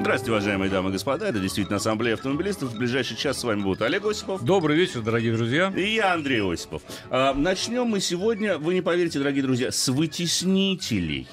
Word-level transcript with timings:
Здравствуйте, 0.00 0.32
уважаемые 0.32 0.70
дамы 0.70 0.88
и 0.88 0.92
господа. 0.92 1.28
Это 1.28 1.38
действительно 1.38 1.76
Ассамблея 1.76 2.14
автомобилистов. 2.14 2.70
В 2.70 2.78
ближайший 2.78 3.18
час 3.18 3.38
с 3.38 3.44
вами 3.44 3.60
будут 3.60 3.82
Олег 3.82 4.06
Осипов. 4.06 4.42
Добрый 4.42 4.74
вечер, 4.74 5.02
дорогие 5.02 5.36
друзья. 5.36 5.70
И 5.76 5.94
я, 5.94 6.14
Андрей 6.14 6.40
Осипов. 6.40 6.80
А, 7.10 7.34
начнем 7.34 7.84
мы 7.84 8.00
сегодня, 8.00 8.56
вы 8.56 8.72
не 8.72 8.80
поверите, 8.80 9.18
дорогие 9.18 9.42
друзья, 9.42 9.70
с 9.70 9.88
вытеснителей. 9.88 11.28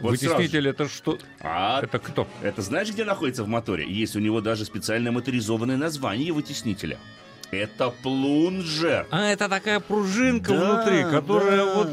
Вот 0.00 0.12
Вытеснитель 0.12 0.62
сразу. 0.62 0.68
это 0.68 0.88
что? 0.88 1.18
А, 1.40 1.82
это 1.82 1.98
кто? 1.98 2.26
Это 2.40 2.62
знаешь, 2.62 2.88
где 2.88 3.04
находится 3.04 3.44
в 3.44 3.48
моторе? 3.48 3.86
Есть 3.86 4.16
у 4.16 4.18
него 4.18 4.40
даже 4.40 4.64
специальное 4.64 5.12
моторизованное 5.12 5.76
название 5.76 6.32
вытеснителя. 6.32 6.96
Это 7.50 7.90
плунжер. 8.02 9.08
А, 9.10 9.26
это 9.26 9.46
такая 9.50 9.78
пружинка 9.78 10.54
да, 10.54 10.74
внутри, 10.74 11.02
которая 11.02 11.66
да. 11.66 11.74
вот 11.74 11.88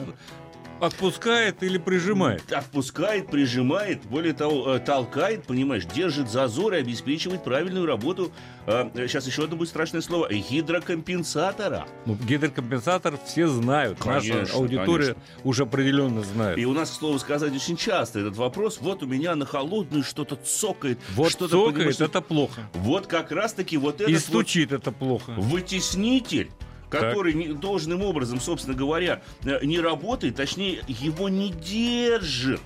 Отпускает 0.79 1.63
или 1.63 1.77
прижимает? 1.77 2.51
Отпускает, 2.51 3.27
прижимает, 3.27 4.03
более 4.05 4.33
того, 4.33 4.75
э, 4.75 4.79
толкает, 4.79 5.43
понимаешь, 5.45 5.85
держит 5.85 6.29
зазор 6.29 6.73
и 6.73 6.77
обеспечивает 6.77 7.43
правильную 7.43 7.85
работу. 7.85 8.31
Сейчас 8.65 9.25
э, 9.25 9.29
еще 9.29 9.45
одно 9.45 9.55
будет 9.55 9.69
страшное 9.69 10.01
слово. 10.01 10.31
Гидрокомпенсатора. 10.31 11.87
Ну, 12.05 12.15
гидрокомпенсатор 12.15 13.17
все 13.25 13.47
знают. 13.47 13.99
Конечно, 13.99 14.41
Наша 14.41 14.53
аудитория 14.53 15.13
конечно. 15.13 15.23
уже 15.43 15.63
определенно 15.63 16.21
знает. 16.23 16.57
И 16.57 16.65
у 16.65 16.73
нас, 16.73 16.91
к 16.91 16.93
слову 16.93 17.17
сказать, 17.19 17.55
очень 17.55 17.77
часто 17.77 18.19
этот 18.19 18.35
вопрос. 18.35 18.79
Вот 18.81 19.03
у 19.03 19.07
меня 19.07 19.35
на 19.35 19.45
холодную 19.45 20.03
что-то 20.03 20.35
цокает. 20.35 20.99
Вот 21.15 21.31
что 21.31 21.47
цокает, 21.47 21.99
это 21.99 22.21
плохо. 22.21 22.69
Вот 22.73 23.07
как 23.07 23.31
раз-таки 23.31 23.77
вот 23.77 24.01
это. 24.01 24.11
И 24.11 24.17
стучит 24.17 24.71
вот 24.71 24.81
это 24.81 24.91
плохо. 24.91 25.31
Вытеснитель 25.37 26.51
который 26.89 27.33
не, 27.33 27.47
должным 27.49 28.01
образом, 28.01 28.39
собственно 28.39 28.75
говоря, 28.75 29.21
э, 29.43 29.63
не 29.65 29.79
работает, 29.79 30.35
точнее, 30.35 30.83
его 30.87 31.29
не 31.29 31.51
держит 31.51 32.61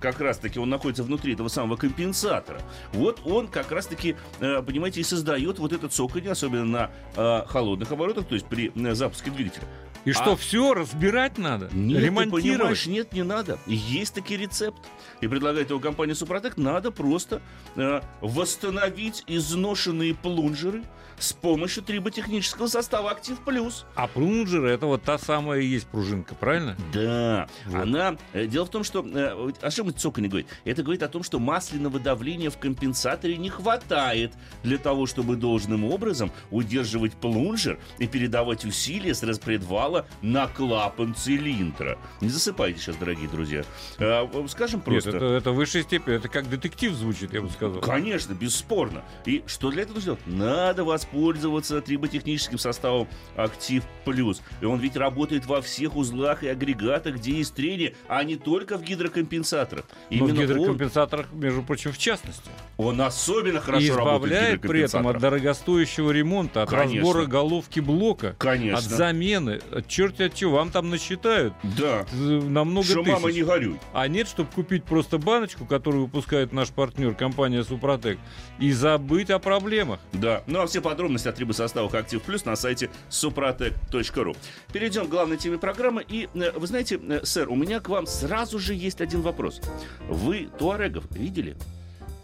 как 0.00 0.20
раз-таки 0.20 0.58
он 0.58 0.68
находится 0.68 1.04
внутри 1.04 1.34
этого 1.34 1.46
самого 1.46 1.76
компенсатора. 1.76 2.60
Вот 2.92 3.20
он 3.24 3.46
как 3.46 3.70
раз-таки, 3.70 4.16
э, 4.40 4.60
понимаете, 4.60 5.00
и 5.00 5.04
создает 5.04 5.60
вот 5.60 5.72
этот 5.72 5.92
цоканье, 5.92 6.32
особенно 6.32 6.64
на 6.64 6.90
э, 7.14 7.46
холодных 7.46 7.92
оборотах, 7.92 8.26
то 8.26 8.34
есть 8.34 8.46
при 8.46 8.72
запуске 8.94 9.30
двигателя. 9.30 9.62
И 10.04 10.10
а... 10.10 10.14
что, 10.14 10.36
все 10.36 10.74
разбирать 10.74 11.38
надо? 11.38 11.68
Нет, 11.72 12.02
ремонтировать? 12.02 12.44
ты 12.44 12.52
понимаешь, 12.52 12.86
нет, 12.86 13.12
не 13.12 13.22
надо. 13.22 13.58
Есть 13.66 14.14
таки 14.14 14.36
рецепт. 14.36 14.80
И 15.20 15.28
предлагает 15.28 15.70
его 15.70 15.80
компания 15.80 16.14
Супротек. 16.14 16.56
Надо 16.56 16.90
просто 16.90 17.40
э, 17.76 18.00
восстановить 18.20 19.24
изношенные 19.26 20.14
плунжеры, 20.14 20.82
с 21.22 21.32
помощью 21.32 21.82
триботехнического 21.82 22.66
состава 22.66 23.10
«Актив 23.12 23.38
Плюс». 23.38 23.86
А 23.94 24.08
плунжер– 24.08 24.64
это 24.66 24.86
вот 24.86 25.02
та 25.02 25.18
самая 25.18 25.60
и 25.60 25.66
есть 25.66 25.86
пружинка, 25.86 26.34
правильно? 26.34 26.76
Да. 26.92 27.48
Вот. 27.66 27.82
Она... 27.82 28.16
Э, 28.32 28.46
дело 28.46 28.66
в 28.66 28.70
том, 28.70 28.82
что... 28.82 29.06
Э, 29.06 29.52
о 29.60 29.70
чем 29.70 29.88
это 29.88 30.20
не 30.20 30.28
говорит? 30.28 30.48
Это 30.64 30.82
говорит 30.82 31.02
о 31.02 31.08
том, 31.08 31.22
что 31.22 31.38
масляного 31.38 32.00
давления 32.00 32.50
в 32.50 32.58
компенсаторе 32.58 33.36
не 33.36 33.50
хватает 33.50 34.32
для 34.62 34.78
того, 34.78 35.06
чтобы 35.06 35.36
должным 35.36 35.84
образом 35.84 36.32
удерживать 36.50 37.12
плунжер 37.14 37.78
и 37.98 38.06
передавать 38.06 38.64
усилия 38.64 39.14
с 39.14 39.22
распредвала 39.22 39.91
на 40.20 40.46
клапан 40.46 41.14
цилиндра. 41.14 41.98
Не 42.20 42.28
засыпайте 42.28 42.80
сейчас, 42.80 42.96
дорогие 42.96 43.28
друзья. 43.28 43.64
Э, 43.98 44.26
скажем 44.48 44.80
просто... 44.80 45.12
Нет, 45.12 45.22
это, 45.22 45.26
это 45.26 45.50
в 45.52 45.54
высшей 45.54 45.82
степени. 45.82 46.16
Это 46.16 46.28
как 46.28 46.48
детектив 46.48 46.92
звучит, 46.92 47.32
я 47.32 47.42
бы 47.42 47.50
сказал. 47.50 47.80
Конечно, 47.80 48.34
бесспорно. 48.34 49.02
И 49.26 49.42
что 49.46 49.70
для 49.70 49.82
этого 49.82 50.00
сделать? 50.00 50.20
Надо 50.26 50.84
воспользоваться 50.84 51.42
пользоваться 51.42 51.80
триботехническим 51.80 52.58
составом 52.58 53.08
«Актив 53.36 53.82
Плюс». 54.04 54.42
И 54.60 54.64
он 54.64 54.80
ведь 54.80 54.96
работает 54.96 55.46
во 55.46 55.60
всех 55.60 55.96
узлах 55.96 56.42
и 56.42 56.48
агрегатах, 56.48 57.16
где 57.16 57.32
есть 57.32 57.54
трение, 57.54 57.94
а 58.08 58.22
не 58.24 58.36
только 58.36 58.78
в 58.78 58.82
гидрокомпенсаторах. 58.82 59.84
Но 60.10 60.26
в 60.26 60.32
гидрокомпенсаторах, 60.32 61.26
он... 61.32 61.40
между 61.40 61.62
прочим, 61.62 61.92
в 61.92 61.98
частности. 61.98 62.50
Он 62.76 63.00
особенно 63.00 63.60
хорошо 63.60 63.84
и 63.84 63.88
избавляет 63.88 64.62
при 64.62 64.82
этом 64.82 65.06
от 65.08 65.18
дорогостоящего 65.18 66.10
ремонта, 66.10 66.62
от 66.62 66.70
Конечно. 66.70 67.00
разбора 67.00 67.26
головки 67.26 67.80
блока, 67.80 68.34
Конечно. 68.38 68.78
от 68.78 68.84
замены, 68.84 69.60
от 69.86 70.26
от 70.26 70.34
чего. 70.34 70.56
Вам 70.56 70.70
там 70.70 70.90
насчитают 70.90 71.54
да. 71.62 72.04
намного 72.12 72.86
Что, 72.86 73.02
тысяч. 73.02 73.12
мама, 73.12 73.32
не 73.32 73.42
горюй. 73.42 73.80
А 73.92 74.08
нет, 74.08 74.28
чтобы 74.28 74.50
купить 74.50 74.84
просто 74.84 75.18
баночку, 75.18 75.64
которую 75.64 76.04
выпускает 76.04 76.52
наш 76.52 76.70
партнер, 76.70 77.14
компания 77.14 77.64
Супротек, 77.64 78.18
и 78.58 78.72
забыть 78.72 79.30
о 79.30 79.38
проблемах. 79.38 80.00
Да, 80.12 80.42
ну 80.46 80.60
а 80.60 80.66
все 80.66 80.80
подробности 80.80 81.02
подробности 81.02 81.28
о 81.28 81.32
трибосоставах 81.32 81.94
«Актив 81.94 82.22
Плюс» 82.22 82.44
на 82.44 82.56
сайте 82.56 82.90
suprotec.ru. 83.10 84.36
Перейдем 84.72 85.06
к 85.06 85.10
главной 85.10 85.36
теме 85.36 85.58
программы. 85.58 86.04
И, 86.08 86.28
э, 86.34 86.52
вы 86.52 86.66
знаете, 86.66 87.00
э, 87.02 87.20
сэр, 87.24 87.48
у 87.48 87.54
меня 87.54 87.80
к 87.80 87.88
вам 87.88 88.06
сразу 88.06 88.58
же 88.58 88.74
есть 88.74 89.00
один 89.00 89.20
вопрос. 89.22 89.60
Вы 90.08 90.48
туарегов 90.58 91.04
видели? 91.10 91.56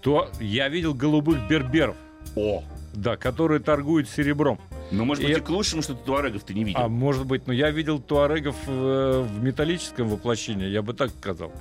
То 0.00 0.30
я 0.40 0.68
видел 0.68 0.94
голубых 0.94 1.48
берберов. 1.48 1.96
О! 2.36 2.62
Да, 2.94 3.16
которые 3.16 3.60
торгуют 3.60 4.08
серебром. 4.08 4.58
Ну, 4.90 5.04
может 5.04 5.22
быть, 5.22 5.36
и, 5.36 5.38
и 5.38 5.42
к 5.42 5.48
лучшему, 5.50 5.82
что 5.82 5.94
ты 5.94 6.04
туарегов 6.04 6.42
ты 6.44 6.54
не 6.54 6.64
видел. 6.64 6.80
А 6.80 6.88
может 6.88 7.26
быть, 7.26 7.46
но 7.46 7.52
я 7.52 7.70
видел 7.70 7.98
туарегов 7.98 8.56
в, 8.66 8.70
э, 8.70 9.22
в 9.22 9.42
металлическом 9.42 10.08
воплощении, 10.08 10.66
я 10.66 10.82
бы 10.82 10.94
так 10.94 11.10
сказал. 11.10 11.52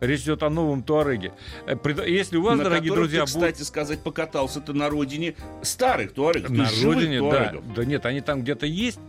Речь 0.00 0.22
идет 0.22 0.42
о 0.42 0.50
новом 0.50 0.82
туареге. 0.82 1.32
Э, 1.66 1.76
если 2.06 2.36
у 2.36 2.42
вас, 2.42 2.56
на 2.58 2.64
дорогие 2.64 2.94
друзья, 2.94 3.20
ты, 3.22 3.26
кстати 3.26 3.54
будут... 3.54 3.66
сказать, 3.66 4.00
покатался 4.00 4.60
ты 4.60 4.72
на 4.72 4.88
родине 4.88 5.34
старых 5.62 6.12
туарегов. 6.12 6.50
На 6.50 6.68
родине, 6.82 7.18
туарегов. 7.18 7.66
да. 7.68 7.74
Да 7.74 7.84
нет, 7.84 8.06
они 8.06 8.20
там 8.20 8.42
где-то 8.42 8.66
есть, 8.66 9.00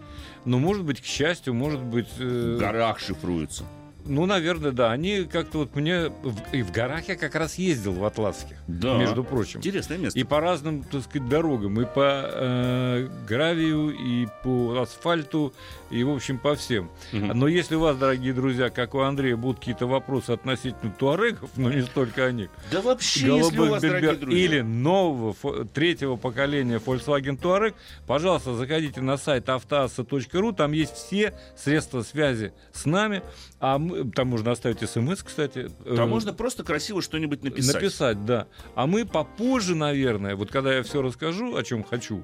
но, 0.45 0.59
может 0.59 0.83
быть, 0.83 1.01
к 1.01 1.05
счастью, 1.05 1.53
может 1.53 1.81
быть... 1.81 2.07
Э... 2.19 2.55
В 2.55 2.59
горах 2.59 2.99
шифруются. 2.99 3.65
Ну, 4.07 4.25
наверное, 4.25 4.71
да. 4.71 4.91
Они 4.91 5.23
как-то 5.23 5.59
вот 5.59 5.75
мне... 5.75 6.11
И 6.51 6.61
в 6.61 6.71
горах 6.71 7.07
я 7.07 7.15
как 7.15 7.35
раз 7.35 7.55
ездил 7.55 7.93
в 7.93 8.05
Атласских, 8.05 8.57
да. 8.67 8.97
между 8.97 9.23
прочим. 9.23 9.59
Интересное 9.59 9.97
место. 9.97 10.19
И 10.19 10.23
по 10.23 10.39
разным, 10.39 10.83
так 10.83 11.03
сказать, 11.03 11.27
дорогам. 11.29 11.79
И 11.81 11.85
по 11.85 12.23
э, 12.25 13.07
гравию, 13.27 13.89
и 13.91 14.27
по 14.43 14.81
асфальту, 14.81 15.53
и, 15.89 16.03
в 16.03 16.09
общем, 16.09 16.37
по 16.37 16.55
всем. 16.55 16.89
Угу. 17.13 17.33
Но 17.33 17.47
если 17.47 17.75
у 17.75 17.79
вас, 17.79 17.97
дорогие 17.97 18.33
друзья, 18.33 18.69
как 18.69 18.95
у 18.95 18.99
Андрея, 18.99 19.35
будут 19.35 19.59
какие-то 19.59 19.87
вопросы 19.87 20.31
относительно 20.31 20.91
туарегов, 20.91 21.49
но 21.55 21.71
не 21.71 21.81
столько 21.81 22.25
о 22.25 22.31
них. 22.31 22.49
Да 22.71 22.81
вообще, 22.81 23.37
если 23.37 23.59
у 23.59 23.69
вас, 23.69 23.81
дорогие 23.81 24.13
друзья. 24.13 24.43
Или 24.43 24.61
нового, 24.61 25.35
третьего 25.65 26.15
поколения 26.15 26.81
Volkswagen 26.83 27.39
Touareg, 27.39 27.73
пожалуйста, 28.05 28.55
заходите 28.55 29.01
на 29.01 29.17
сайт 29.17 29.49
автоасса.ру, 29.49 30.51
там 30.53 30.71
есть 30.71 30.95
все 30.95 31.33
средства 31.55 32.03
связи 32.03 32.53
с 32.73 32.85
нами, 32.85 33.21
а 33.59 33.77
мы, 33.77 33.96
там 34.15 34.27
можно 34.27 34.51
оставить 34.51 34.87
смс, 34.87 35.23
кстати. 35.23 35.69
Там 35.83 35.99
э, 35.99 36.05
можно 36.05 36.33
просто 36.33 36.63
красиво 36.63 37.01
что-нибудь 37.01 37.43
написать. 37.43 37.75
Написать, 37.75 38.25
да. 38.25 38.47
А 38.75 38.87
мы 38.87 39.05
попозже, 39.05 39.75
наверное, 39.75 40.35
вот 40.35 40.51
когда 40.51 40.73
я 40.73 40.83
все 40.83 41.01
расскажу, 41.01 41.55
о 41.55 41.63
чем 41.63 41.83
хочу, 41.83 42.23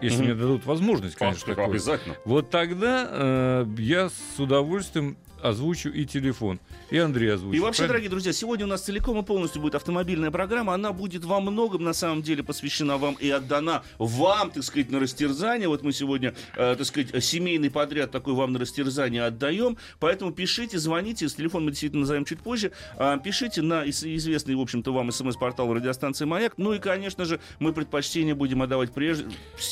если 0.00 0.20
mm-hmm. 0.20 0.24
мне 0.24 0.34
дадут 0.34 0.66
возможность, 0.66 1.16
конечно. 1.16 1.46
Такое, 1.46 1.66
обязательно. 1.66 2.16
Вот 2.24 2.50
тогда 2.50 3.08
э, 3.10 3.66
я 3.78 4.08
с 4.08 4.38
удовольствием 4.38 5.16
озвучу 5.42 5.88
и 5.90 6.04
телефон. 6.04 6.60
И 6.90 6.98
Андрей 6.98 7.34
озвучит. 7.34 7.56
И 7.56 7.60
вообще, 7.60 7.78
правильно? 7.78 7.92
дорогие 7.92 8.10
друзья, 8.10 8.32
сегодня 8.32 8.66
у 8.66 8.68
нас 8.68 8.82
целиком 8.82 9.18
и 9.18 9.22
полностью 9.22 9.62
будет 9.62 9.74
автомобильная 9.74 10.30
программа. 10.30 10.74
Она 10.74 10.92
будет 10.92 11.24
во 11.24 11.40
многом, 11.40 11.84
на 11.84 11.92
самом 11.92 12.22
деле, 12.22 12.42
посвящена 12.42 12.98
вам 12.98 13.14
и 13.14 13.30
отдана 13.30 13.82
вам, 13.98 14.50
так 14.50 14.62
сказать, 14.62 14.90
на 14.90 15.00
растерзание. 15.00 15.68
Вот 15.68 15.82
мы 15.82 15.92
сегодня, 15.92 16.34
э, 16.56 16.74
так 16.76 16.86
сказать, 16.86 17.24
семейный 17.24 17.70
подряд 17.70 18.10
такой 18.10 18.34
вам 18.34 18.52
на 18.52 18.58
растерзание 18.58 19.24
отдаем. 19.24 19.76
Поэтому 19.98 20.32
пишите, 20.32 20.78
звоните. 20.78 21.28
С 21.28 21.34
телефон 21.34 21.64
мы 21.64 21.70
действительно 21.70 22.00
назовем 22.00 22.24
чуть 22.24 22.40
позже. 22.40 22.72
Э, 22.96 23.18
пишите 23.22 23.62
на 23.62 23.88
известный, 23.88 24.54
в 24.54 24.60
общем-то, 24.60 24.92
вам 24.92 25.10
смс-портал 25.12 25.72
радиостанции 25.72 26.24
«Маяк». 26.24 26.54
Ну 26.56 26.72
и, 26.72 26.78
конечно 26.78 27.24
же, 27.24 27.40
мы 27.58 27.72
предпочтение 27.72 28.34
будем 28.34 28.62
отдавать 28.62 28.92
прежде, 28.92 29.26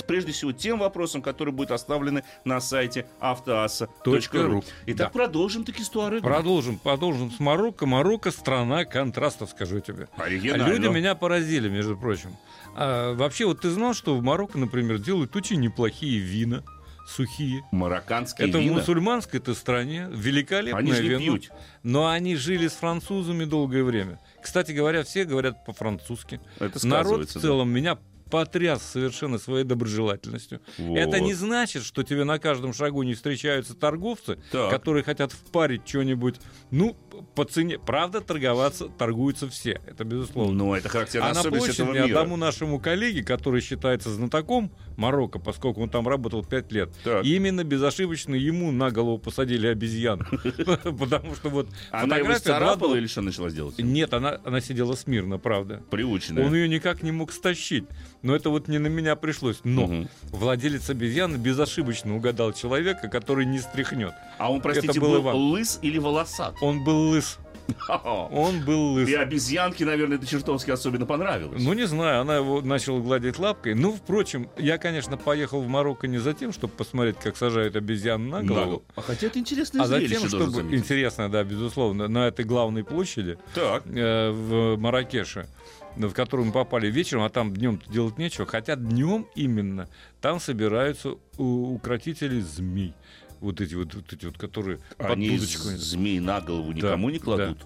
прежде 0.06 0.32
всего 0.32 0.52
тем 0.52 0.78
вопросам, 0.78 1.22
которые 1.22 1.54
будут 1.54 1.70
оставлены 1.70 2.24
на 2.44 2.60
сайте 2.60 3.06
автоасса.ру. 3.20 4.62
Итак, 4.86 4.96
да. 4.96 5.10
продолжим 5.10 5.57
продолжим 5.58 5.64
таки 5.64 5.82
с 5.82 5.88
Туарегом. 5.88 6.22
Продолжим, 6.22 6.78
продолжим 6.78 7.30
с 7.30 7.40
Марокко. 7.40 7.86
Марокко 7.86 8.30
страна 8.30 8.84
контрастов, 8.84 9.50
скажу 9.50 9.80
тебе. 9.80 10.08
Оригинально. 10.16 10.68
Люди 10.68 10.86
меня 10.86 11.14
поразили, 11.14 11.68
между 11.68 11.96
прочим. 11.96 12.36
А, 12.74 13.14
вообще, 13.14 13.46
вот 13.46 13.60
ты 13.60 13.70
знал, 13.70 13.94
что 13.94 14.16
в 14.16 14.22
Марокко, 14.22 14.58
например, 14.58 14.98
делают 14.98 15.34
очень 15.36 15.60
неплохие 15.60 16.18
вина 16.18 16.62
сухие. 17.08 17.64
Марокканские 17.72 18.48
Это 18.48 18.58
вина? 18.58 18.72
в 18.72 18.76
мусульманской 18.76 19.40
стране 19.54 20.08
великолепное 20.10 20.78
они 20.80 20.92
вино. 20.92 21.18
Пьют. 21.18 21.50
Но 21.82 22.08
они 22.08 22.36
жили 22.36 22.68
с 22.68 22.72
французами 22.74 23.44
долгое 23.44 23.82
время. 23.82 24.20
Кстати 24.42 24.72
говоря, 24.72 25.04
все 25.04 25.24
говорят 25.24 25.64
по-французски. 25.64 26.40
Это 26.58 26.86
Народ 26.86 27.30
в 27.30 27.40
целом 27.40 27.72
да. 27.72 27.80
меня 27.80 27.98
потряс 28.30 28.82
совершенно 28.82 29.38
своей 29.38 29.64
доброжелательностью. 29.64 30.60
Вот. 30.78 30.96
Это 30.98 31.20
не 31.20 31.34
значит, 31.34 31.84
что 31.84 32.02
тебе 32.02 32.24
на 32.24 32.38
каждом 32.38 32.72
шагу 32.72 33.02
не 33.02 33.14
встречаются 33.14 33.74
торговцы, 33.74 34.38
Так. 34.52 34.70
которые 34.70 35.02
хотят 35.04 35.32
впарить 35.32 35.82
что-нибудь, 35.88 36.36
ну, 36.70 36.96
по 37.34 37.44
цене. 37.44 37.78
Правда, 37.78 38.20
торговаться, 38.20 38.88
торгуются 38.88 39.48
все, 39.48 39.80
это 39.86 40.04
безусловно. 40.04 40.52
Ну, 40.64 40.74
это 40.74 40.88
характерная 40.88 41.30
А 41.30 41.34
на 41.34 41.42
площади 41.42 41.82
этого 41.82 41.92
мира. 41.94 42.04
одному 42.04 42.36
нашему 42.36 42.78
коллеге, 42.80 43.22
который 43.24 43.60
считается 43.60 44.10
знатоком 44.10 44.70
Марокко, 44.96 45.38
поскольку 45.38 45.82
он 45.82 45.90
там 45.90 46.06
работал 46.08 46.44
пять 46.44 46.70
лет, 46.72 46.90
Так. 47.04 47.24
именно 47.24 47.64
безошибочно 47.64 48.34
ему 48.34 48.70
на 48.72 48.90
голову 48.90 49.18
посадили 49.18 49.66
обезьяну. 49.66 50.24
Потому 50.98 51.34
что 51.34 51.48
вот 51.48 51.68
Она 51.90 52.18
его 52.18 52.34
царапала 52.38 52.94
или 52.96 53.06
что 53.06 53.20
начала 53.22 53.50
делать? 53.50 53.78
Нет, 53.78 54.12
она 54.14 54.60
сидела 54.60 54.94
смирно, 54.94 55.38
правда. 55.38 55.82
Приученная. 55.90 56.46
Он 56.46 56.54
ее 56.54 56.68
никак 56.68 57.02
не 57.02 57.12
мог 57.12 57.32
стащить. 57.32 57.84
Но 58.22 58.34
это 58.34 58.50
вот 58.50 58.68
не 58.68 58.78
на 58.78 58.88
меня 58.88 59.16
пришлось. 59.16 59.60
Но 59.64 59.86
Мгм. 59.86 60.08
владелец 60.32 60.90
обезьяны 60.90 61.36
безошибочно 61.36 62.16
угадал 62.16 62.52
человека, 62.52 63.08
который 63.08 63.46
не 63.46 63.58
стряхнет. 63.60 64.12
А 64.38 64.50
он, 64.52 64.60
простите, 64.60 64.92
Это 64.92 65.00
был 65.00 65.22
был 65.22 65.36
лыс 65.50 65.78
или 65.82 65.98
волосат? 65.98 66.54
Он 66.60 66.82
был 66.84 67.10
лыс. 67.10 67.38
Он 68.30 68.60
был 68.64 68.94
лыс. 68.94 69.08
И 69.10 69.14
обезьянке, 69.14 69.84
наверное, 69.84 70.16
это 70.16 70.26
чертовски 70.26 70.70
особенно 70.70 71.04
понравилось. 71.04 71.62
Ну, 71.62 71.74
не 71.74 71.86
знаю, 71.86 72.22
она 72.22 72.36
его 72.36 72.62
начала 72.62 72.98
гладить 73.00 73.38
лапкой. 73.38 73.74
Ну, 73.74 73.92
впрочем, 73.92 74.48
я, 74.56 74.78
конечно, 74.78 75.18
поехал 75.18 75.60
в 75.60 75.68
Марокко 75.68 76.06
не 76.06 76.16
за 76.16 76.32
тем, 76.32 76.52
чтобы 76.52 76.72
посмотреть, 76.72 77.18
как 77.18 77.36
сажают 77.36 77.76
обезьян 77.76 78.26
на 78.28 78.42
голову, 78.42 78.84
А 78.96 79.02
хотя 79.02 79.26
это 79.26 79.38
интересное 79.38 79.82
а 79.82 79.86
за 79.86 79.96
зрелище, 79.96 80.20
тем, 80.20 80.30
должен 80.30 80.50
чтобы, 80.52 80.76
интересно, 80.76 81.30
да, 81.30 81.44
безусловно, 81.44 82.08
на 82.08 82.28
этой 82.28 82.46
главной 82.46 82.84
площади 82.84 83.38
Так. 83.54 83.82
э, 83.86 84.30
в 84.30 84.76
Маракеше, 84.78 85.46
в 85.96 86.12
которую 86.12 86.46
мы 86.46 86.52
попали 86.52 86.90
вечером, 86.90 87.22
а 87.22 87.30
там 87.30 87.54
днем 87.54 87.80
делать 87.88 88.18
нечего, 88.18 88.46
хотя 88.46 88.76
днем 88.76 89.26
именно 89.34 89.88
там 90.20 90.40
собираются 90.40 91.16
укротители 91.36 92.40
змей. 92.40 92.94
Вот 93.40 93.60
эти 93.60 93.74
вот, 93.74 93.94
вот 93.94 94.12
эти 94.12 94.26
вот, 94.26 94.36
которые 94.36 94.78
под 94.96 95.10
Они 95.12 95.30
дудочку. 95.30 95.68
змей 95.68 96.18
на 96.18 96.40
голову 96.40 96.72
никому 96.72 97.08
не 97.10 97.18
кладут. 97.18 97.64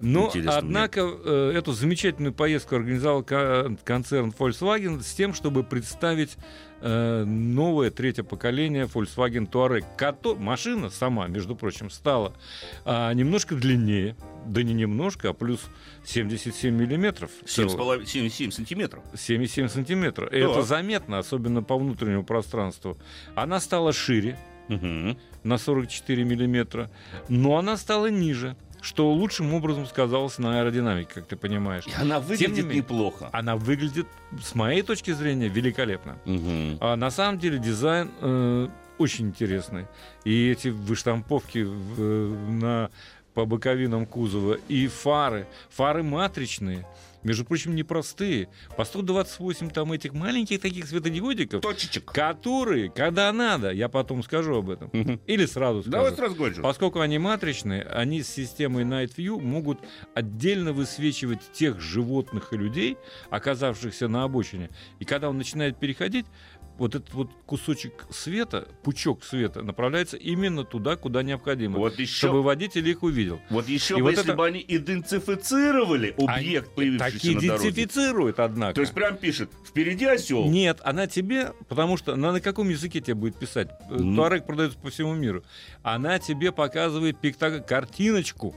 Но, 0.00 0.26
Интересно 0.26 0.56
однако, 0.58 1.00
э, 1.24 1.52
эту 1.54 1.72
замечательную 1.72 2.34
поездку 2.34 2.76
организовал 2.76 3.22
ко- 3.22 3.76
концерн 3.84 4.34
Volkswagen 4.36 5.02
с 5.02 5.14
тем, 5.14 5.32
чтобы 5.34 5.62
представить 5.62 6.36
э, 6.86 7.24
новое 7.24 7.90
третье 7.90 8.24
поколение 8.24 8.84
Volkswagen 8.84 9.48
Touareg. 9.50 9.84
Кото- 9.96 10.34
машина 10.34 10.90
сама, 10.90 11.26
между 11.28 11.56
прочим, 11.56 11.88
стала 11.88 12.34
а, 12.84 13.14
немножко 13.14 13.54
длиннее, 13.54 14.16
да 14.44 14.62
не 14.62 14.74
немножко, 14.74 15.30
а 15.30 15.32
плюс 15.32 15.60
77 16.04 16.74
миллиметров. 16.74 17.30
Семь 17.46 17.68
с 17.68 17.72
всего. 17.72 17.78
половиной- 17.84 18.06
семь- 18.06 18.28
семь 18.28 18.50
сантиметров. 18.50 19.02
7,7 19.14 19.68
сантиметра. 19.70 20.26
И 20.26 20.36
Это 20.38 20.60
заметно, 20.62 21.18
особенно 21.18 21.62
по 21.62 21.78
внутреннему 21.78 22.24
пространству. 22.24 22.98
Она 23.34 23.60
стала 23.60 23.92
шире, 23.94 24.38
Мгм. 24.68 25.16
на 25.44 25.56
44 25.56 26.24
миллиметра, 26.24 26.90
но 27.30 27.56
она 27.56 27.76
стала 27.78 28.06
ниже, 28.10 28.56
что 28.84 29.10
лучшим 29.10 29.54
образом 29.54 29.86
сказалось 29.86 30.38
на 30.38 30.60
аэродинамике, 30.60 31.10
как 31.14 31.26
ты 31.26 31.36
понимаешь. 31.36 31.84
И 31.86 31.92
она 31.98 32.20
выглядит 32.20 32.64
менее, 32.64 32.76
неплохо. 32.76 33.30
Она 33.32 33.56
выглядит, 33.56 34.06
с 34.42 34.54
моей 34.54 34.82
точки 34.82 35.12
зрения, 35.12 35.48
великолепно. 35.48 36.18
Мгм. 36.26 36.76
А 36.80 36.94
на 36.96 37.10
самом 37.10 37.38
деле 37.38 37.58
дизайн 37.58 38.10
э, 38.20 38.68
очень 38.98 39.28
интересный. 39.28 39.86
И 40.24 40.50
эти 40.50 40.68
выштамповки 40.68 41.66
э, 41.66 42.36
на, 42.50 42.90
по 43.32 43.46
боковинам 43.46 44.04
кузова, 44.04 44.58
и 44.68 44.86
фары, 44.86 45.46
фары 45.70 46.02
матричные, 46.02 46.86
между 47.24 47.44
прочим, 47.44 47.74
непростые. 47.74 48.48
По 48.76 48.84
128 48.84 49.70
там 49.70 49.92
этих 49.92 50.12
маленьких 50.12 50.60
таких 50.60 50.86
светодиодиков, 50.86 51.62
Точечек. 51.62 52.04
которые, 52.12 52.90
когда 52.90 53.32
надо, 53.32 53.70
я 53.72 53.88
потом 53.88 54.22
скажу 54.22 54.56
об 54.56 54.70
этом, 54.70 54.90
или 55.26 55.46
сразу 55.46 55.80
скажу. 55.80 55.90
Давай 55.90 56.12
сразу 56.12 56.34
говорю. 56.34 56.62
Поскольку 56.62 57.00
они 57.00 57.18
матричные, 57.18 57.82
они 57.82 58.22
с 58.22 58.28
системой 58.28 58.84
Night 58.84 59.16
View 59.16 59.40
могут 59.40 59.80
отдельно 60.14 60.72
высвечивать 60.72 61.40
тех 61.52 61.80
животных 61.80 62.52
и 62.52 62.56
людей, 62.56 62.96
оказавшихся 63.30 64.08
на 64.08 64.24
обочине. 64.24 64.70
И 64.98 65.04
когда 65.04 65.28
он 65.30 65.38
начинает 65.38 65.78
переходить, 65.78 66.26
вот 66.78 66.94
этот 66.94 67.12
вот 67.14 67.30
кусочек 67.46 68.06
света, 68.10 68.68
пучок 68.82 69.22
света, 69.24 69.62
направляется 69.62 70.16
именно 70.16 70.64
туда, 70.64 70.96
куда 70.96 71.22
необходимо, 71.22 71.78
Вот 71.78 71.98
еще, 71.98 72.26
чтобы 72.26 72.42
водитель 72.42 72.88
их 72.88 73.02
увидел. 73.02 73.40
вот 73.50 73.68
еще 73.68 73.94
И 73.94 73.96
бы, 73.98 74.02
вот 74.04 74.10
если 74.10 74.24
это- 74.24 74.34
бы 74.36 74.44
они 74.46 74.64
идентифицировали 74.66 76.14
объект, 76.18 76.66
Они 76.68 76.74
появившийся 76.76 77.12
такие 77.12 77.34
на 77.36 77.40
дороге. 77.40 77.68
идентифицируют, 77.70 78.38
однако. 78.40 78.74
То 78.74 78.80
есть 78.80 78.92
прям 78.92 79.16
пишет, 79.16 79.50
впереди 79.66 80.04
осел. 80.06 80.44
Нет, 80.46 80.80
она 80.82 81.06
тебе, 81.06 81.52
потому 81.68 81.96
что 81.96 82.14
она 82.14 82.32
на 82.32 82.40
каком 82.40 82.68
языке 82.68 83.00
тебе 83.00 83.14
будет 83.14 83.36
писать? 83.36 83.68
Э, 83.90 83.96
Ну. 83.96 84.16
Туарек 84.16 84.46
продается 84.46 84.78
по 84.78 84.90
всему 84.90 85.14
миру. 85.14 85.44
Она 85.82 86.18
тебе 86.18 86.52
показывает 86.52 87.16
пикта- 87.22 87.60
картиночку. 87.64 88.54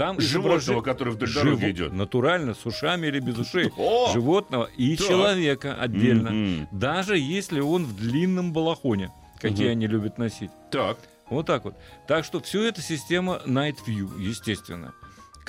Там 0.00 0.18
Животного, 0.18 0.80
который 0.80 1.12
вдоль 1.12 1.28
Живо- 1.28 1.44
дороги 1.44 1.70
идет. 1.72 1.92
Натурально, 1.92 2.54
с 2.54 2.64
ушами 2.64 3.08
или 3.08 3.20
без 3.20 3.36
ушей. 3.36 3.70
О! 3.76 4.10
Животного 4.14 4.70
и 4.78 4.96
Так. 4.96 5.06
человека 5.06 5.74
отдельно. 5.78 6.30
Мгм. 6.30 6.68
Даже 6.72 7.18
если 7.18 7.60
он 7.60 7.84
в 7.84 7.94
длинном 7.98 8.54
балахоне, 8.54 9.10
какие 9.38 9.66
Мгм. 9.66 9.72
они 9.72 9.86
любят 9.88 10.16
носить. 10.16 10.50
Так. 10.70 10.96
Вот 11.28 11.44
так 11.44 11.64
вот. 11.64 11.74
Так 12.08 12.24
что 12.24 12.40
все 12.40 12.64
это 12.64 12.80
система 12.80 13.42
Night 13.46 13.76
View, 13.86 14.18
естественно. 14.18 14.94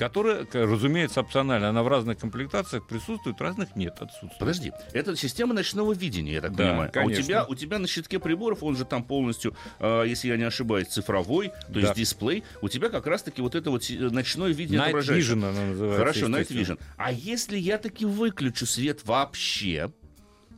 Которая, 0.02 0.46
разумеется, 0.52 1.20
опциональна. 1.20 1.68
Она 1.68 1.82
в 1.82 1.88
разных 1.88 2.18
комплектациях 2.18 2.86
присутствует, 2.86 3.40
разных 3.40 3.76
нет, 3.76 3.94
отсутствует. 4.00 4.38
Подожди, 4.38 4.72
это 4.92 5.16
система 5.16 5.54
ночного 5.54 5.92
видения, 5.92 6.34
я 6.34 6.40
так 6.40 6.54
Да, 6.56 6.68
понимаю. 6.68 6.90
А 6.94 6.98
у 6.98 7.02
конечно. 7.04 7.22
тебя, 7.24 7.44
у 7.44 7.54
тебя 7.54 7.78
на 7.78 7.86
щитке 7.86 8.18
приборов, 8.18 8.62
он 8.62 8.76
же 8.76 8.84
там 8.84 9.04
полностью, 9.04 9.54
э, 9.80 10.04
если 10.06 10.28
я 10.28 10.36
не 10.36 10.44
ошибаюсь, 10.44 10.88
цифровой, 10.88 11.48
то 11.48 11.54
Да. 11.74 11.80
есть 11.80 11.94
дисплей. 11.94 12.44
У 12.60 12.68
тебя 12.68 12.88
как 12.88 13.06
раз-таки 13.06 13.40
вот 13.42 13.54
это 13.54 13.70
вот 13.70 13.84
си- 13.84 13.98
ночное 13.98 14.50
видение 14.52 14.80
Night 14.80 14.84
отображается. 14.86 15.32
Vision 15.32 15.48
она 15.48 15.66
называется. 15.66 15.98
Хорошо, 15.98 16.26
Night. 16.26 16.48
Vision. 16.48 16.78
А 16.96 17.12
если 17.12 17.56
я 17.58 17.78
таки 17.78 18.04
выключу 18.04 18.66
свет 18.66 19.00
вообще, 19.04 19.90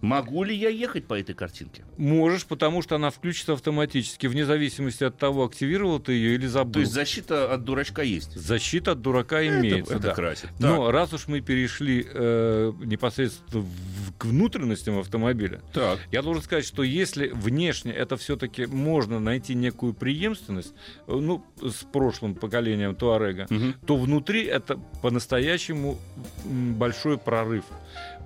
могу 0.05 0.45
ли 0.45 0.55
я 0.55 0.69
ехать 0.69 1.07
по 1.07 1.15
этой 1.19 1.35
картинке? 1.35 1.85
Можешь, 1.97 2.45
потому 2.47 2.83
что 2.83 2.97
она 2.97 3.11
включится 3.11 3.55
автоматически, 3.55 4.27
вне 4.27 4.45
зависимости 4.45 5.03
от 5.05 5.17
того, 5.19 5.45
активировал 5.45 5.99
ты 5.99 6.13
ее 6.13 6.35
или 6.35 6.47
забыл. 6.47 6.73
То 6.75 6.81
есть 6.81 6.93
защита 6.93 7.53
от 7.53 7.65
дурачка 7.65 8.03
есть. 8.03 8.35
Защита 8.37 8.93
от 8.93 9.01
дурака 9.03 9.41
Это- 9.41 9.61
имеется, 9.61 9.95
это 9.95 10.03
да. 10.09 10.15
красит. 10.15 10.51
Но 10.59 10.91
раз 10.91 11.13
уж 11.13 11.27
мы 11.29 11.41
перешли 11.41 12.07
э, 12.09 12.73
непосредственно 12.85 13.63
в- 13.63 14.13
к 14.19 14.27
внутренностям 14.27 14.99
автомобиля, 14.99 15.61
Так. 15.73 15.99
я 16.13 16.23
должен 16.23 16.43
сказать, 16.43 16.65
что 16.65 16.83
если 16.83 17.29
внешне 17.29 17.93
это 17.93 18.17
все-таки 18.17 18.67
можно 18.67 19.19
найти 19.21 19.55
некую 19.55 19.95
преемственность, 19.95 20.75
э, 21.07 21.13
ну, 21.13 21.45
с 21.63 21.85
прошлым 21.93 22.35
поколением 22.35 22.95
Туарега, 22.95 23.47
Мгм. 23.51 23.75
то 23.87 23.97
внутри 23.97 24.45
это 24.45 24.79
по-настоящему 25.03 25.99
большой 26.45 27.19
прорыв. 27.19 27.65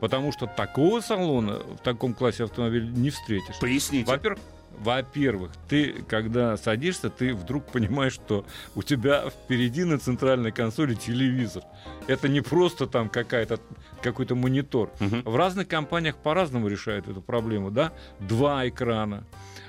Потому 0.00 0.33
что 0.33 0.47
такого 0.47 1.00
салона 1.00 1.59
в 1.59 1.78
таком 1.78 2.14
классе 2.14 2.45
автомобиля 2.45 2.87
не 2.87 3.11
встретишь. 3.11 3.59
Поясните. 3.61 4.11
Во-первых, 4.11 4.38
во-первых, 4.78 5.50
ты, 5.69 6.05
когда 6.07 6.57
садишься, 6.57 7.11
ты 7.11 7.35
вдруг 7.35 7.67
понимаешь, 7.67 8.12
что 8.12 8.45
у 8.76 8.83
тебя 8.83 9.28
впереди 9.28 9.85
на 9.85 9.99
центральной 9.99 10.52
консоли 10.52 10.95
телевизор. 10.95 11.64
Это 12.07 12.28
не 12.28 12.40
просто 12.40 12.87
там 12.87 13.09
какая-то, 13.09 13.59
какой-то 14.02 14.37
монитор. 14.37 14.93
Мгм. 15.00 15.23
В 15.25 15.35
разных 15.37 15.67
компаниях 15.67 16.17
по-разному 16.17 16.69
решают 16.69 17.09
эту 17.09 17.21
проблему, 17.21 17.71
да? 17.71 17.93
Два 18.21 18.69
экрана. 18.69 19.25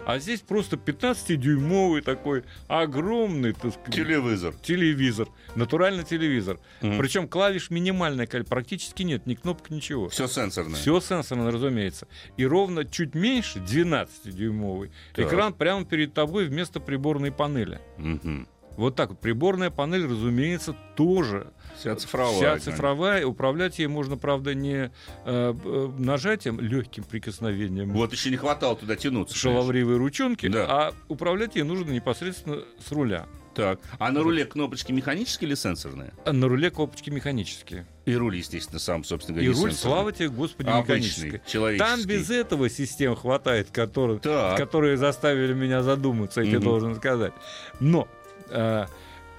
А 0.05 0.19
здесь 0.19 0.41
просто 0.41 0.75
15-дюймовый 0.77 2.01
такой 2.01 2.43
огромный, 2.67 3.53
так 3.53 3.71
сказать, 3.73 3.93
Телевизор. 3.95 4.53
телевизор. 4.61 5.27
Натуральный 5.55 6.03
телевизор. 6.03 6.59
Мгм. 6.81 6.97
Причем 6.97 7.27
клавиш 7.27 7.69
минимальное, 7.69 8.25
коль- 8.27 8.43
практически 8.45 9.03
нет, 9.03 9.25
ни 9.25 9.35
кнопок, 9.35 9.69
ничего. 9.69 10.09
Все 10.09 10.27
сенсорное. 10.27 10.75
Все 10.75 10.99
сенсорно, 10.99 11.51
разумеется. 11.51 12.07
И 12.37 12.45
ровно 12.45 12.85
чуть 12.85 13.13
меньше, 13.15 13.59
12-дюймовый, 13.59 14.91
Так. 15.13 15.27
экран 15.27 15.53
прямо 15.53 15.85
перед 15.85 16.13
тобой 16.13 16.45
вместо 16.45 16.79
приборной 16.79 17.31
панели. 17.31 17.79
Мгм. 17.97 18.47
Вот 18.79 18.95
так 18.95 19.09
вот. 19.09 19.19
Приборная 19.19 19.69
панель, 19.69 20.05
разумеется, 20.05 20.75
тоже 20.95 21.51
Вся 21.77 21.95
цифровая. 21.97 22.35
вся 22.57 22.59
цифровая. 22.71 23.25
Управлять 23.25 23.77
ей 23.79 23.87
можно, 23.87 24.17
правда, 24.17 24.53
не 24.53 24.91
э, 25.25 25.89
нажатием, 25.97 26.59
легким 26.59 27.03
прикосновением 27.03 27.91
Вот 27.91 28.11
еще 28.13 28.29
не 28.29 28.37
хватало 28.37 28.75
туда 28.75 28.95
тянуться. 28.95 29.35
шаловливой 29.37 29.97
ручонки, 29.97 30.47
Да. 30.47 30.65
а 30.69 30.93
управлять 31.09 31.55
ей 31.55 31.63
нужно 31.63 31.91
непосредственно 31.91 32.59
с 32.85 32.91
руля. 32.91 33.27
Так. 33.55 33.81
А 33.97 34.11
на 34.11 34.21
руле 34.23 34.45
кнопочки 34.45 34.93
механические 34.93 35.49
или 35.49 35.55
сенсорные? 35.55 36.13
А 36.23 36.31
на 36.31 36.47
руле 36.47 36.69
кнопочки 36.71 37.09
механические. 37.09 37.85
И 38.05 38.15
руль, 38.15 38.37
естественно, 38.37 38.79
сам, 38.79 39.03
собственно 39.03 39.37
И 39.39 39.43
говоря, 39.43 39.53
не 39.57 39.61
руль, 39.61 39.71
сенсорный. 39.71 39.93
слава 39.95 40.11
тебе, 40.13 40.29
Господи, 40.29 40.69
Обычный, 40.69 40.83
механический. 40.95 41.41
человеческий. 41.45 41.91
Там 41.97 42.05
без 42.05 42.29
этого 42.29 42.69
систем 42.69 43.15
хватает, 43.15 43.69
которые, 43.71 44.19
Так. 44.19 44.57
которые 44.57 44.95
заставили 44.95 45.53
меня 45.53 45.83
задуматься, 45.83 46.39
я 46.41 46.47
тебе 46.47 46.59
Мгм. 46.59 46.65
должен 46.67 46.95
сказать. 46.95 47.33
Но 47.81 48.07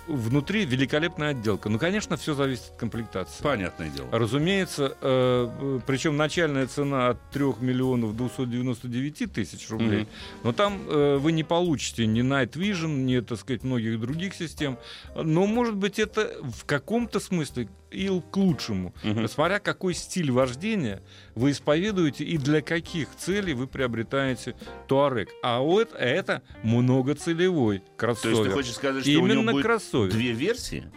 внутри 0.06 0.64
великолепная 0.64 1.30
отделка. 1.30 1.68
Ну, 1.68 1.78
конечно, 1.78 2.16
все 2.16 2.34
зависит 2.34 2.64
от 2.72 2.76
комплектации. 2.78 3.42
Понятное 3.42 3.90
дело. 3.90 4.08
Разумеется, 4.10 4.96
э, 5.00 5.80
причем 5.86 6.16
начальная 6.16 6.66
цена 6.66 7.10
от 7.10 7.30
3 7.30 7.60
миллионов 7.60 8.16
299 8.16 9.32
тысяч 9.32 9.70
рублей, 9.70 10.00
Мгм. 10.00 10.08
но 10.44 10.52
там 10.52 10.80
э, 10.88 11.16
вы 11.18 11.32
не 11.32 11.44
получите 11.44 12.06
ни 12.06 12.22
Night 12.22 12.52
Vision, 12.52 12.88
ни, 13.04 13.20
так 13.20 13.38
сказать, 13.38 13.62
многих 13.62 14.00
других 14.00 14.34
систем. 14.34 14.78
Но, 15.14 15.46
может 15.46 15.76
быть, 15.76 15.98
это 15.98 16.30
в 16.42 16.64
каком-то 16.64 17.20
смысле 17.20 17.68
и 17.90 18.08
к 18.30 18.36
лучшему. 18.36 18.94
Мгм. 19.02 19.28
Смотря 19.28 19.58
какой 19.58 19.94
стиль 19.94 20.30
вождения 20.30 21.02
вы 21.34 21.50
исповедуете 21.50 22.24
и 22.24 22.38
для 22.38 22.62
каких 22.62 23.08
целей 23.16 23.52
вы 23.54 23.66
приобретаете 23.66 24.54
Туарек. 24.88 25.28
А 25.42 25.60
вот 25.60 25.90
это 25.98 26.42
многоцелевой 26.62 27.78
То 27.80 27.84
кроссовер. 27.96 28.36
есть 28.36 28.44
ты 28.48 28.50
хочешь 28.50 28.74
сказать, 28.74 29.02
что 29.02 29.10
у 29.12 29.26
него 29.26 29.26
Именно 29.26 29.52
будет 29.52 29.64
кроссовер. 29.64 30.10
две 30.10 30.32
версии? 30.32 30.90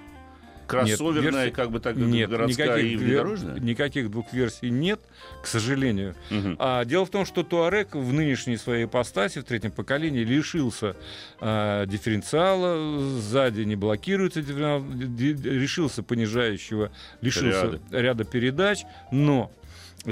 Кроссоверная, 0.80 1.44
версии- 1.46 1.54
как 1.56 1.72
бы 1.72 1.80
так, 1.80 1.96
Нет, 1.96 2.30
городская 2.30 2.68
и 2.68 2.70
никаких, 2.84 2.98
две- 3.00 3.08
внедорожная? 3.08 3.60
никаких 3.60 4.12
двух 4.12 4.34
версий 4.34 4.70
нет, 4.70 5.00
к 5.42 5.48
сожалению. 5.48 6.16
Мгм. 6.30 6.56
А 6.60 6.86
дело 6.86 7.06
в 7.06 7.10
том, 7.10 7.26
что 7.26 7.44
Туарек 7.44 7.96
в 7.96 8.14
нынешней 8.14 8.58
своей 8.58 8.86
ипостаси, 8.86 9.40
в 9.40 9.44
третьем 9.44 9.72
поколении, 9.72 10.24
лишился 10.24 10.96
а, 11.40 11.86
дифференциала, 11.86 13.00
сзади 13.20 13.62
не 13.62 13.76
блокируется 13.76 14.42
дифференциал, 14.42 14.84
ди- 14.88 15.34
решился 15.34 16.04
понижающего, 16.04 16.92
лишился 17.22 17.66
Ряда. 17.92 18.02
ряда 18.02 18.24
передач, 18.24 18.84
но 19.12 19.52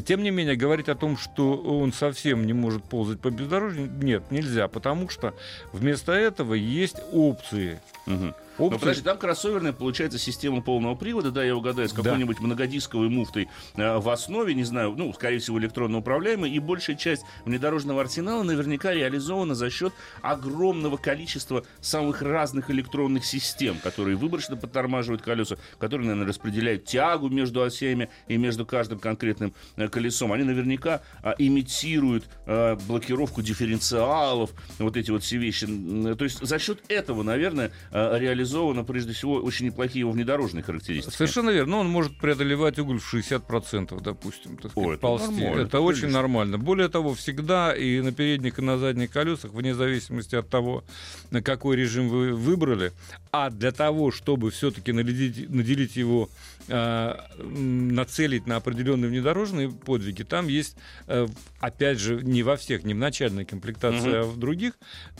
тем 0.06 0.24
не 0.24 0.32
менее, 0.32 0.56
говорить 0.56 0.88
о 0.88 0.96
том, 0.96 1.18
что 1.18 1.58
он 1.58 1.92
совсем 1.92 2.46
не 2.46 2.54
может 2.54 2.82
ползать 2.84 3.20
по 3.20 3.30
бездорожью, 3.30 3.92
нет, 4.02 4.24
нельзя, 4.32 4.70
потому 4.70 5.10
что 5.10 5.34
вместо 5.74 6.14
этого 6.14 6.54
есть 6.54 6.96
опции. 7.12 7.82
Мгм. 8.06 8.34
Ну, 8.62 8.68
Опции- 8.68 8.80
подожди, 8.80 9.02
там 9.04 9.18
кроссоверная, 9.18 9.74
получается, 9.74 10.20
система 10.20 10.62
полного 10.62 10.94
привода, 10.94 11.32
да, 11.32 11.44
я 11.44 11.56
угадаю, 11.56 11.90
с 11.90 11.94
Да. 11.94 12.04
какой-нибудь 12.04 12.40
многодисковой 12.40 13.10
муфтой 13.10 13.50
э, 13.76 13.98
в 13.98 14.08
основе, 14.10 14.54
не 14.54 14.64
знаю, 14.64 14.94
ну, 14.96 15.12
скорее 15.14 15.40
всего, 15.40 15.58
электронно 15.58 15.98
управляемой, 15.98 16.52
и 16.52 16.60
большая 16.60 16.96
часть 16.96 17.24
внедорожного 17.46 18.02
арсенала 18.02 18.44
наверняка 18.44 18.94
реализована 18.94 19.56
за 19.56 19.70
счет 19.72 19.94
огромного 20.22 20.98
количества 20.98 21.64
самых 21.80 22.22
разных 22.22 22.70
электронных 22.70 23.26
систем, 23.26 23.78
которые 23.82 24.16
выборочно 24.16 24.56
подтормаживают 24.56 25.24
колеса, 25.24 25.58
которые, 25.80 26.08
наверное, 26.08 26.28
распределяют 26.28 26.86
тягу 26.86 27.30
между 27.30 27.64
осями 27.64 28.10
и 28.28 28.38
между 28.38 28.66
каждым 28.66 29.00
конкретным 29.00 29.54
э, 29.78 29.88
колесом. 29.88 30.32
Они 30.34 30.44
наверняка 30.44 31.02
а, 31.24 31.34
имитируют 31.38 32.26
а, 32.46 32.76
блокировку 32.88 33.42
дифференциалов, 33.42 34.52
вот 34.78 34.98
эти 34.98 35.10
вот 35.10 35.24
все 35.24 35.38
вещи. 35.38 35.66
То 35.66 36.24
есть 36.24 36.46
за 36.46 36.60
счет 36.60 36.80
этого, 36.90 37.24
наверное, 37.24 37.72
а, 37.92 38.18
реализовано 38.52 38.84
прежде 38.84 39.14
всего 39.14 39.36
очень 39.36 39.68
неплохие 39.68 40.02
его 40.02 40.12
внедорожные 40.12 40.64
характеристики. 40.64 41.14
Совершенно 41.14 41.50
верно. 41.50 41.72
Но 41.72 41.80
он 41.80 41.90
может 41.90 42.18
преодолевать 42.18 42.80
уголь 42.80 43.00
в 43.00 43.14
60%, 43.14 44.02
допустим, 44.02 44.58
так 44.58 44.72
сказать, 44.72 44.90
О, 44.90 44.94
это 44.94 45.02
ползти. 45.02 45.32
нормально, 45.32 45.62
это 45.62 45.68
это 45.68 45.80
очень 45.82 46.10
нормально. 46.10 46.58
Более 46.58 46.90
того, 46.90 47.14
всегда 47.14 47.74
и 47.74 48.02
на 48.02 48.12
передних, 48.12 48.60
и 48.60 48.62
на 48.62 48.78
задних 48.78 49.12
колесах, 49.12 49.52
вне 49.52 49.74
зависимости 49.74 50.36
от 50.36 50.50
того, 50.50 50.84
на 51.32 51.42
какой 51.42 51.76
режим 51.78 52.10
вы 52.10 52.34
выбрали, 52.34 52.92
а 53.32 53.50
для 53.50 53.72
того, 53.72 54.12
чтобы 54.12 54.52
все-таки 54.52 54.92
наделить, 54.92 55.96
его, 55.96 56.30
нацелить 56.68 58.48
на 58.48 58.58
определенные 58.58 59.10
внедорожные 59.10 59.70
подвиги, 59.70 60.24
там 60.24 60.48
есть, 60.48 60.76
э, 61.08 61.28
опять 61.60 62.00
же, 62.00 62.22
не 62.22 62.44
во 62.44 62.56
всех, 62.58 62.84
не 62.84 62.94
в 62.94 62.98
начальной 62.98 63.46
комплектации, 63.46 64.10
Мгм. 64.10 64.16
а 64.18 64.24
в 64.24 64.38
других, 64.38 64.74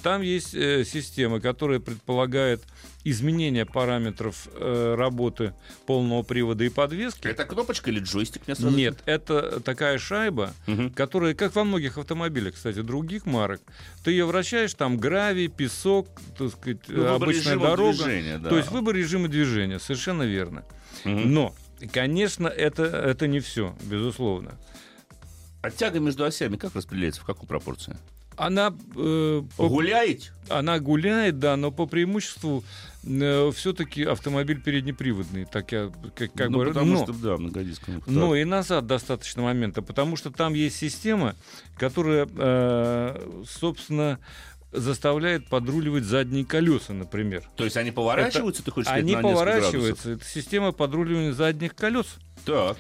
там 0.04 0.22
есть 0.22 0.54
э, 0.54 0.84
система, 0.86 1.40
которая 1.40 1.80
предполагает 1.80 2.62
изменение 3.04 3.66
параметров 3.66 4.48
э, 4.54 4.96
работы 4.98 5.54
полного 5.88 6.22
привода 6.24 6.64
и 6.64 6.70
подвески. 6.70 7.28
Это 7.28 7.46
кнопочка 7.46 7.90
или 7.90 8.00
джойстик? 8.00 8.44
Мне 8.48 8.56
сразу- 8.56 8.76
Нет, 8.76 9.00
это 9.06 9.60
такая 9.60 9.98
шайба, 9.98 10.54
Мгм. 10.68 10.92
которая, 10.92 11.34
как 11.34 11.56
во 11.56 11.64
многих 11.64 11.98
автомобилях, 11.98 12.56
кстати, 12.56 12.82
других 12.82 13.26
марок, 13.26 13.62
ты 14.04 14.12
ее 14.12 14.26
вращаешь, 14.26 14.74
там 14.76 14.98
гравий, 14.98 15.48
песок, 15.48 16.08
так 16.38 16.52
сказать, 16.52 16.80
Ну, 16.88 17.08
обычная 17.16 17.58
дорога. 17.58 17.98
движения, 17.98 18.38
да. 18.38 18.50
То 18.50 18.58
есть 18.58 18.70
выбор 18.72 18.96
режима 18.96 19.28
движения, 19.28 19.80
совершенно 19.80 20.24
верно. 20.24 20.64
Но, 21.06 21.54
конечно, 21.92 22.48
это, 22.48 22.84
это 22.84 23.28
не 23.28 23.40
все, 23.40 23.76
безусловно. 23.84 24.52
А 25.62 25.70
тяга 25.70 26.00
между 26.00 26.24
осями 26.26 26.56
как 26.58 26.76
распределяется? 26.76 27.22
В 27.22 27.26
какой 27.26 27.48
пропорции? 27.48 27.98
Она, 28.38 28.74
э, 28.96 29.44
по- 29.58 29.70
Гуляете? 29.70 30.32
она 30.50 30.80
гуляет, 30.80 31.38
да, 31.38 31.56
но 31.58 31.70
по 31.70 31.86
преимуществу 31.86 32.64
все-таки 33.04 34.04
автомобиль 34.04 34.62
переднеприводный, 34.62 35.46
так 35.46 35.72
я 35.72 35.92
как, 36.16 36.34
как 36.34 36.50
ну, 36.50 36.60
бы, 36.60 36.66
потому 36.68 36.94
но- 36.94 37.04
что, 37.04 37.14
да, 37.14 37.38
многодисковый. 37.38 38.02
Но 38.06 38.36
и 38.36 38.44
назад 38.46 38.88
достаточно 38.88 39.42
момента, 39.42 39.82
потому 39.82 40.16
что 40.16 40.32
там 40.32 40.54
есть 40.54 40.78
система, 40.78 41.36
которая, 41.78 42.28
э, 42.32 43.44
собственно, 43.48 44.20
заставляет 44.72 45.48
подруливать 45.48 46.04
задние 46.04 46.46
колеса, 46.46 46.94
например. 46.94 47.44
То 47.56 47.64
есть 47.64 47.78
они 47.78 47.92
поворачиваются, 47.92 48.64
ты 48.64 48.72
хочешь 48.72 48.88
сказать, 48.88 49.04
Они 49.04 49.16
на 49.16 49.22
поворачиваются. 49.22 50.12
Это 50.12 50.26
система 50.26 50.72
подруливания 50.72 51.32
задних 51.32 51.76
колес. 51.76 52.02
градусов? 52.02 52.20
Так. 52.46 52.78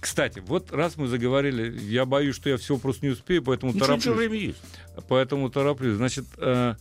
Кстати, 0.00 0.42
вот 0.46 0.72
раз 0.72 0.96
мы 0.96 1.06
заговорили, 1.06 1.78
я 1.80 2.06
боюсь, 2.06 2.34
что 2.36 2.48
я 2.48 2.56
все 2.56 2.78
просто 2.78 3.04
не 3.04 3.12
успею, 3.12 3.42
поэтому 3.42 3.72
Ничего, 3.72 3.84
ничего, 3.94 3.96
тороплюсь. 4.14 4.16
время 4.30 4.38
есть. 4.46 4.58
Поэтому 5.08 5.50
тороплюсь. 5.50 5.96
Значит, 5.96 6.24
э, 6.38 6.74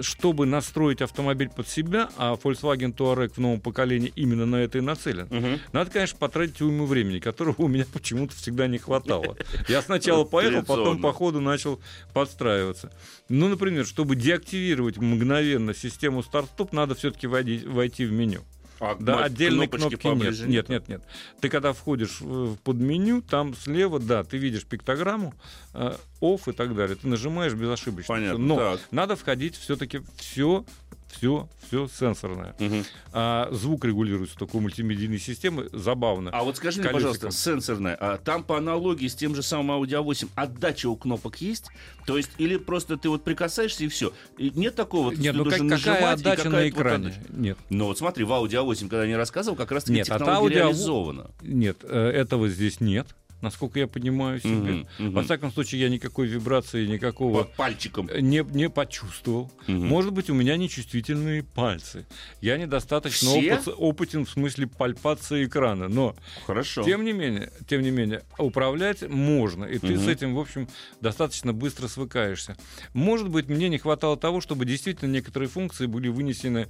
чтобы 0.00 0.46
настроить 0.46 1.00
автомобиль 1.02 1.48
под 1.48 1.68
себя, 1.68 2.08
а 2.16 2.34
Volkswagen 2.34 2.94
Touareg 2.94 3.32
в 3.34 3.38
новом 3.38 3.60
поколении 3.60 4.12
именно 4.16 4.46
на 4.46 4.56
это 4.56 4.78
и 4.78 4.80
нацелен, 4.80 5.26
Мгм. 5.30 5.60
надо, 5.72 5.90
конечно, 5.90 6.18
потратить 6.18 6.60
уйму 6.60 6.86
времени, 6.86 7.18
которого 7.18 7.54
у 7.58 7.68
меня 7.68 7.86
почему-то 7.92 8.34
всегда 8.34 8.66
не 8.66 8.78
хватало. 8.78 9.36
Я 9.68 9.82
сначала 9.82 10.24
поехал, 10.24 10.62
потом 10.64 11.00
по 11.00 11.12
ходу 11.12 11.40
начал 11.40 11.80
подстраиваться. 12.12 12.92
Ну, 13.28 13.48
например, 13.48 13.86
чтобы 13.86 14.16
деактивировать 14.16 14.98
мгновенно 14.98 15.74
систему 15.74 16.22
старт-стоп, 16.22 16.72
надо 16.72 16.94
все-таки 16.94 17.26
войти 17.26 18.04
в 18.04 18.12
меню. 18.12 18.42
А 18.80 18.96
Да, 18.98 19.24
отдельной 19.24 19.68
кнопки 19.68 19.94
нет. 19.94 20.02
поближе 20.02 20.46
Нет, 20.48 20.68
нет, 20.68 20.88
нет. 20.88 21.02
Ты 21.40 21.48
когда 21.48 21.72
входишь 21.72 22.20
в- 22.20 22.56
под 22.56 22.76
меню, 22.76 23.22
там 23.22 23.54
слева, 23.54 23.98
да, 23.98 24.22
ты 24.24 24.36
видишь 24.38 24.64
пиктограмму, 24.64 25.34
э, 25.74 25.94
off 26.20 26.48
и 26.50 26.52
так 26.52 26.74
далее. 26.74 26.96
Ты 26.96 27.08
нажимаешь 27.08 27.54
безошибочно. 27.54 28.14
Понятно, 28.14 28.38
Но 28.38 28.56
так. 28.56 28.80
надо 28.90 29.16
входить 29.16 29.56
все-таки 29.56 30.00
все, 30.16 30.64
все, 31.08 31.48
все 31.66 31.88
сенсорное. 31.88 32.54
Мгм. 32.58 32.84
А 33.12 33.48
звук 33.52 33.84
регулируется 33.84 34.36
такой 34.36 34.60
мультимедийной 34.60 35.18
системы. 35.18 35.68
Забавно. 35.72 36.30
А 36.32 36.42
вот 36.44 36.56
скажи 36.56 36.80
мне, 36.80 36.90
пожалуйста, 36.90 37.30
сенсорная, 37.30 37.96
а 37.98 38.18
там 38.18 38.44
по 38.44 38.58
аналогии 38.58 39.08
с 39.08 39.14
тем 39.14 39.34
же 39.34 39.42
самым 39.42 39.82
Audi 39.82 39.90
A8 40.02 40.28
отдача 40.34 40.88
у 40.88 40.96
кнопок 40.96 41.40
есть? 41.40 41.68
То 42.06 42.16
есть, 42.16 42.30
или 42.38 42.56
просто 42.56 42.96
ты 42.96 43.08
вот 43.08 43.24
прикасаешься 43.24 43.84
и 43.84 43.88
все? 43.88 44.12
Нет 44.38 44.74
такого? 44.74 45.10
Есть 45.10 45.22
Нет, 45.22 45.32
ты 45.32 45.38
ну 45.38 45.44
как- 45.50 45.68
какая 45.68 46.00
и 46.00 46.04
отдача 46.12 46.44
на 46.44 46.50
какая-то 46.50 46.76
вот 46.76 46.80
экране? 46.80 47.06
отдача. 47.08 47.20
Нет. 47.30 47.58
Ну 47.70 47.86
вот 47.86 47.98
смотри, 47.98 48.24
в 48.24 48.30
Audi 48.32 48.50
A8, 48.52 48.80
когда 48.88 49.02
я 49.04 49.08
не 49.08 49.16
рассказывал, 49.16 49.56
как 49.56 49.72
раз 49.72 49.84
таки 49.84 49.94
Нет, 49.94 50.10
от 50.10 50.18
технология 50.18 50.56
Audi 50.56 50.58
A8 50.60 50.64
реализована. 50.66 51.30
Нет, 51.42 51.78
э, 51.82 52.10
этого 52.10 52.48
здесь 52.48 52.80
нет, 52.80 53.06
насколько 53.42 53.78
я 53.78 53.86
понимаю 53.86 54.40
себе. 54.40 54.50
Мгм, 54.54 54.86
мгм. 54.98 55.12
Во 55.12 55.22
всяком 55.22 55.52
случае, 55.52 55.80
я 55.82 55.88
никакой 55.88 56.26
вибрации, 56.26 56.86
никакого 56.86 57.44
Под 57.44 57.54
пальчиком. 57.54 58.08
не, 58.20 58.44
не 58.50 58.68
почувствовал. 58.70 59.50
Мгм. 59.66 59.86
Может 59.86 60.12
быть, 60.12 60.30
у 60.30 60.34
меня 60.34 60.56
нечувствительные 60.56 61.42
пальцы. 61.42 62.06
Я 62.40 62.56
недостаточно 62.56 63.30
опыт- 63.30 63.68
опытен 63.76 64.24
в 64.24 64.30
смысле 64.30 64.66
пальпации 64.66 65.44
экрана. 65.44 65.88
Но, 65.88 66.16
Хорошо. 66.46 66.82
тем 66.82 67.04
не 67.04 67.12
менее, 67.12 67.52
тем 67.68 67.82
не 67.82 67.90
менее, 67.90 68.22
управлять 68.38 69.02
можно. 69.08 69.64
И 69.64 69.78
ты 69.78 69.94
Мгм. 69.94 70.04
с 70.04 70.08
этим, 70.08 70.34
в 70.34 70.40
общем, 70.40 70.68
достаточно 71.00 71.52
быстро 71.52 71.88
свыкаешься. 71.88 72.56
Может 72.94 73.28
быть, 73.28 73.48
мне 73.48 73.68
не 73.68 73.78
хватало 73.78 74.16
того, 74.16 74.40
чтобы 74.40 74.64
действительно 74.64 75.10
некоторые 75.10 75.48
функции 75.48 75.86
были 75.86 76.08
вынесены 76.08 76.68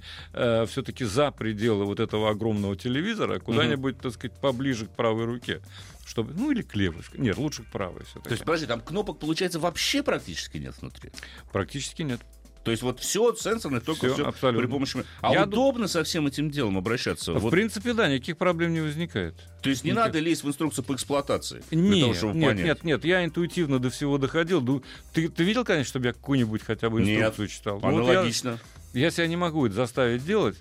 все-таки 0.67 1.05
за 1.05 1.31
пределы 1.31 1.85
вот 1.85 1.99
этого 1.99 2.29
огромного 2.29 2.75
телевизора, 2.75 3.39
куда-нибудь, 3.39 3.99
так 3.99 4.13
сказать, 4.13 4.37
поближе 4.39 4.85
к 4.87 4.89
правой 4.91 5.25
руке. 5.25 5.61
Чтобы, 6.07 6.33
ну 6.33 6.51
или 6.51 6.61
к 6.61 6.73
левой. 6.75 7.01
Нет, 7.17 7.37
лучше 7.37 7.63
к 7.63 7.67
правой 7.67 8.03
все-таки. 8.05 8.29
То 8.29 8.31
есть, 8.31 8.43
подожди, 8.45 8.65
там 8.65 8.79
кнопок, 8.81 9.19
получается, 9.19 9.59
вообще 9.59 10.01
практически 10.03 10.57
нет 10.57 10.73
внутри? 10.79 11.11
Практически 11.51 12.01
нет. 12.03 12.21
То 12.63 12.71
есть 12.71 12.83
вот 12.83 12.99
все 12.99 13.33
сенсорное, 13.35 13.79
только 13.79 14.07
Всё, 14.07 14.13
все 14.13 14.25
абсолютно. 14.27 14.67
при 14.67 14.71
помощи... 14.71 15.03
А 15.21 15.31
Я 15.31 15.43
удобно 15.43 15.87
со 15.87 16.03
всем 16.03 16.27
этим 16.27 16.49
делом 16.51 16.77
обращаться? 16.77 17.33
В 17.33 17.39
Вот, 17.39 17.51
принципе, 17.51 17.93
да, 17.93 18.09
никаких 18.09 18.37
проблем 18.37 18.73
не 18.73 18.81
возникает. 18.81 19.35
то 19.61 19.69
есть 19.69 19.85
не 19.85 19.91
никак. 19.91 20.07
надо 20.07 20.19
лезть 20.19 20.43
в 20.43 20.49
инструкцию 20.49 20.83
по 20.83 20.93
эксплуатации? 20.93 21.63
Нет, 21.71 22.01
того, 22.01 22.13
чтобы 22.13 22.33
нет, 22.35 22.49
понять? 22.49 22.65
нет, 22.65 22.83
нет, 22.83 23.05
я 23.05 23.23
интуитивно 23.23 23.79
до 23.79 23.89
всего 23.89 24.17
доходил. 24.17 24.83
Ты, 25.13 25.29
ты 25.29 25.43
видел, 25.45 25.63
конечно, 25.63 25.89
чтобы 25.89 26.07
я 26.07 26.13
какую-нибудь 26.13 26.61
хотя 26.61 26.89
бы 26.89 27.01
Нет. 27.01 27.19
инструкцию 27.19 27.47
читал? 27.47 27.79
Ну, 27.81 27.91
вот 27.91 28.03
я, 28.05 28.11
Аналогично. 28.11 28.59
я 28.93 29.11
себя 29.11 29.27
не 29.27 29.37
могу 29.37 29.65
это 29.65 29.75
заставить 29.75 30.25
делать. 30.25 30.57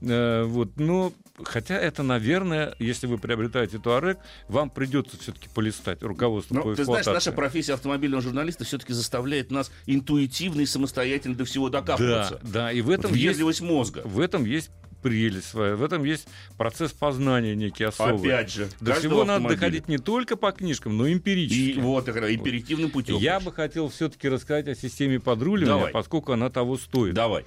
Э, 0.00 0.44
вот, 0.44 0.78
но 0.78 1.12
хотя 1.44 1.76
это, 1.78 2.02
наверное, 2.02 2.74
если 2.78 3.06
вы 3.06 3.18
приобретаете 3.18 3.78
Туарек, 3.78 4.18
вам 4.48 4.70
придется 4.70 5.18
все-таки 5.18 5.48
полистать 5.48 6.02
руководство 6.02 6.54
Ну, 6.54 6.62
по 6.62 6.74
ты 6.74 6.84
знаешь, 6.84 7.06
наша 7.06 7.32
профессия 7.32 7.74
автомобильного 7.74 8.22
журналиста 8.22 8.64
все-таки 8.64 8.92
заставляет 8.92 9.50
нас 9.50 9.70
интуитивно 9.86 10.60
и 10.60 10.66
самостоятельно 10.66 11.34
до 11.34 11.44
всего 11.44 11.68
да, 11.68 11.80
докапываться. 11.80 12.40
да, 12.42 12.72
и 12.72 12.80
в 12.80 12.90
этом 12.90 13.14
есть 13.14 13.60
мозга. 13.60 14.02
в 14.04 14.20
этом 14.20 14.44
есть 14.44 14.70
прелесть 15.02 15.48
своя. 15.48 15.76
В 15.76 15.82
этом 15.82 16.04
есть 16.04 16.28
процесс 16.56 16.92
познания 16.92 17.54
некий 17.54 17.84
особый. 17.84 18.32
Опять 18.32 18.52
же. 18.52 18.68
До 18.80 18.94
всего 18.94 19.24
надо 19.24 19.48
доходить 19.48 19.88
не 19.88 19.98
только 19.98 20.36
по 20.36 20.52
книжкам, 20.52 20.96
но 20.96 21.06
и 21.06 21.14
эмпирически. 21.14 21.78
И 21.78 21.80
вот, 21.80 22.08
императивным 22.08 22.90
путем. 22.90 23.16
Я 23.16 23.40
бы 23.40 23.52
хотел 23.52 23.88
все-таки 23.88 24.28
рассказать 24.28 24.68
о 24.68 24.74
системе 24.74 25.20
подруливания, 25.20 25.76
Давай. 25.76 25.92
поскольку 25.92 26.32
она 26.32 26.50
того 26.50 26.76
стоит. 26.76 27.14
Давай. 27.14 27.44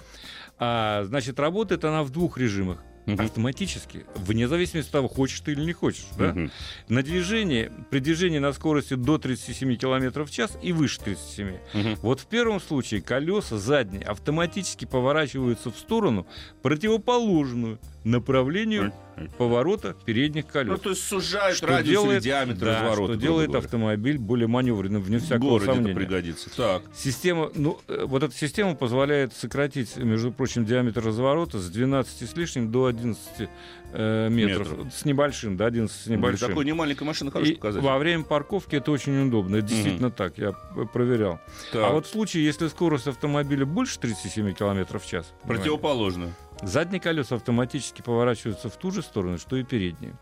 А, 0.58 1.04
значит, 1.04 1.38
работает 1.38 1.84
она 1.84 2.02
в 2.02 2.10
двух 2.10 2.38
режимах 2.38 2.82
угу. 3.06 3.22
автоматически, 3.22 4.04
вне 4.14 4.48
зависимости 4.48 4.88
от 4.88 4.92
того, 4.92 5.08
хочешь 5.08 5.40
ты 5.40 5.52
или 5.52 5.64
не 5.64 5.72
хочешь. 5.72 6.06
Да? 6.18 6.30
Угу. 6.30 6.50
На 6.88 7.02
движении, 7.02 7.70
при 7.90 8.00
движении 8.00 8.38
на 8.38 8.52
скорости 8.52 8.94
до 8.94 9.18
37 9.18 9.76
км 9.76 10.24
в 10.24 10.30
час 10.30 10.56
и 10.62 10.72
выше 10.72 11.00
37. 11.00 11.48
Угу. 11.48 11.80
Вот 12.02 12.20
в 12.20 12.26
первом 12.26 12.60
случае 12.60 13.02
колеса 13.02 13.58
задние 13.58 14.04
автоматически 14.04 14.84
поворачиваются 14.84 15.70
в 15.70 15.76
сторону 15.76 16.26
противоположную 16.62 17.78
направлению 18.04 18.92
поворота 19.38 19.96
передних 20.04 20.46
колес. 20.46 20.72
Ну, 20.72 20.78
то 20.78 20.90
есть 20.90 21.06
сужают 21.06 21.56
что 21.56 21.66
радиус 21.66 21.88
делает, 21.88 22.22
или 22.22 22.30
диаметр 22.30 22.64
да, 22.66 22.82
разворота. 22.82 23.12
Что 23.14 23.22
делает 23.22 23.48
говоря. 23.48 23.64
автомобиль 23.64 24.18
более 24.18 24.46
маневренным, 24.46 25.02
вне 25.02 25.18
всякого 25.18 25.50
Городе 25.50 25.66
сомнения. 25.66 25.90
это 25.90 26.00
пригодится. 26.00 26.56
Так. 26.56 26.82
Система, 26.94 27.50
ну, 27.54 27.80
э, 27.88 28.04
вот 28.06 28.22
эта 28.22 28.34
система 28.34 28.74
позволяет 28.74 29.32
сократить, 29.34 29.96
между 29.96 30.32
прочим, 30.32 30.64
диаметр 30.64 31.04
разворота 31.04 31.58
с 31.58 31.68
12 31.68 32.28
с 32.28 32.36
лишним 32.36 32.70
до 32.70 32.86
11 32.86 33.48
э, 33.92 34.28
метров. 34.28 34.72
метров. 34.72 34.94
С 34.94 35.04
небольшим, 35.04 35.56
до 35.56 35.66
11 35.66 35.96
с 35.96 36.06
небольшим. 36.06 36.48
Такой 36.48 36.64
немаленькая 36.64 37.06
машина 37.06 37.30
хороший 37.30 37.54
показатель. 37.54 37.86
Во 37.86 37.98
время 37.98 38.24
парковки 38.24 38.76
это 38.76 38.90
очень 38.90 39.26
удобно. 39.26 39.56
Это 39.56 39.68
действительно 39.68 40.08
угу. 40.08 40.16
так, 40.16 40.38
я 40.38 40.52
проверял. 40.92 41.40
Так. 41.72 41.84
А 41.84 41.92
вот 41.92 42.06
в 42.06 42.10
случае, 42.10 42.44
если 42.44 42.68
скорость 42.68 43.06
автомобиля 43.06 43.64
больше 43.64 43.98
37 44.00 44.54
км 44.54 44.98
в 44.98 45.06
час... 45.06 45.32
Противоположно. 45.44 46.34
Задние 46.66 47.00
колеса 47.00 47.36
автоматически 47.36 48.02
поворачиваются 48.02 48.68
в 48.68 48.76
ту 48.76 48.90
же 48.90 49.02
сторону, 49.02 49.38
что 49.38 49.56
и 49.56 49.62
передние. 49.62 50.16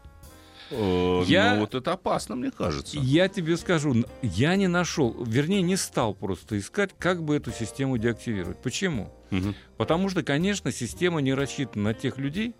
Э, 0.70 1.22
я, 1.26 1.54
ну, 1.54 1.60
вот 1.60 1.74
это 1.74 1.92
опасно, 1.92 2.34
мне 2.34 2.50
кажется. 2.50 2.98
Я 2.98 3.28
тебе 3.28 3.56
скажу, 3.56 3.94
я 4.22 4.56
не 4.56 4.68
нашел, 4.68 5.22
вернее, 5.24 5.62
не 5.62 5.76
стал 5.76 6.14
просто 6.14 6.58
искать, 6.58 6.90
как 6.98 7.22
бы 7.22 7.36
эту 7.36 7.52
систему 7.52 7.98
деактивировать. 7.98 8.60
Почему? 8.62 9.12
Угу. 9.30 9.54
Потому 9.76 10.08
что, 10.08 10.22
конечно, 10.22 10.72
система 10.72 11.20
не 11.20 11.34
рассчитана 11.34 11.84
на 11.84 11.94
тех 11.94 12.18
людей, 12.18 12.54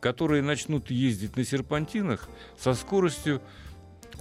которые 0.00 0.42
начнут 0.42 0.90
ездить 0.90 1.36
на 1.36 1.44
серпантинах 1.44 2.28
со 2.58 2.74
скоростью 2.74 3.42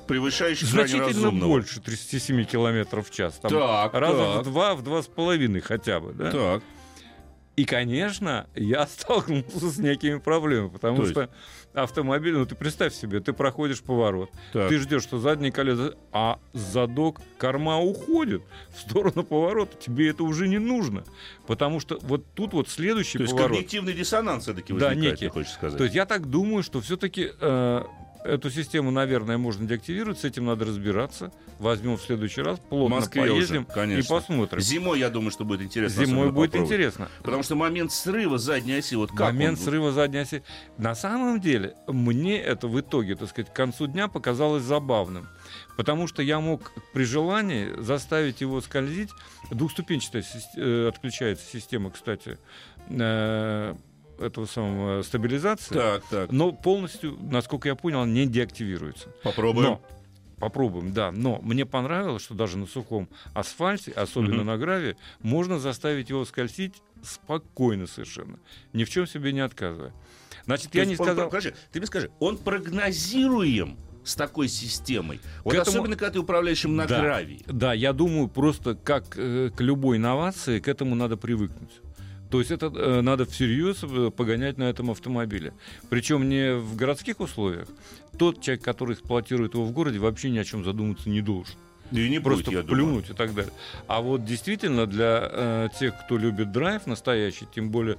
превышающий 0.07 0.67
значительно 0.67 1.31
больше 1.31 1.81
37 1.81 2.45
километров 2.45 3.09
в 3.09 3.13
час. 3.13 3.39
Там 3.41 3.51
так, 3.51 3.93
раза 3.93 4.17
так. 4.17 4.41
в 4.41 4.43
два, 4.43 4.75
в 4.75 4.81
два 4.81 5.01
с 5.01 5.07
половиной 5.07 5.59
хотя 5.59 5.99
бы. 5.99 6.13
Да? 6.13 6.31
Так. 6.31 6.63
И, 7.57 7.65
конечно, 7.65 8.47
я 8.55 8.85
столкнулся 8.87 9.69
с 9.71 9.79
некими 9.79 10.19
проблемами, 10.19 10.69
потому 10.69 10.97
То 10.97 11.05
что 11.07 11.29
автомобиль, 11.73 12.33
ну 12.33 12.45
ты 12.45 12.53
представь 12.53 12.93
себе, 12.93 13.19
ты 13.19 13.33
проходишь 13.33 13.81
поворот, 13.81 14.29
так. 14.53 14.69
ты 14.69 14.77
ждешь, 14.77 15.01
что 15.01 15.19
задние 15.19 15.51
колеса, 15.51 15.95
а 16.11 16.39
задок, 16.53 17.19
корма 17.39 17.79
уходит 17.79 18.43
в 18.69 18.79
сторону 18.79 19.23
поворота, 19.23 19.75
тебе 19.77 20.09
это 20.09 20.23
уже 20.23 20.47
не 20.47 20.59
нужно, 20.59 21.03
потому 21.47 21.79
что 21.79 21.97
вот 22.03 22.23
тут 22.35 22.53
вот 22.53 22.69
следующий 22.69 23.17
То 23.17 23.25
поворот. 23.25 23.49
То 23.49 23.53
есть 23.55 23.65
когнитивный 23.65 23.93
диссонанс 23.93 24.43
все-таки 24.43 24.73
возникает, 24.73 24.99
да, 24.99 25.05
некий. 25.09 25.25
ты 25.25 25.29
хочешь 25.29 25.51
сказать. 25.51 25.77
То 25.79 25.83
есть 25.83 25.95
я 25.95 26.05
так 26.05 26.29
думаю, 26.29 26.61
что 26.61 26.79
все-таки 26.79 27.31
э, 27.39 27.83
Эту 28.23 28.49
систему, 28.49 28.91
наверное, 28.91 29.37
можно 29.37 29.67
деактивировать, 29.67 30.19
с 30.19 30.23
этим 30.23 30.45
надо 30.45 30.65
разбираться. 30.65 31.31
Возьмем 31.59 31.97
в 31.97 32.01
следующий 32.01 32.41
раз, 32.41 32.59
плотно 32.59 33.01
поездим 33.01 33.63
уже, 33.63 33.73
конечно. 33.73 33.99
и 33.99 34.07
посмотрим. 34.07 34.61
Зимой, 34.61 34.99
я 34.99 35.09
думаю, 35.09 35.31
что 35.31 35.45
будет 35.45 35.61
интересно. 35.61 36.05
Зимой 36.05 36.31
будет 36.31 36.55
интересно. 36.55 37.09
Потому 37.23 37.43
что 37.43 37.55
момент 37.55 37.91
срыва 37.91 38.37
задней 38.37 38.77
оси, 38.77 38.95
вот 38.95 39.11
как 39.11 39.33
Момент 39.33 39.59
срыва 39.59 39.91
задней 39.91 40.19
оси. 40.19 40.43
На 40.77 40.95
самом 40.95 41.39
деле, 41.39 41.75
мне 41.87 42.39
это 42.39 42.67
в 42.67 42.79
итоге, 42.79 43.15
так 43.15 43.29
сказать, 43.29 43.51
к 43.51 43.55
концу 43.55 43.87
дня 43.87 44.07
показалось 44.07 44.63
забавным. 44.63 45.27
Потому 45.77 46.07
что 46.07 46.21
я 46.21 46.39
мог 46.39 46.71
при 46.93 47.03
желании 47.03 47.69
заставить 47.79 48.41
его 48.41 48.61
скользить. 48.61 49.09
Двухступенчатая 49.51 50.23
э, 50.57 50.87
отключается 50.87 51.45
система, 51.45 51.91
кстати, 51.91 52.37
э, 52.89 53.75
этого 54.19 54.45
самого 54.45 55.01
стабилизации, 55.01 55.73
так, 55.73 56.03
так. 56.09 56.31
но 56.31 56.51
полностью, 56.51 57.17
насколько 57.19 57.67
я 57.67 57.75
понял, 57.75 58.05
не 58.05 58.25
деактивируется. 58.25 59.09
Попробуем. 59.23 59.69
Но, 59.69 59.81
попробуем, 60.39 60.93
да. 60.93 61.11
Но 61.11 61.39
мне 61.41 61.65
понравилось, 61.65 62.23
что 62.23 62.33
даже 62.33 62.57
на 62.57 62.65
сухом 62.65 63.09
асфальте, 63.33 63.91
особенно 63.91 64.37
угу. 64.37 64.45
на 64.45 64.57
граве, 64.57 64.97
можно 65.21 65.59
заставить 65.59 66.09
его 66.09 66.25
скользить 66.25 66.75
спокойно 67.03 67.87
совершенно, 67.87 68.39
ни 68.73 68.83
в 68.83 68.89
чем 68.89 69.07
себе 69.07 69.31
не 69.31 69.41
отказывая. 69.41 69.93
Значит, 70.45 70.71
То 70.71 70.77
я 70.77 70.85
не 70.85 70.95
сказал... 70.95 71.29
Подожди, 71.29 71.53
ты 71.71 71.79
мне 71.79 71.87
скажи, 71.87 72.09
он 72.19 72.37
прогнозируем 72.37 73.77
с 74.07 74.15
такой 74.15 74.47
системой. 74.47 75.19
Вот 75.43 75.53
этому... 75.53 75.77
особенно, 75.77 75.95
когда 75.97 76.13
ты 76.13 76.19
управляешь 76.19 76.63
им 76.63 76.75
на 76.77 76.85
да, 76.85 77.01
гравии. 77.01 77.41
Да, 77.45 77.73
я 77.73 77.91
думаю, 77.91 78.29
просто 78.29 78.75
как 78.75 79.17
э, 79.17 79.51
к 79.55 79.59
любой 79.59 79.97
инновации, 79.97 80.59
к 80.59 80.67
этому 80.69 80.95
надо 80.95 81.17
привыкнуть. 81.17 81.71
То 82.29 82.39
есть 82.39 82.51
это 82.51 82.67
э, 82.67 83.01
надо 83.01 83.25
всерьез 83.25 83.83
э, 83.83 84.11
погонять 84.15 84.57
на 84.57 84.63
этом 84.63 84.91
автомобиле. 84.91 85.53
Причем 85.89 86.27
не 86.27 86.55
в 86.55 86.75
городских 86.75 87.19
условиях. 87.19 87.67
Тот 88.17 88.41
человек, 88.41 88.63
который 88.63 88.95
эксплуатирует 88.95 89.53
его 89.53 89.65
в 89.65 89.71
городе, 89.71 89.99
вообще 89.99 90.29
ни 90.29 90.37
о 90.37 90.43
чем 90.43 90.63
задуматься 90.65 91.09
не 91.09 91.21
должен. 91.21 91.55
И 91.91 92.09
не 92.09 92.19
Просто 92.19 92.51
будет, 92.51 92.67
плюнуть 92.67 92.87
думаю. 92.87 93.05
и 93.09 93.13
так 93.13 93.33
далее. 93.33 93.53
А 93.87 94.01
вот 94.01 94.25
действительно 94.25 94.87
для 94.87 95.29
э, 95.31 95.69
тех, 95.79 95.93
кто 96.03 96.17
любит 96.17 96.51
драйв 96.51 96.85
настоящий, 96.85 97.47
тем 97.53 97.69
более 97.69 97.97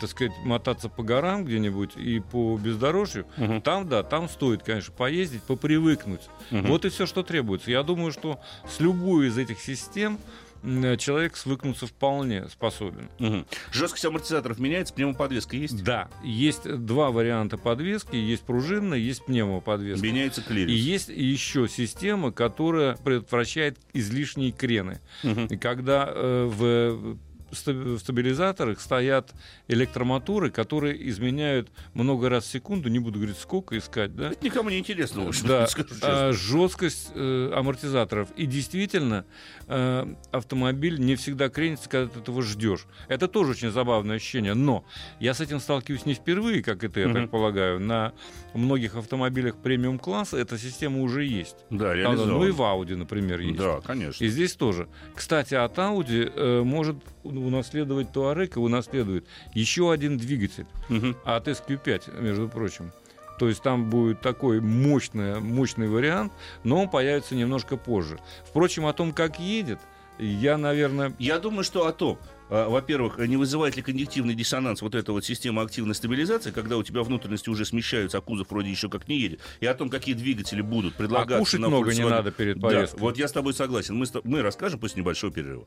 так 0.00 0.10
сказать, 0.10 0.32
мотаться 0.44 0.90
по 0.90 1.02
горам 1.02 1.44
где-нибудь 1.44 1.96
и 1.96 2.20
по 2.20 2.58
бездорожью, 2.58 3.26
угу. 3.38 3.60
там, 3.62 3.88
да, 3.88 4.02
там 4.02 4.28
стоит, 4.28 4.62
конечно, 4.62 4.92
поездить, 4.92 5.42
попривыкнуть. 5.42 6.20
Угу. 6.50 6.66
Вот 6.66 6.84
и 6.84 6.90
все, 6.90 7.06
что 7.06 7.22
требуется. 7.22 7.70
Я 7.70 7.82
думаю, 7.82 8.12
что 8.12 8.38
с 8.68 8.80
любой 8.80 9.28
из 9.28 9.38
этих 9.38 9.58
систем 9.58 10.18
человек 10.98 11.36
свыкнуться 11.36 11.86
вполне 11.86 12.48
способен. 12.48 13.08
Угу. 13.18 13.44
Жесткость 13.72 14.04
амортизаторов 14.04 14.58
меняется, 14.58 14.94
пневмоподвеска 14.94 15.56
есть? 15.56 15.82
Да, 15.82 16.08
есть 16.22 16.64
два 16.64 17.10
варианта 17.10 17.58
подвески, 17.58 18.16
есть 18.16 18.42
пружинная, 18.42 18.98
есть 18.98 19.24
пневмоподвеска. 19.24 20.04
Меняется 20.04 20.42
клиренс. 20.42 20.72
И 20.72 20.74
есть 20.74 21.08
еще 21.08 21.68
система, 21.68 22.32
которая 22.32 22.96
предотвращает 22.96 23.78
излишние 23.92 24.52
крены. 24.52 25.00
Угу. 25.22 25.40
И 25.50 25.56
когда 25.56 26.06
э, 26.08 26.44
в 26.46 27.16
в 27.50 27.98
стабилизаторах 27.98 28.80
стоят 28.80 29.32
электромоторы, 29.68 30.50
которые 30.50 31.08
изменяют 31.08 31.70
много 31.94 32.28
раз 32.28 32.44
в 32.44 32.48
секунду, 32.48 32.88
не 32.88 32.98
буду 32.98 33.18
говорить 33.18 33.38
сколько 33.38 33.76
искать, 33.78 34.14
да? 34.14 34.30
Это 34.30 34.44
никому 34.44 34.70
не 34.70 34.78
интересно, 34.78 35.28
уж, 35.28 35.40
да, 35.42 35.66
а, 36.02 36.32
жесткость 36.32 37.10
э, 37.14 37.52
амортизаторов. 37.54 38.28
И 38.36 38.46
действительно, 38.46 39.24
э, 39.66 40.14
автомобиль 40.32 40.98
не 40.98 41.16
всегда 41.16 41.48
кренится, 41.48 41.88
когда 41.88 42.12
ты 42.12 42.20
этого 42.20 42.42
ждешь. 42.42 42.86
Это 43.08 43.28
тоже 43.28 43.52
очень 43.52 43.70
забавное 43.70 44.16
ощущение. 44.16 44.54
Но 44.54 44.84
я 45.20 45.34
с 45.34 45.40
этим 45.40 45.60
сталкиваюсь 45.60 46.06
не 46.06 46.14
впервые, 46.14 46.62
как 46.62 46.84
это, 46.84 47.00
я 47.00 47.06
mm-hmm. 47.06 47.14
так 47.14 47.30
полагаю. 47.30 47.80
На 47.80 48.12
многих 48.54 48.96
автомобилях 48.96 49.56
премиум 49.56 49.98
класса 49.98 50.36
эта 50.36 50.58
система 50.58 51.00
уже 51.00 51.24
есть. 51.24 51.56
Да, 51.70 51.94
реализована. 51.94 52.32
Ну 52.32 52.46
и 52.46 52.50
в 52.50 52.60
Audi, 52.60 52.96
например, 52.96 53.40
есть. 53.40 53.58
Да, 53.58 53.80
конечно. 53.80 54.24
И 54.24 54.28
здесь 54.28 54.54
тоже. 54.54 54.88
Кстати, 55.14 55.54
от 55.54 55.78
Audi 55.78 56.30
э, 56.34 56.62
может 56.62 56.96
унаследовать 57.44 58.12
Туарек 58.12 58.56
и 58.56 58.58
унаследует 58.58 59.26
еще 59.54 59.92
один 59.92 60.16
двигатель 60.16 60.66
угу. 60.88 61.14
от 61.24 61.48
SQ5, 61.48 62.20
между 62.20 62.48
прочим. 62.48 62.92
То 63.38 63.48
есть 63.48 63.62
там 63.62 63.90
будет 63.90 64.20
такой 64.20 64.60
мощный, 64.60 65.40
мощный 65.40 65.88
вариант, 65.88 66.32
но 66.64 66.82
он 66.82 66.88
появится 66.88 67.34
немножко 67.34 67.76
позже. 67.76 68.18
Впрочем, 68.48 68.86
о 68.86 68.92
том, 68.92 69.12
как 69.12 69.38
едет, 69.38 69.78
я, 70.18 70.56
наверное... 70.56 71.14
Я 71.18 71.38
думаю, 71.38 71.62
что 71.62 71.86
о 71.86 71.92
том, 71.92 72.18
а, 72.48 72.68
во-первых, 72.68 73.18
не 73.18 73.36
вызывает 73.36 73.76
ли 73.76 73.82
конъюнктивный 73.82 74.34
диссонанс 74.34 74.80
вот 74.80 74.94
эта 74.94 75.12
вот 75.12 75.24
система 75.24 75.62
активной 75.62 75.94
стабилизации, 75.94 76.50
когда 76.50 76.76
у 76.76 76.82
тебя 76.82 77.02
внутренности 77.02 77.50
уже 77.50 77.64
смещаются, 77.64 78.18
а 78.18 78.20
кузов 78.20 78.50
вроде 78.50 78.70
еще 78.70 78.88
как 78.88 79.08
не 79.08 79.18
едет, 79.18 79.40
и 79.60 79.66
о 79.66 79.74
том, 79.74 79.90
какие 79.90 80.14
двигатели 80.14 80.62
будут 80.62 80.94
предлагаться. 80.94 81.36
А 81.36 81.40
кушать 81.40 81.60
на 81.60 81.68
много 81.68 81.90
Volkswagen. 81.90 82.04
не 82.04 82.08
надо 82.08 82.30
перед 82.30 82.60
поездкой. 82.60 82.98
Да, 82.98 83.04
вот 83.04 83.18
я 83.18 83.28
с 83.28 83.32
тобой 83.32 83.52
согласен. 83.52 83.96
Мы, 83.96 84.06
мы 84.24 84.42
расскажем 84.42 84.80
после 84.80 85.02
небольшого 85.02 85.32
перерыва. 85.32 85.66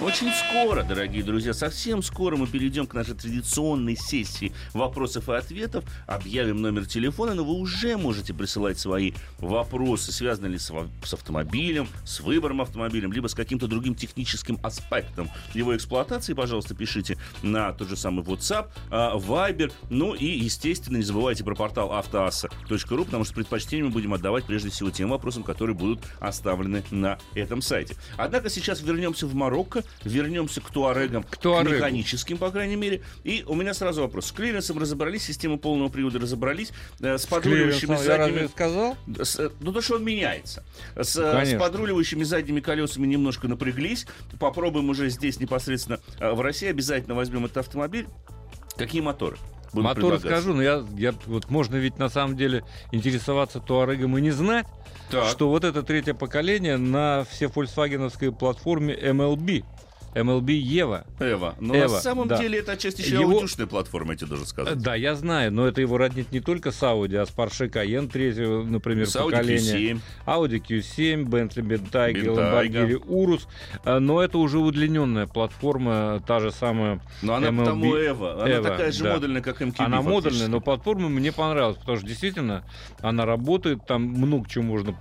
Очень 0.00 0.30
скоро, 0.30 0.84
дорогие 0.84 1.24
друзья, 1.24 1.52
совсем 1.52 2.02
скоро 2.02 2.36
мы 2.36 2.46
перейдем 2.46 2.86
к 2.86 2.94
нашей 2.94 3.14
традиционной 3.14 3.96
сессии 3.96 4.52
вопросов 4.72 5.28
и 5.28 5.32
ответов, 5.32 5.84
объявим 6.06 6.62
номер 6.62 6.86
телефона, 6.86 7.34
но 7.34 7.44
вы 7.44 7.54
уже 7.54 7.96
можете 7.96 8.32
присылать 8.32 8.78
свои 8.78 9.10
вопросы, 9.38 10.12
связанные 10.12 10.52
ли 10.52 10.58
с, 10.58 10.72
с 11.02 11.14
автомобилем, 11.14 11.88
с 12.04 12.20
выбором 12.20 12.60
автомобиля, 12.60 13.08
либо 13.08 13.26
с 13.26 13.34
каким-то 13.34 13.66
другим 13.66 13.96
техническим 13.96 14.60
аспектом 14.62 15.30
его 15.52 15.76
эксплуатации. 15.76 16.32
Пожалуйста, 16.32 16.76
пишите 16.76 17.18
на 17.42 17.72
тот 17.72 17.88
же 17.88 17.96
самый 17.96 18.24
WhatsApp, 18.24 18.68
а, 18.92 19.16
Viber, 19.16 19.72
ну 19.90 20.14
и, 20.14 20.26
естественно, 20.26 20.98
не 20.98 21.02
забывайте 21.02 21.42
про 21.42 21.56
портал 21.56 21.92
автоасса.ру, 21.92 23.04
потому 23.04 23.24
что 23.24 23.34
предпочтение 23.34 23.86
мы 23.86 23.90
будем 23.90 24.14
отдавать 24.14 24.44
прежде 24.44 24.70
всего 24.70 24.90
тем 24.90 25.10
вопросам, 25.10 25.42
которые 25.42 25.74
будут 25.74 26.04
оставлены 26.20 26.84
на 26.92 27.18
этом 27.34 27.60
сайте. 27.60 27.96
Однако 28.16 28.48
сейчас 28.48 28.80
вернемся 28.80 29.26
в 29.26 29.34
Марокко, 29.34 29.82
вернемся 30.04 30.60
к 30.60 30.70
туарегам, 30.70 31.22
к, 31.22 31.36
туарегу. 31.36 31.70
к 31.70 31.76
механическим, 31.76 32.38
по 32.38 32.50
крайней 32.50 32.76
мере. 32.76 33.02
И 33.24 33.44
у 33.46 33.54
меня 33.54 33.74
сразу 33.74 34.02
вопрос. 34.02 34.26
С 34.26 34.32
клиренсом 34.32 34.78
разобрались, 34.78 35.24
систему 35.24 35.58
полного 35.58 35.88
привода 35.88 36.18
разобрались, 36.18 36.72
э, 37.00 37.18
с 37.18 37.26
подруливающими 37.26 37.96
с 37.96 38.02
задними... 38.02 38.42
Я 38.42 38.48
сказал? 38.48 38.96
С, 39.22 39.38
э, 39.38 39.50
ну, 39.60 39.72
то, 39.72 39.80
что 39.80 39.96
он 39.96 40.04
меняется. 40.04 40.64
С, 40.96 41.16
э, 41.16 41.44
с 41.44 41.58
подруливающими 41.58 42.24
задними 42.24 42.60
колесами 42.60 43.06
немножко 43.06 43.48
напряглись. 43.48 44.06
Попробуем 44.38 44.88
уже 44.90 45.08
здесь 45.10 45.40
непосредственно 45.40 46.00
в 46.20 46.40
России. 46.40 46.68
Обязательно 46.68 47.14
возьмем 47.14 47.44
этот 47.44 47.58
автомобиль. 47.58 48.06
Какие 48.76 49.00
моторы? 49.00 49.36
Мотор 49.72 50.18
скажу, 50.18 50.54
но 50.54 50.62
я, 50.62 50.84
я 50.96 51.14
вот 51.26 51.50
можно 51.50 51.76
ведь 51.76 51.98
на 51.98 52.08
самом 52.08 52.36
деле 52.36 52.64
интересоваться 52.92 53.60
Туарегом 53.60 54.16
и 54.18 54.20
не 54.20 54.30
знать, 54.30 54.66
так. 55.10 55.28
что 55.28 55.48
вот 55.48 55.64
это 55.64 55.82
третье 55.82 56.14
поколение 56.14 56.76
на 56.76 57.24
все 57.30 57.48
фольксвагеновской 57.48 58.32
платформе 58.32 58.94
MLB. 58.94 59.64
MLB 60.14 60.52
Ева. 60.52 61.06
Эва. 61.20 61.54
Но 61.60 61.76
Эва, 61.76 61.94
на 61.94 62.00
самом 62.00 62.28
да. 62.28 62.38
деле 62.38 62.60
это 62.60 62.72
отчасти 62.72 63.02
еще 63.02 63.20
его... 63.20 63.34
аудюшная 63.34 63.66
платформа, 63.66 64.12
я 64.12 64.18
тебе 64.18 64.28
должен 64.28 64.46
сказать. 64.46 64.78
Да, 64.78 64.94
я 64.94 65.14
знаю, 65.14 65.52
но 65.52 65.66
это 65.66 65.80
его 65.80 65.98
роднит 65.98 66.32
не 66.32 66.40
только 66.40 66.70
с 66.72 66.82
Audi, 66.82 67.16
а 67.16 67.26
с 67.26 67.30
Porsche 67.30 67.70
Cayenne 67.70 68.08
3, 68.08 68.64
например, 68.70 69.06
с 69.06 69.12
поколения. 69.12 69.92
Q7. 69.92 70.00
Audi 70.26 70.60
Q7, 70.60 71.24
Bentley 71.24 71.62
Bentayga, 71.62 72.34
Lamborghini 72.34 73.04
Urus. 73.06 73.46
А, 73.84 74.00
но 74.00 74.22
это 74.22 74.38
уже 74.38 74.58
удлиненная 74.58 75.26
платформа, 75.26 76.22
та 76.26 76.40
же 76.40 76.50
самая 76.50 77.00
Но 77.22 77.34
она 77.34 77.48
MLB. 77.48 77.58
потому 77.58 77.96
Эва. 77.96 78.42
Она 78.42 78.56
Эва, 78.56 78.68
такая 78.70 78.92
же 78.92 79.04
да. 79.04 79.14
модульная, 79.14 79.42
как 79.42 79.60
MQB. 79.60 79.74
Она 79.78 80.02
модульная, 80.02 80.48
но 80.48 80.60
платформа 80.60 81.08
мне 81.08 81.32
понравилась, 81.32 81.76
потому 81.76 81.98
что 81.98 82.06
действительно 82.06 82.64
она 83.00 83.26
работает, 83.26 83.86
там 83.86 84.02
много 84.02 84.48
чего 84.48 84.64
можно 84.64 84.96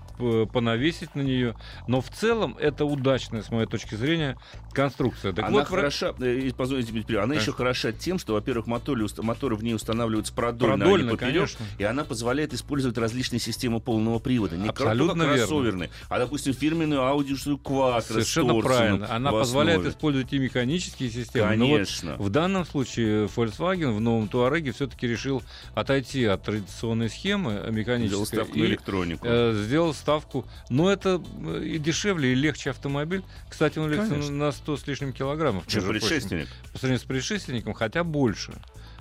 понавесить 0.51 1.15
на 1.15 1.21
нее. 1.21 1.55
Но 1.87 2.01
в 2.01 2.09
целом 2.09 2.57
это 2.59 2.85
удачная, 2.85 3.41
с 3.41 3.51
моей 3.51 3.67
точки 3.67 3.95
зрения, 3.95 4.37
конструкция. 4.73 4.96
Так 4.97 5.39
она 5.39 5.49
вот, 5.49 5.67
хороша, 5.67 6.13
э, 6.19 6.51
позвольте, 6.55 7.19
она 7.19 7.35
еще 7.35 7.51
хороша 7.51 7.91
тем, 7.91 8.19
что, 8.19 8.33
во-первых, 8.33 8.67
моторы, 8.67 9.05
моторы 9.17 9.55
в 9.55 9.63
ней 9.63 9.73
устанавливаются 9.73 10.33
продольно, 10.33 10.77
продольно 10.77 11.09
а 11.09 11.11
не 11.11 11.17
поперек, 11.17 11.49
и 11.77 11.83
она 11.83 12.03
позволяет 12.03 12.53
использовать 12.53 12.97
различные 12.97 13.39
системы 13.39 13.79
полного 13.79 14.19
привода. 14.19 14.57
Не 14.57 14.69
Абсолютно 14.69 15.25
кроссоверные, 15.25 15.89
а, 16.09 16.19
допустим, 16.19 16.53
фирменную 16.53 17.01
аудиошную 17.03 17.57
Quattro 17.57 18.01
Совершенно 18.01 18.59
правильно. 18.59 19.13
Она 19.13 19.31
позволяет 19.31 19.85
использовать 19.85 20.33
и 20.33 20.39
механические 20.39 21.09
системы. 21.09 21.49
Конечно. 21.49 22.11
Но 22.11 22.17
вот 22.17 22.27
в 22.27 22.29
данном 22.29 22.65
случае 22.65 23.25
Volkswagen 23.27 23.95
в 23.95 24.01
новом 24.01 24.27
Туареге 24.27 24.71
все-таки 24.71 25.07
решил 25.07 25.43
отойти 25.75 26.25
от 26.25 26.43
традиционной 26.43 27.09
схемы 27.09 27.63
механической. 27.71 28.07
Сделал 28.07 28.25
ставку 28.25 28.57
и, 28.57 28.61
электронику. 28.61 29.25
Э, 29.27 29.53
сделал 29.65 29.93
ставку. 29.93 30.45
Но 30.69 30.91
это 30.91 31.21
э, 31.45 31.63
и 31.63 31.77
дешевле, 31.77 32.31
и 32.31 32.35
легче 32.35 32.71
автомобиль. 32.71 33.23
Кстати, 33.49 33.79
он 33.79 34.37
на 34.37 34.51
100 34.51 34.77
с 34.87 34.89
лишним 34.89 35.11
килограммов. 35.11 35.67
Чем 35.67 35.85
предшественник. 35.85 36.47
По 36.71 36.79
сравнению 36.79 37.01
с 37.01 37.03
предшественником, 37.03 37.73
хотя 37.73 38.05
больше. 38.05 38.53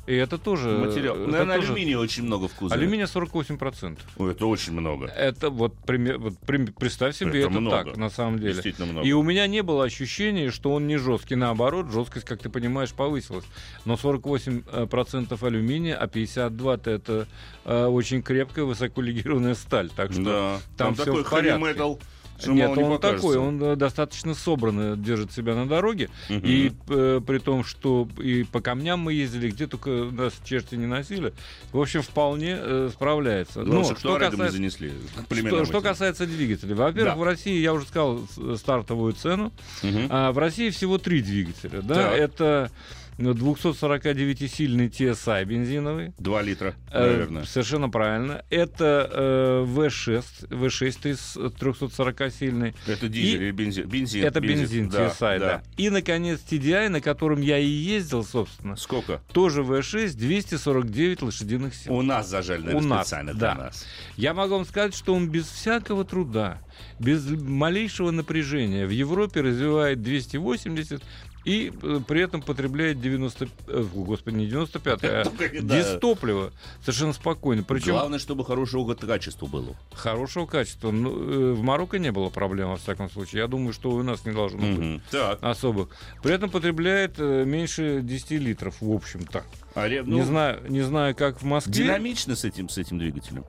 И 0.06 0.14
это 0.14 0.38
тоже... 0.38 0.68
Материал. 0.70 1.16
Это 1.16 1.30
Наверное, 1.30 1.56
тоже... 1.56 1.72
алюминия 1.72 1.98
очень 1.98 2.24
много 2.24 2.46
в 2.46 2.54
кузове. 2.54 2.80
Алюминия 2.80 3.06
48%. 3.06 3.98
Ой, 4.18 4.32
это 4.32 4.46
очень 4.46 4.72
много. 4.72 5.06
Это 5.06 5.50
вот, 5.50 5.74
пример, 5.84 6.18
вот 6.18 6.34
представь 6.78 7.16
себе, 7.16 7.40
это, 7.40 7.50
это 7.50 7.50
много. 7.50 7.84
так, 7.84 7.96
на 7.96 8.08
самом 8.08 8.38
деле. 8.38 8.52
Действительно 8.52 8.86
много. 8.86 9.06
И 9.06 9.12
у 9.12 9.22
меня 9.22 9.46
не 9.48 9.62
было 9.62 9.84
ощущения, 9.84 10.50
что 10.50 10.72
он 10.72 10.86
не 10.86 10.96
жесткий. 10.96 11.34
Наоборот, 11.34 11.90
жесткость, 11.90 12.24
как 12.24 12.40
ты 12.40 12.48
понимаешь, 12.48 12.92
повысилась. 12.92 13.44
Но 13.84 13.94
48% 13.94 15.46
алюминия, 15.46 15.96
а 15.96 16.06
52% 16.06 16.90
это 16.90 17.28
э, 17.64 17.86
очень 17.86 18.22
крепкая, 18.22 18.64
высоколегированная 18.64 19.54
сталь. 19.54 19.90
Так 19.90 20.12
что 20.12 20.22
да. 20.22 20.60
там, 20.76 20.94
там 20.94 20.94
все 20.94 21.04
такой 21.04 21.24
в 21.24 21.30
порядке. 21.30 21.98
Что 22.38 22.52
Нет, 22.52 22.76
он 22.76 22.98
такой, 22.98 23.36
он 23.36 23.62
э, 23.62 23.76
достаточно 23.76 24.34
собранно 24.34 24.96
держит 24.96 25.32
себя 25.32 25.54
на 25.54 25.66
дороге. 25.66 26.10
Угу. 26.28 26.40
И 26.42 26.72
э, 26.88 27.20
при 27.26 27.38
том, 27.38 27.64
что 27.64 28.08
и 28.18 28.44
по 28.44 28.60
камням 28.60 29.00
мы 29.00 29.12
ездили, 29.12 29.50
где 29.50 29.66
только 29.66 29.90
нас 29.90 30.34
черти 30.44 30.74
не 30.74 30.86
носили, 30.86 31.32
в 31.72 31.80
общем, 31.80 32.02
вполне 32.02 32.56
э, 32.58 32.90
справляется. 32.92 33.62
Но, 33.62 33.80
Но 33.80 33.84
что, 33.84 34.18
касается, 34.18 34.50
занесли, 34.52 34.92
что, 35.30 35.64
что 35.64 35.80
касается 35.80 36.26
двигателей. 36.26 36.74
Во-первых, 36.74 37.14
да. 37.14 37.20
в 37.20 37.22
России, 37.22 37.58
я 37.60 37.72
уже 37.72 37.86
сказал 37.86 38.20
стартовую 38.56 39.12
цену. 39.14 39.52
Угу. 39.82 40.00
А 40.10 40.32
в 40.32 40.38
России 40.38 40.70
всего 40.70 40.98
три 40.98 41.22
двигателя. 41.22 41.80
Да? 41.82 42.12
Это 42.12 42.70
249-сильный 43.18 44.88
TSI 44.88 45.44
бензиновый. 45.44 46.12
2 46.18 46.42
литра, 46.42 46.74
э, 46.90 47.00
наверное. 47.00 47.42
Э, 47.42 47.46
совершенно 47.46 47.88
правильно. 47.88 48.44
Это 48.50 49.10
э, 49.10 49.64
V6, 49.66 50.48
V6 50.48 51.56
340-сильный. 51.56 52.74
Это 52.86 53.08
дизель 53.08 53.44
или 53.44 53.50
бензин? 53.50 53.88
бензин? 53.88 54.24
Это 54.24 54.40
бензин, 54.40 54.86
бензин 54.86 54.88
TSI, 54.88 55.38
да, 55.38 55.38
да. 55.38 55.62
И, 55.76 55.90
наконец, 55.90 56.40
TDI, 56.48 56.88
на 56.88 57.00
котором 57.00 57.40
я 57.40 57.58
и 57.58 57.66
ездил, 57.66 58.24
собственно. 58.24 58.76
Сколько? 58.76 59.20
Тоже 59.32 59.62
V6, 59.62 60.14
249 60.14 61.22
лошадиных 61.22 61.74
сил. 61.74 61.94
У 61.94 62.02
нас 62.02 62.28
зажали, 62.28 62.62
наверное, 62.62 62.86
У 62.86 62.88
нас, 62.88 63.06
специально 63.06 63.34
да. 63.34 63.54
для 63.54 63.64
нас. 63.64 63.86
Я 64.16 64.34
могу 64.34 64.54
вам 64.54 64.64
сказать, 64.66 64.94
что 64.94 65.14
он 65.14 65.28
без 65.28 65.46
всякого 65.46 66.04
труда, 66.04 66.60
без 66.98 67.26
малейшего 67.30 68.10
напряжения 68.10 68.86
в 68.86 68.90
Европе 68.90 69.40
развивает 69.40 70.02
280 70.02 71.02
и 71.46 71.72
э, 71.80 72.00
при 72.06 72.20
этом 72.22 72.42
потребляет 72.42 73.00
90, 73.00 73.48
э, 73.68 73.84
господи, 73.94 74.34
не 74.34 74.46
95, 74.46 75.04
а 75.04 75.24
дистопливо 75.62 76.52
совершенно 76.80 77.12
спокойно. 77.12 77.62
Причем, 77.62 77.92
Главное, 77.92 78.18
чтобы 78.18 78.44
хорошего 78.44 78.92
качества 78.94 79.46
было. 79.46 79.76
Хорошего 79.92 80.46
качества. 80.46 80.90
Ну, 80.90 81.10
э, 81.10 81.52
в 81.52 81.62
Марокко 81.62 82.00
не 82.00 82.10
было 82.10 82.30
проблем, 82.30 82.70
во 82.70 82.76
всяком 82.76 83.08
случае. 83.08 83.42
Я 83.42 83.46
думаю, 83.46 83.72
что 83.72 83.90
у 83.90 84.02
нас 84.02 84.24
не 84.24 84.32
должно 84.32 84.58
быть 84.58 85.02
так. 85.12 85.38
особых. 85.40 85.90
При 86.20 86.34
этом 86.34 86.50
потребляет 86.50 87.18
меньше 87.18 88.00
10 88.02 88.30
литров, 88.32 88.80
в 88.80 88.92
общем-то. 88.92 89.44
А, 89.76 89.88
ну, 89.88 90.16
не, 90.16 90.22
знаю, 90.22 90.60
не 90.68 90.82
знаю, 90.82 91.14
как 91.14 91.40
в 91.40 91.44
Москве. 91.44 91.84
Динамично 91.84 92.34
с 92.34 92.44
этим, 92.44 92.68
с 92.68 92.76
этим 92.76 92.98
двигателем? 92.98 93.44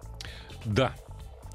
Да, 0.65 0.93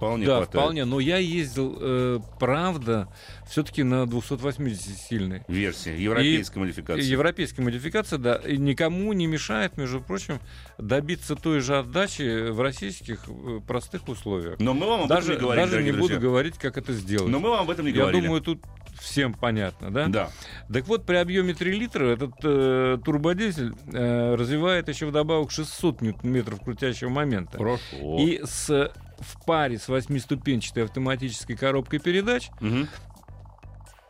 вполне 0.02 0.26
да, 0.26 0.36
хватает. 0.38 0.50
вполне. 0.50 0.84
Но 0.84 1.00
я 1.00 1.18
ездил, 1.18 1.78
э, 1.80 2.18
правда, 2.40 3.08
все-таки 3.48 3.82
на 3.84 4.04
280-сильной. 4.04 5.42
Версии, 5.46 5.96
европейской 5.96 6.56
и, 6.56 6.60
модификации. 6.60 7.04
Европейской 7.04 7.60
модификации, 7.60 8.16
да. 8.16 8.36
И 8.36 8.56
никому 8.56 9.12
не 9.12 9.26
мешает, 9.26 9.76
между 9.76 10.00
прочим, 10.00 10.40
добиться 10.78 11.36
той 11.36 11.60
же 11.60 11.78
отдачи 11.78 12.50
в 12.50 12.60
российских 12.60 13.20
э, 13.28 13.60
простых 13.66 14.08
условиях. 14.08 14.58
Но 14.58 14.74
мы 14.74 14.86
вам 14.86 15.02
об 15.02 15.08
даже, 15.08 15.34
этом 15.34 15.34
не 15.34 15.40
говорим, 15.40 15.64
Даже 15.64 15.82
не 15.82 15.92
друзья. 15.92 16.16
буду 16.16 16.28
говорить, 16.28 16.58
как 16.58 16.76
это 16.76 16.92
сделать. 16.92 17.30
Но 17.30 17.38
мы 17.38 17.50
вам 17.50 17.60
об 17.60 17.70
этом 17.70 17.86
не 17.86 17.92
я 17.92 17.98
говорили. 17.98 18.22
Я 18.22 18.22
думаю, 18.22 18.42
тут 18.42 18.60
всем 19.02 19.34
понятно, 19.34 19.90
да? 19.90 20.08
Да. 20.08 20.30
Так 20.72 20.86
вот, 20.86 21.04
при 21.04 21.16
объеме 21.16 21.54
3 21.54 21.72
литра 21.78 22.04
этот 22.06 22.34
э, 22.42 22.98
турбодизель 23.04 23.74
э, 23.92 24.34
развивает 24.34 24.88
еще 24.88 25.06
вдобавок 25.06 25.50
600 25.50 26.00
ньютон-метров 26.00 26.62
крутящего 26.62 27.10
момента. 27.10 27.58
Хорошо. 27.58 28.18
И 28.18 28.40
с 28.44 28.92
в 29.22 29.44
паре 29.44 29.78
с 29.78 29.88
восьмиступенчатой 29.88 30.84
автоматической 30.84 31.56
коробкой 31.56 32.00
передач, 32.00 32.50
угу. 32.60 32.88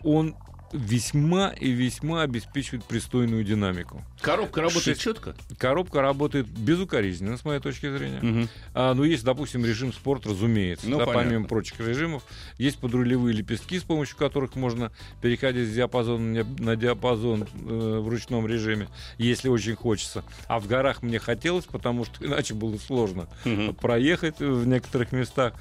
он 0.02 0.36
весьма 0.72 1.48
и 1.48 1.70
весьма 1.70 2.22
обеспечивает 2.22 2.84
пристойную 2.84 3.44
динамику. 3.44 4.02
Коробка 4.20 4.62
работает 4.62 4.84
Шесть... 4.84 5.00
четко? 5.00 5.34
Коробка 5.58 6.00
работает 6.00 6.46
безукоризненно, 6.46 7.36
с 7.36 7.44
моей 7.44 7.60
точки 7.60 7.90
зрения. 7.94 8.18
Угу. 8.18 8.48
А, 8.74 8.94
ну, 8.94 9.04
есть, 9.04 9.24
допустим, 9.24 9.64
режим 9.64 9.92
спорт, 9.92 10.26
разумеется. 10.26 10.88
Ну, 10.88 10.98
да, 10.98 11.06
помимо 11.06 11.46
прочих 11.46 11.80
режимов. 11.80 12.22
Есть 12.58 12.78
подрулевые 12.78 13.34
лепестки, 13.34 13.78
с 13.78 13.82
помощью 13.82 14.16
которых 14.16 14.54
можно 14.54 14.92
переходить 15.20 15.68
с 15.68 15.74
диапазона 15.74 16.44
на 16.58 16.76
диапазон 16.76 17.42
э, 17.42 17.98
в 18.00 18.08
ручном 18.08 18.46
режиме, 18.46 18.88
если 19.18 19.48
очень 19.48 19.74
хочется. 19.74 20.24
А 20.46 20.60
в 20.60 20.66
горах 20.66 21.02
мне 21.02 21.18
хотелось, 21.18 21.64
потому 21.64 22.04
что 22.04 22.24
иначе 22.24 22.54
было 22.54 22.76
сложно 22.78 23.28
угу. 23.44 23.72
проехать 23.74 24.40
в 24.40 24.66
некоторых 24.66 25.12
местах. 25.12 25.54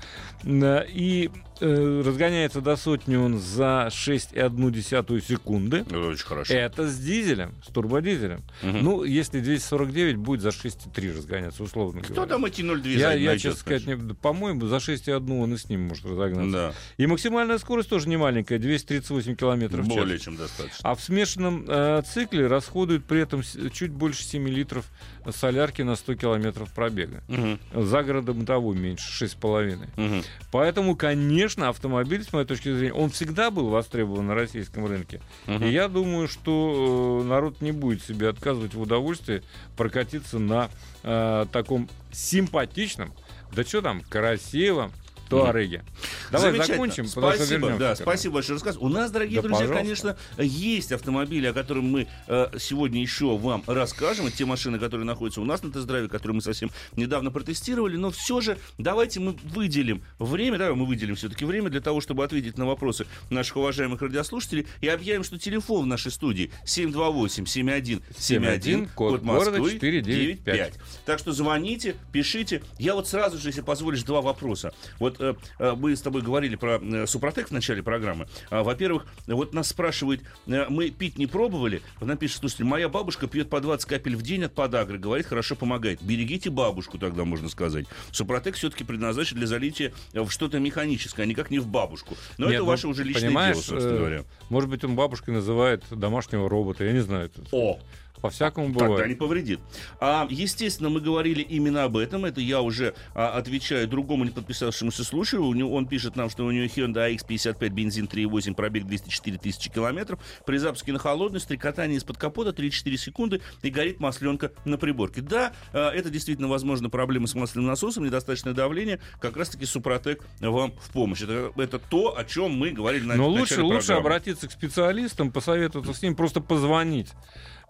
И 0.44 1.30
э, 1.34 1.51
разгоняется 1.62 2.62
до 2.62 2.76
сотни 2.76 3.16
он 3.16 3.40
за 3.40 3.88
6,1 3.92 4.72
десятую 4.72 5.22
секунды. 5.22 5.84
Очень 5.84 6.26
хорошо. 6.26 6.54
Это 6.54 6.88
с 6.88 6.98
дизелем, 6.98 7.54
с 7.64 7.72
турбодизелем. 7.72 8.42
Мгм. 8.64 8.84
Ну, 8.84 9.04
если 9.04 9.40
249, 9.40 10.16
будет 10.18 10.42
за 10.42 10.50
6,3 10.50 11.16
разгоняться, 11.16 11.64
условно 11.64 12.02
Кто 12.02 12.14
говоря. 12.14 12.30
там 12.32 12.46
эти 12.46 12.62
0,2 12.62 12.98
я, 12.98 13.14
я 13.14 13.38
честно 13.38 13.60
сказать, 13.60 13.86
не- 13.86 14.14
по-моему, 14.16 14.66
за 14.68 14.80
6,1 14.80 15.42
он 15.44 15.54
и 15.54 15.58
с 15.58 15.70
ним 15.70 15.88
может 15.88 16.06
разогнаться. 16.06 16.52
Да, 16.52 16.74
И 16.98 17.06
максимальная 17.08 17.58
скорость 17.58 17.90
тоже 17.90 18.08
не 18.10 18.18
маленькая, 18.18 18.58
238 18.60 19.36
километров 19.36 19.86
в 19.86 19.90
час. 19.90 19.98
более 19.98 20.20
чем 20.20 20.36
достаточно. 20.38 20.80
А 20.90 20.96
в 20.96 21.02
смешанном 21.02 21.66
э, 21.68 22.02
цикле 22.06 22.48
расходует 22.48 23.06
при 23.06 23.22
этом 23.22 23.44
чуть 23.74 23.92
больше 23.92 24.24
7 24.24 24.48
литров 24.48 24.86
солярки 25.30 25.82
на 25.84 25.96
100 25.96 26.16
километров 26.16 26.72
пробега. 26.74 27.24
Мгм, 27.28 27.60
За 27.76 28.02
городом 28.04 28.46
того 28.46 28.74
меньше, 28.74 29.26
6,5. 29.26 29.88
мгм. 29.96 30.24
Поэтому, 30.52 30.96
конечно, 30.96 31.51
автомобиль, 31.58 32.24
с 32.24 32.34
моей 32.34 32.46
точки 32.46 32.74
зрения, 32.74 32.94
он 32.94 33.10
всегда 33.10 33.52
был 33.52 33.70
востребован 33.70 34.28
на 34.28 34.36
российском 34.36 34.86
рынке. 34.86 35.22
Мгм. 35.48 35.66
И 35.66 35.70
я 35.70 35.88
думаю, 35.88 36.28
что 36.28 37.22
э, 37.22 37.28
народ 37.28 37.62
не 37.62 37.72
будет 37.72 38.04
себе 38.04 38.30
отказывать 38.30 38.74
в 38.74 38.82
удовольствии 38.82 39.44
прокатиться 39.78 40.40
на 40.40 40.70
э, 41.04 41.46
таком 41.52 41.90
симпатичном, 42.12 43.14
да 43.54 43.64
что 43.64 43.82
там, 43.82 44.02
красивом 44.02 44.92
Туареге. 45.32 45.84
Давай 46.32 46.52
Замечательно. 46.52 46.78
закончим, 46.78 47.06
потому 47.08 47.28
что 47.32 47.36
Спасибо, 47.38 47.60
вернемся 47.68 47.80
да, 47.80 47.96
спасибо 47.96 48.34
большое 48.36 48.56
рассказ. 48.56 48.78
У 48.80 48.90
нас, 48.90 49.12
дорогие 49.12 49.42
Да, 49.42 49.48
друзья, 49.48 49.68
пожалуйста. 49.68 49.84
конечно, 49.84 50.18
есть 50.38 50.92
автомобили, 50.92 51.48
о 51.48 51.54
которых 51.54 51.84
мы 51.84 52.08
э, 52.28 52.48
сегодня 52.60 53.02
еще 53.02 53.38
вам 53.38 53.64
расскажем. 53.68 54.28
Это 54.28 54.38
те 54.38 54.46
машины, 54.46 54.80
которые 54.80 55.06
находятся 55.06 55.42
у 55.42 55.46
нас 55.46 55.64
на 55.64 55.72
тест-драйве, 55.72 56.08
которые 56.10 56.36
мы 56.36 56.42
совсем 56.42 56.70
недавно 56.96 57.32
протестировали. 57.32 57.98
Но 57.98 58.12
все 58.12 58.42
же 58.42 58.58
давайте 58.78 59.20
мы 59.20 59.36
выделим 59.44 60.04
время, 60.20 60.58
давай 60.58 60.76
мы 60.76 60.86
выделим 60.86 61.16
все-таки 61.16 61.46
время 61.46 61.70
для 61.70 61.82
того, 61.82 62.02
чтобы 62.02 62.24
ответить 62.24 62.58
на 62.58 62.66
вопросы 62.66 63.06
наших 63.30 63.58
уважаемых 63.58 64.02
радиослушателей 64.02 64.68
и 64.82 64.88
объявим, 64.88 65.24
что 65.24 65.38
телефон 65.40 65.84
в 65.84 65.88
нашей 65.88 66.12
студии 66.12 66.52
728-7171, 66.66 68.90
код 68.96 69.22
города 69.22 69.58
495. 69.58 70.74
Так 71.06 71.20
что 71.20 71.32
звоните, 71.32 71.96
пишите. 72.12 72.62
Я 72.80 72.96
вот 72.96 73.08
сразу 73.08 73.38
же, 73.38 73.50
если 73.50 73.62
позволишь, 73.62 74.02
два 74.04 74.22
вопроса. 74.22 74.74
Вот 75.00 75.21
э, 75.22 75.36
э, 75.60 75.76
мы 75.78 75.96
с 75.96 76.02
тобой 76.02 76.22
говорили 76.22 76.56
про 76.56 76.80
э, 76.82 77.08
Супротек 77.08 77.50
в 77.50 77.52
начале 77.52 77.84
программы. 77.84 78.28
А, 78.50 78.64
во-первых, 78.64 79.06
вот 79.28 79.54
нас 79.54 79.70
спрашивают, 79.70 80.22
э, 80.48 80.66
мы 80.70 80.90
пить 80.90 81.18
не 81.18 81.28
пробовали? 81.28 81.82
Вот 82.00 82.08
нам 82.08 82.18
пишет, 82.18 82.40
слушайте, 82.40 82.64
моя 82.64 82.90
бабушка 82.90 83.28
пьет 83.28 83.50
по 83.50 83.60
20 83.60 83.88
капель 83.88 84.16
в 84.16 84.22
день 84.22 84.44
от 84.44 84.54
подагры, 84.54 84.98
говорит, 84.98 85.28
хорошо 85.28 85.56
помогает. 85.56 86.02
Берегите 86.02 86.50
бабушку, 86.50 86.98
тогда 86.98 87.26
можно 87.26 87.50
сказать. 87.50 87.86
Супротек 88.12 88.56
все-таки 88.56 88.84
предназначен 88.84 89.38
для 89.38 89.48
залития 89.48 89.94
в 90.14 90.30
что-то 90.30 90.60
механическое, 90.60 91.24
а 91.24 91.26
никак 91.26 91.52
не 91.52 91.60
в 91.60 91.68
бабушку. 91.68 92.18
Но 92.38 92.48
Нет, 92.48 92.56
это 92.56 92.64
ну, 92.64 92.70
ваше 92.70 92.88
уже 92.88 93.04
личное 93.04 93.30
дело, 93.30 93.54
собственно 93.54 93.98
говоря. 93.98 94.24
Может 94.50 94.70
быть, 94.70 94.84
он 94.84 94.96
бабушкой 94.96 95.34
называет 95.34 95.84
домашнего 95.92 96.50
робота, 96.50 96.84
я 96.84 96.92
не 96.92 97.02
знаю. 97.02 97.26
это 97.26 97.44
О, 97.52 97.80
По-всякому 98.22 98.68
Тогда 98.68 98.88
бывает. 98.88 99.08
не 99.08 99.16
повредит. 99.16 99.60
А, 100.00 100.28
естественно, 100.30 100.90
мы 100.90 101.02
говорили 101.02 101.42
именно 101.42 101.84
об 101.84 101.98
этом. 101.98 102.26
Это 102.26 102.40
я 102.40 102.62
уже 102.62 102.94
а, 103.16 103.38
отвечаю 103.38 103.88
другому 103.88 104.24
не 104.24 104.30
подписавшемуся 104.30 105.04
слушателю. 105.04 105.44
У 105.44 105.54
него, 105.54 105.74
он 105.74 105.88
пишет 105.88 106.16
нам, 106.16 106.30
что 106.30 106.46
у 106.46 106.52
него 106.52 106.66
Hyundai 106.66 107.16
X55 107.18 107.70
бензин 107.70 108.06
3.8, 108.06 108.54
пробег 108.54 108.86
204 108.86 109.38
тысячи 109.38 109.72
километров. 109.72 110.20
При 110.46 110.58
запуске 110.58 110.94
на 110.94 111.00
холодность, 111.00 111.48
при 111.48 111.58
катании 111.58 111.98
из-под 111.98 112.18
капота 112.18 112.52
3-4 112.52 112.98
секунды 112.98 113.42
и 113.64 113.70
горит 113.70 114.00
масленка 114.00 114.52
на 114.66 114.78
приборке. 114.78 115.22
Да, 115.22 115.54
а, 115.74 115.92
это 115.92 116.10
действительно, 116.10 116.48
возможно, 116.48 116.90
проблемы 116.90 117.28
с 117.28 117.34
масляным 117.34 117.68
насосом, 117.68 118.06
недостаточное 118.06 118.54
давление. 118.54 119.00
Как 119.20 119.36
раз-таки 119.36 119.66
Супротек 119.66 120.24
вам 120.40 120.74
в 120.80 120.92
помощь. 120.92 121.22
Это, 121.22 121.52
это 121.58 121.80
то, 121.80 122.18
о 122.18 122.24
чем 122.24 122.52
мы 122.52 122.72
говорили 122.72 123.06
на 123.06 123.16
Но 123.16 123.28
лучше, 123.28 123.64
лучше 123.64 123.94
обратиться 123.94 124.48
к 124.48 124.52
специалистам, 124.52 125.32
посоветоваться 125.32 125.94
с 125.94 126.02
ним, 126.02 126.16
просто 126.16 126.42
позвонить. 126.42 127.10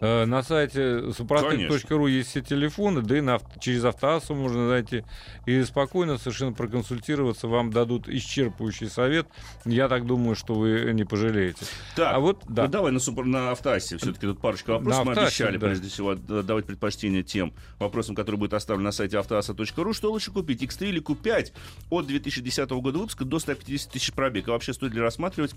Э, 0.02 0.26
На 0.26 0.42
сайте 0.42 1.14
супротек.ру 1.14 2.08
есть 2.08 2.30
все 2.30 2.42
телефоны, 2.42 3.02
да 3.02 3.18
и 3.18 3.22
на, 3.22 3.40
через 3.60 3.84
автоассу 3.86 4.34
можно 4.34 4.68
зайти 4.68 5.04
и 5.46 5.64
спокойно 5.64 6.18
совершенно 6.18 6.54
проконсультироваться. 6.54 7.48
Вам 7.48 7.72
дадут 7.72 8.10
исчерпывающий 8.10 8.90
совет. 8.90 9.28
Я 9.64 9.88
так 9.88 10.08
думаю, 10.08 10.36
что 10.36 10.56
вы 10.56 10.92
не 10.94 11.04
пожалеете. 11.04 11.66
Так, 11.96 12.16
А 12.16 12.20
вот, 12.20 12.44
да. 12.50 12.64
ну, 12.64 12.70
давай 12.70 12.92
на, 12.92 13.00
супер, 13.00 13.26
на 13.26 13.52
автоассе. 13.52 13.98
Все-таки 13.98 14.26
тут 14.26 14.42
парочка 14.42 14.72
вопросов. 14.72 15.00
На 15.00 15.06
Мы 15.06 15.12
автоассе, 15.12 15.44
обещали, 15.44 15.58
да. 15.58 15.68
прежде 15.68 15.88
всего, 15.90 16.16
давать 16.16 16.66
предпочтение 16.66 17.22
тем 17.22 17.54
вопросам, 17.78 18.16
которые 18.16 18.40
будут 18.40 18.56
оставлены 18.56 18.86
на 18.86 18.92
сайте 18.92 19.20
автоасса.ру. 19.20 19.94
Что 19.94 20.12
лучше 20.12 20.32
купить, 20.32 20.64
X3 20.64 20.90
или 20.90 21.02
Q5 21.02 21.52
от 21.92 22.08
2010 22.08 22.70
года 22.72 22.98
выпуска 22.98 23.24
до 23.24 23.38
150 23.38 23.92
тысяч 23.92 24.12
пробег? 24.14 24.48
А 24.48 24.52
вообще 24.54 24.74
стоит 24.74 24.94
ли 24.96 25.00
рассматривать 25.00 25.54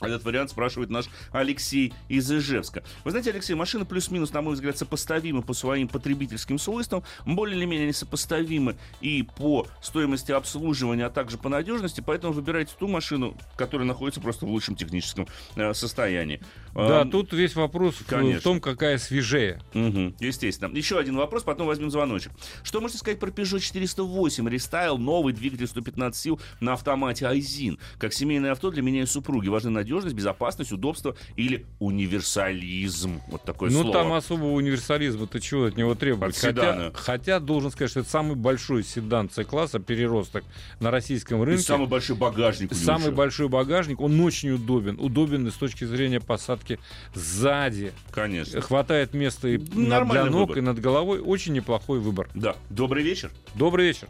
этот 0.00 0.24
вариант 0.24 0.50
спрашивает 0.50 0.90
наш 0.90 1.06
Алексей 1.32 1.92
из 2.08 2.30
Ижевска. 2.30 2.82
Вы 3.04 3.10
знаете, 3.10 3.30
Алексей, 3.30 3.54
машины 3.54 3.84
плюс-минус, 3.84 4.32
на 4.32 4.42
мой 4.42 4.54
взгляд, 4.54 4.76
сопоставимы 4.78 5.42
по 5.42 5.52
своим 5.52 5.88
потребительским 5.88 6.58
свойствам, 6.58 7.02
более 7.26 7.56
или 7.56 7.64
менее 7.64 7.84
они 7.84 7.92
сопоставимы 7.92 8.76
и 9.00 9.22
по 9.22 9.66
стоимости 9.82 10.32
обслуживания, 10.32 11.06
а 11.06 11.10
также 11.10 11.38
по 11.38 11.48
надежности, 11.48 12.02
поэтому 12.04 12.32
выбирайте 12.32 12.72
ту 12.78 12.88
машину, 12.88 13.36
которая 13.56 13.86
находится 13.86 14.20
просто 14.20 14.46
в 14.46 14.50
лучшем 14.50 14.74
техническом 14.76 15.26
э, 15.56 15.74
состоянии. 15.74 16.40
Да, 16.74 17.02
Эм, 17.02 17.10
тут 17.10 17.32
весь 17.32 17.54
вопрос 17.54 17.96
в- 17.96 18.02
в 18.02 18.06
конечно. 18.06 18.40
том, 18.42 18.60
какая 18.60 18.98
свежее. 18.98 19.60
Мгм, 19.74 20.14
естественно. 20.20 20.74
Еще 20.76 20.98
один 20.98 21.16
вопрос, 21.16 21.42
потом 21.42 21.66
возьмем 21.66 21.90
звоночек. 21.90 22.32
Что 22.62 22.80
можете 22.80 22.98
сказать 23.00 23.18
про 23.18 23.30
Peugeot 23.30 23.60
408 23.60 24.48
рестайл, 24.48 24.98
новый 24.98 25.32
двигатель 25.32 25.66
115 25.66 26.20
сил 26.20 26.40
на 26.60 26.72
автомате 26.74 27.26
Айзин? 27.26 27.78
Как 27.98 28.12
семейное 28.12 28.52
авто 28.52 28.70
для 28.70 28.82
меня 28.82 29.02
и 29.02 29.06
супруги 29.06 29.48
важны 29.48 29.70
надежность, 29.70 29.89
безопасность, 30.14 30.72
удобство 30.72 31.16
или 31.36 31.66
универсализм. 31.78 33.20
Вот 33.28 33.42
такое 33.44 33.70
ну, 33.70 33.82
слово. 33.82 33.92
там 33.92 34.12
особого 34.12 34.52
универсализма, 34.52 35.26
ты 35.26 35.40
чего 35.40 35.64
от 35.64 35.76
него 35.76 35.94
требовать? 35.94 36.36
От 36.36 36.40
седана. 36.40 36.90
Хотя, 36.94 36.98
хотя, 37.02 37.40
должен 37.40 37.70
сказать, 37.70 37.90
что 37.90 38.00
это 38.00 38.08
самый 38.10 38.36
большой 38.36 38.82
седан 38.84 39.30
С-класса, 39.30 39.78
переросток 39.78 40.44
на 40.80 40.90
российском 40.90 41.42
И 41.42 41.46
рынке. 41.46 41.62
самый 41.62 41.86
большой 41.86 42.16
багажник 42.16 42.72
у 42.72 42.74
него 42.74 42.84
Самый 42.84 43.06
еще. 43.06 43.12
большой 43.12 43.48
багажник, 43.48 44.00
он 44.00 44.20
очень 44.20 44.50
удобен. 44.50 44.98
Удобен 45.00 45.46
и 45.46 45.50
с 45.50 45.54
точки 45.54 45.84
зрения 45.84 46.20
посадки 46.20 46.78
сзади. 47.14 47.92
Конечно. 48.12 48.60
Хватает 48.60 49.14
места 49.14 49.48
и 49.48 49.58
над- 49.58 49.74
Нормальный 49.74 50.12
для 50.12 50.24
ног, 50.30 50.48
выбор. 50.48 50.58
и 50.58 50.60
над 50.60 50.78
головой. 50.80 51.20
Очень 51.20 51.52
неплохой 51.54 51.98
выбор. 52.00 52.28
Да. 52.34 52.56
Добрый 52.70 53.02
вечер. 53.02 53.30
Добрый 53.54 53.86
вечер. 53.86 54.08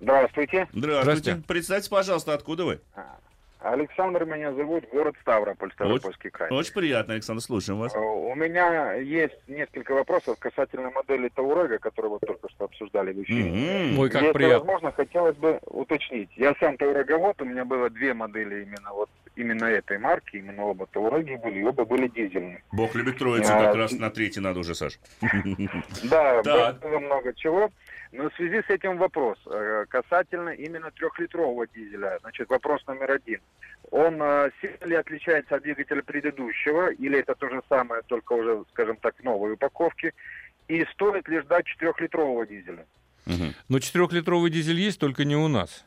Здравствуйте. 0.00 0.68
Здравствуйте. 0.72 1.02
Здравствуйте. 1.02 1.42
Представьте, 1.46 1.90
пожалуйста, 1.90 2.34
откуда 2.34 2.64
вы? 2.64 2.80
Александр 3.64 4.24
меня 4.24 4.52
зовут, 4.52 4.84
город 4.92 5.14
Ставрополь, 5.20 5.70
Ставропольский 5.72 6.30
край. 6.30 6.50
Очень 6.50 6.74
приятно, 6.74 7.14
Александр, 7.14 7.40
слушаем 7.42 7.78
вас. 7.78 7.94
Э, 7.94 7.98
У 7.98 8.34
меня 8.34 8.94
есть 8.94 9.36
несколько 9.46 9.92
вопросов 9.94 10.38
касательно 10.38 10.90
модели 10.90 11.28
Таурега, 11.28 11.78
которую 11.78 12.12
вы 12.12 12.18
только 12.18 12.48
что 12.50 12.64
обсуждали 12.64 13.12
в 13.12 13.22
эфире. 13.22 13.50
Мгм. 13.90 13.98
Ой, 14.00 14.10
как 14.10 14.22
Если 14.22 14.32
приятно. 14.32 14.58
возможно, 14.58 14.92
хотелось 14.92 15.36
бы 15.36 15.60
уточнить. 15.66 16.30
Я 16.36 16.54
сам 16.58 16.76
Тауреговод, 16.76 17.40
у 17.40 17.44
меня 17.44 17.64
было 17.64 17.88
две 17.90 18.14
модели 18.14 18.62
именно 18.62 18.92
вот 18.92 19.08
именно 19.36 19.64
этой 19.64 19.98
марки, 19.98 20.36
именно 20.36 20.64
оба 20.64 20.86
Тауреги 20.86 21.36
были, 21.36 21.62
оба 21.62 21.84
были 21.84 22.08
дизельные. 22.08 22.62
Бог 22.72 22.94
любит 22.94 23.18
троицу, 23.18 23.50
А, 23.54 23.66
как 23.66 23.76
раз 23.76 23.92
на 23.92 24.10
третий 24.10 24.40
надо 24.40 24.60
уже, 24.60 24.74
Саш. 24.74 24.98
Да, 26.10 26.72
было 26.82 26.98
много 26.98 27.32
чего. 27.34 27.70
Но 28.12 28.28
в 28.28 28.34
связи 28.34 28.62
с 28.62 28.68
этим 28.68 28.98
вопрос 28.98 29.38
э, 29.46 29.86
касательно 29.88 30.50
именно 30.50 30.90
трехлитрового 30.90 31.66
дизеля. 31.66 32.18
Значит, 32.20 32.48
вопрос 32.50 32.86
номер 32.86 33.12
один. 33.12 33.40
Он 33.90 34.20
э, 34.20 34.50
сильно 34.60 34.84
ли 34.84 34.96
отличается 34.96 35.56
от 35.56 35.62
двигателя 35.62 36.02
предыдущего, 36.02 36.92
или 36.92 37.18
это 37.18 37.34
то 37.34 37.48
же 37.48 37.62
самое, 37.70 38.02
только 38.06 38.34
уже, 38.34 38.64
скажем 38.72 38.96
так, 38.96 39.14
новой 39.24 39.52
упаковке? 39.52 40.12
И 40.68 40.84
стоит 40.92 41.26
ли 41.28 41.40
ждать 41.40 41.64
четырехлитрового 41.64 42.46
дизеля? 42.46 42.86
Мгм. 43.24 43.54
Но 43.68 43.78
четырехлитровый 43.78 44.50
дизель 44.50 44.80
есть, 44.80 45.00
только 45.00 45.24
не 45.24 45.36
у 45.36 45.48
нас. 45.48 45.84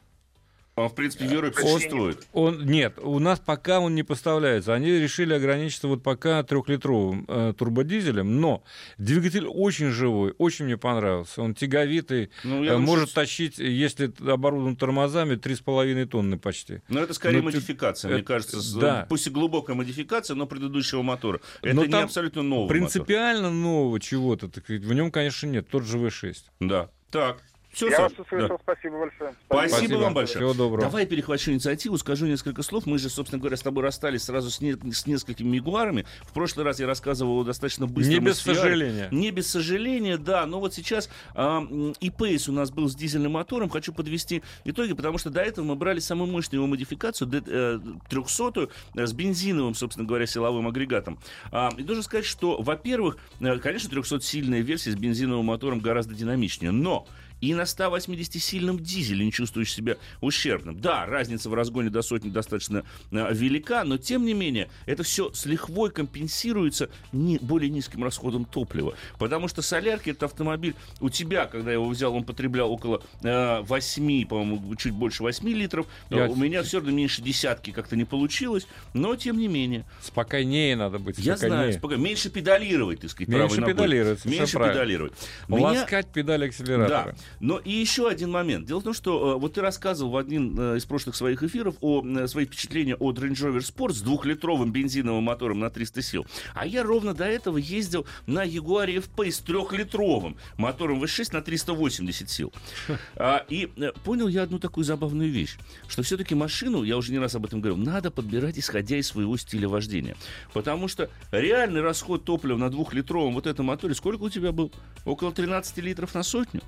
Он, 0.75 0.89
в 0.89 0.95
принципе, 0.95 1.25
в 1.25 1.31
Европе 1.31 1.61
существует. 1.61 2.27
Он, 2.33 2.65
нет, 2.65 2.99
у 3.01 3.19
нас 3.19 3.39
пока 3.39 3.79
он 3.79 3.95
не 3.95 4.03
поставляется. 4.03 4.73
Они 4.73 4.91
решили 4.91 5.33
ограничиться 5.33 5.87
вот 5.87 6.03
пока 6.03 6.43
трехлитровым 6.43 7.23
э, 7.29 7.53
турбодизелем, 7.57 8.41
но 8.41 8.61
двигатель 8.97 9.45
очень 9.47 9.91
живой, 9.91 10.33
очень 10.37 10.65
мне 10.65 10.75
понравился. 10.77 11.41
Он 11.41 11.55
тяговитый, 11.55 12.29
Ну, 12.43 12.61
э, 12.65 12.77
может 12.77 13.07
что- 13.09 13.21
тащить, 13.21 13.57
если 13.57 14.11
оборудован 14.29 14.75
тормозами, 14.75 15.35
3,5 15.35 16.05
тонны 16.07 16.37
почти. 16.37 16.81
Но 16.89 16.99
это 16.99 17.13
скорее 17.13 17.41
Ну, 17.41 17.51
ты- 17.51 17.55
модификация, 17.57 18.09
мне 18.09 18.17
это- 18.19 18.27
кажется. 18.27 18.59
с- 18.61 18.73
да. 18.73 19.05
Пусть 19.07 19.27
и 19.27 19.29
глубокая 19.29 19.77
модификация, 19.77 20.35
но 20.35 20.45
предыдущего 20.45 21.01
мотора. 21.03 21.39
Это 21.61 21.73
Но 21.73 21.85
не 21.85 21.93
абсолютно 21.93 22.41
новый 22.41 22.63
мотор. 22.63 22.77
Принципиально 22.77 23.49
нового 23.49 23.97
чего-то, 24.01 24.49
в 24.67 24.93
нем, 24.93 25.09
конечно, 25.09 25.47
нет, 25.47 25.69
тот 25.69 25.85
же 25.85 25.97
V6. 25.99 26.35
Да. 26.59 26.89
Так, 27.11 27.41
Все, 27.75 27.89
Я 27.89 27.97
Саш, 27.97 28.11
вас 28.17 28.19
услышал, 28.25 28.47
да. 28.47 28.57
спасибо 28.63 28.99
большое. 28.99 29.35
Спасибо, 29.47 29.67
Спасибо. 29.77 29.97
вам 29.97 30.13
большое. 30.13 30.37
Всего 30.37 30.53
доброго. 30.53 30.81
Давай 30.83 31.05
перехвачу 31.05 31.51
инициативу, 31.51 31.97
скажу 31.97 32.25
несколько 32.25 32.63
слов. 32.63 32.85
Мы 32.85 32.97
же, 32.99 33.09
собственно 33.09 33.37
говоря, 33.37 33.57
с 33.57 33.61
тобой 33.61 33.83
расстались 33.83 34.23
сразу 34.23 34.49
с, 34.49 34.61
не- 34.61 34.77
с 34.93 35.05
несколькими 35.05 35.57
ягуарами. 35.57 36.05
В 36.21 36.31
прошлый 36.31 36.63
раз 36.65 36.79
я 36.79 36.87
рассказывал 36.87 37.43
достаточно 37.43 37.85
быстром 37.85 38.13
Не 38.13 38.19
без 38.21 38.39
сожаления. 38.39 39.09
Не 39.11 39.29
без 39.31 39.47
сожаления, 39.49 40.17
да. 40.17 40.45
Но 40.45 40.61
вот 40.61 40.73
сейчас 40.73 41.09
м, 41.35 41.91
и 41.99 42.09
Pace 42.09 42.49
у 42.49 42.53
нас 42.53 42.71
был 42.71 42.87
с 42.87 42.95
дизельным 42.95 43.33
мотором. 43.33 43.67
Хочу 43.69 43.91
подвести 43.91 44.41
итоги, 44.63 44.93
потому 44.93 45.17
что 45.17 45.29
до 45.29 45.41
этого 45.41 45.65
мы 45.65 45.75
брали 45.75 45.99
самую 45.99 46.31
мощную 46.31 46.61
его 46.61 46.67
модификацию, 46.67 47.27
д- 47.27 47.43
э, 47.45 47.79
300 48.09 48.69
э, 48.95 49.05
с 49.05 49.11
бензиновым, 49.11 49.75
собственно 49.75 50.07
говоря, 50.07 50.25
силовым 50.25 50.65
агрегатом. 50.69 51.19
А, 51.51 51.71
и 51.77 51.83
должен 51.83 52.03
сказать, 52.03 52.25
что, 52.25 52.61
во-первых, 52.61 53.17
э, 53.41 53.57
конечно, 53.57 53.89
300-сильная 53.89 54.61
версия 54.61 54.91
с 54.91 54.95
бензиновым 54.95 55.47
мотором 55.47 55.81
гораздо 55.81 56.13
динамичнее, 56.15 56.71
но 56.71 57.05
и 57.41 57.53
на 57.53 57.61
180-сильном 57.63 58.79
дизеле 58.79 59.25
не 59.25 59.31
чувствуешь 59.31 59.71
себя 59.73 59.97
ущербным. 60.21 60.79
Да, 60.79 61.05
разница 61.05 61.49
в 61.49 61.53
разгоне 61.53 61.89
до 61.89 62.01
сотни 62.01 62.29
достаточно 62.29 62.83
э, 63.11 63.33
велика, 63.33 63.83
но 63.83 63.97
тем 63.97 64.25
не 64.25 64.33
менее 64.33 64.69
это 64.85 65.03
все 65.03 65.31
с 65.33 65.45
лихвой 65.45 65.91
компенсируется 65.91 66.89
не, 67.11 67.37
более 67.37 67.69
низким 67.69 68.03
расходом 68.03 68.45
топлива. 68.45 68.95
Потому 69.19 69.47
что 69.47 69.61
солярки 69.61 70.09
это 70.11 70.25
автомобиль 70.25 70.75
у 70.99 71.09
тебя, 71.09 71.45
когда 71.45 71.71
я 71.71 71.75
его 71.75 71.87
взял, 71.87 72.15
он 72.15 72.23
потреблял 72.23 72.71
около 72.71 73.01
э, 73.23 73.61
8, 73.61 74.27
по-моему, 74.27 74.75
чуть 74.75 74.93
больше 74.93 75.23
8 75.23 75.47
литров. 75.49 75.87
Я- 76.09 76.27
У 76.29 76.35
меня 76.35 76.63
все 76.63 76.77
равно 76.77 76.91
меньше 76.91 77.21
десятки 77.21 77.71
как-то 77.71 77.95
не 77.95 78.05
получилось, 78.05 78.67
но 78.93 79.15
тем 79.15 79.37
не 79.37 79.47
менее. 79.47 79.85
Спокойнее 80.01 80.75
надо 80.75 80.99
быть, 80.99 81.17
Я 81.19 81.37
знаю, 81.37 81.73
спокойнее. 81.73 82.03
меньше 82.05 82.29
педалировать, 82.29 83.01
так 83.01 83.11
сказать, 83.11 83.27
Меньше 83.29 83.61
педалировать, 83.61 84.25
Меньше 84.25 84.53
правильно. 84.53 84.73
педалировать. 84.73 85.13
Меня- 85.47 85.61
Ласкать 85.65 86.07
педаль 86.11 86.45
акселератора. 86.45 87.15
да. 87.15 87.15
Но 87.39 87.57
и 87.57 87.71
еще 87.71 88.07
один 88.09 88.31
момент. 88.31 88.65
Дело 88.65 88.79
в 88.79 88.83
том, 88.83 88.93
что 88.93 89.33
э, 89.33 89.39
вот 89.39 89.53
ты 89.53 89.61
рассказывал 89.61 90.11
в 90.11 90.17
один 90.17 90.57
э, 90.57 90.77
из 90.77 90.85
прошлых 90.85 91.15
своих 91.15 91.43
эфиров 91.43 91.75
о 91.81 92.03
э, 92.05 92.27
своих 92.27 92.47
впечатлениях 92.49 92.97
от 92.99 93.19
Range 93.19 93.33
Rover 93.33 93.59
Sport 93.59 93.93
с 93.93 94.01
двухлитровым 94.01 94.71
бензиновым 94.71 95.23
мотором 95.23 95.59
на 95.59 95.69
300 95.69 96.01
сил. 96.01 96.25
А 96.53 96.65
я 96.65 96.83
ровно 96.83 97.13
до 97.13 97.25
этого 97.25 97.57
ездил 97.57 98.05
на 98.25 98.45
Jaguar 98.45 98.89
F-Pace 98.97 99.31
с 99.31 99.39
трехлитровым 99.39 100.37
мотором 100.57 101.03
V6 101.03 101.33
на 101.33 101.41
380 101.41 102.29
сил. 102.29 102.53
А, 103.17 103.45
и 103.49 103.67
понял 104.03 104.27
я 104.27 104.43
одну 104.43 104.59
такую 104.59 104.83
забавную 104.83 105.31
вещь, 105.31 105.57
что 105.87 106.03
все-таки 106.03 106.35
машину, 106.35 106.83
я 106.83 106.97
уже 106.97 107.11
не 107.11 107.19
раз 107.19 107.35
об 107.35 107.45
этом 107.45 107.61
говорил, 107.61 107.77
надо 107.77 108.11
подбирать 108.11 108.57
исходя 108.57 108.97
из 108.97 109.07
своего 109.07 109.37
стиля 109.37 109.69
вождения. 109.69 110.15
Потому 110.53 110.87
что 110.87 111.09
реальный 111.31 111.81
расход 111.81 112.25
топлива 112.25 112.57
на 112.57 112.69
двухлитровом 112.69 113.33
вот 113.33 113.47
этом 113.47 113.67
моторе, 113.67 113.95
сколько 113.95 114.23
у 114.23 114.29
тебя 114.29 114.51
был? 114.51 114.71
Около 115.05 115.31
13 115.31 115.77
литров 115.77 116.13
на 116.13 116.23
сотню? 116.23 116.61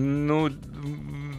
Ну, 0.00 0.50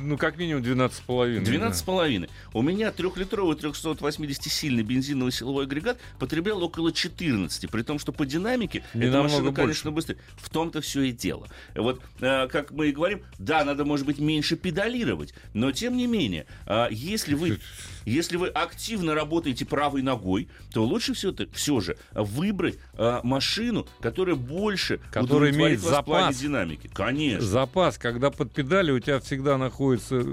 ну, 0.01 0.17
как 0.17 0.37
минимум 0.37 0.63
12,5. 0.63 1.39
12 1.43 1.77
с 1.79 1.81
половиной. 1.81 2.29
У 2.53 2.61
меня 2.61 2.91
трехлитровый 2.91 3.55
380-сильный 3.55 4.83
бензиновый 4.83 5.31
силовой 5.31 5.65
агрегат 5.65 5.99
потреблял 6.19 6.63
около 6.63 6.91
14, 6.91 7.69
при 7.69 7.81
том, 7.83 7.99
что 7.99 8.11
по 8.11 8.25
динамике 8.25 8.83
Не 8.93 9.07
эта 9.07 9.23
машина, 9.23 9.43
больше. 9.45 9.61
конечно, 9.61 9.91
быстрее. 9.91 10.17
В 10.37 10.49
том-то 10.49 10.81
все 10.81 11.01
и 11.03 11.11
дело. 11.11 11.47
Вот, 11.75 12.01
э, 12.19 12.47
как 12.47 12.71
мы 12.71 12.89
и 12.89 12.91
говорим, 12.91 13.21
да, 13.39 13.63
надо, 13.63 13.85
может 13.85 14.05
быть, 14.05 14.19
меньше 14.19 14.55
педалировать, 14.55 15.33
но 15.53 15.71
тем 15.71 15.97
не 15.97 16.07
менее, 16.07 16.45
э, 16.67 16.87
если 16.91 17.33
вы 17.33 17.59
если 18.05 18.37
вы 18.37 18.47
активно 18.47 19.13
работаете 19.13 19.65
правой 19.65 20.01
ногой, 20.01 20.47
то 20.73 20.83
лучше 20.83 21.13
все, 21.13 21.33
все 21.53 21.79
же 21.79 21.97
выбрать 22.13 22.77
э, 22.93 23.19
машину, 23.23 23.87
которая 23.99 24.35
больше 24.35 24.99
Которая 25.11 25.51
имеет 25.51 25.79
запас. 25.81 26.37
динамики. 26.37 26.89
Конечно. 26.93 27.41
Запас, 27.45 27.97
когда 27.97 28.31
под 28.31 28.50
педали 28.53 28.91
у 28.91 28.99
тебя 28.99 29.19
всегда 29.19 29.57
находится 29.57 30.23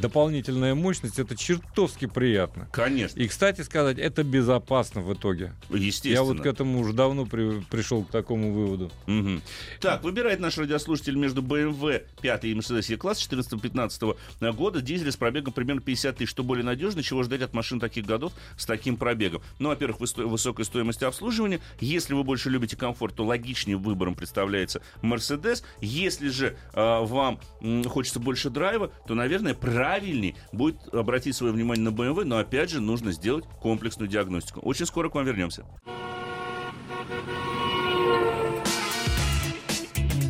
дополнительная 0.00 0.74
мощность, 0.74 1.18
это 1.18 1.36
чертовски 1.36 2.06
приятно. 2.06 2.68
Конечно. 2.72 3.18
И, 3.20 3.28
кстати 3.28 3.60
сказать, 3.62 3.98
это 3.98 4.22
безопасно 4.22 5.00
в 5.02 5.12
итоге. 5.14 5.52
Естественно. 5.70 6.12
Я 6.14 6.22
вот 6.22 6.40
к 6.40 6.46
этому 6.46 6.80
уже 6.80 6.92
давно 6.92 7.26
при- 7.26 7.60
пришел 7.70 8.04
к 8.04 8.10
такому 8.10 8.52
выводу. 8.52 8.90
Мгм. 9.06 9.42
Так, 9.80 10.02
выбирает 10.02 10.40
наш 10.40 10.58
радиослушатель 10.58 11.16
между 11.16 11.42
BMW 11.42 12.02
5 12.20 12.44
и 12.44 12.54
Mercedes 12.54 12.92
E-класс 12.92 13.18
14-15 13.18 14.16
года. 14.52 14.80
Дизель 14.80 15.12
с 15.12 15.16
пробегом 15.16 15.52
примерно 15.52 15.80
50 15.80 16.16
тысяч. 16.16 16.30
Что 16.30 16.42
более 16.42 16.64
надежно, 16.64 17.02
чего 17.02 17.22
ждать 17.22 17.42
от 17.42 17.52
машин 17.54 17.80
таких 17.80 18.06
годов 18.06 18.32
с 18.56 18.66
таким 18.66 18.96
пробегом? 18.96 19.42
Ну, 19.58 19.68
во-первых, 19.68 20.00
высо- 20.00 20.24
высокой 20.26 20.64
стоимости 20.64 21.04
обслуживания. 21.04 21.60
Если 21.80 22.14
вы 22.14 22.22
больше 22.24 22.50
любите 22.50 22.76
комфорт, 22.76 23.14
то 23.16 23.24
логичнее 23.24 23.76
выбором 23.76 24.14
представляется 24.14 24.82
Mercedes. 25.02 25.62
Если 25.80 26.28
же 26.28 26.56
э, 26.72 27.04
вам 27.04 27.40
м, 27.60 27.84
хочется 27.84 28.20
больше 28.20 28.50
драйва, 28.50 28.88
то, 29.06 29.14
наверное, 29.14 29.54
правильнее 29.90 30.36
будет 30.52 30.76
обратить 30.94 31.34
свое 31.34 31.52
внимание 31.52 31.84
на 31.84 31.88
BMW, 31.88 32.22
но, 32.22 32.38
опять 32.38 32.70
же, 32.70 32.80
нужно 32.80 33.10
сделать 33.10 33.44
комплексную 33.60 34.08
диагностику. 34.08 34.60
Очень 34.60 34.86
скоро 34.86 35.08
к 35.10 35.16
вам 35.16 35.26
вернемся. 35.26 35.64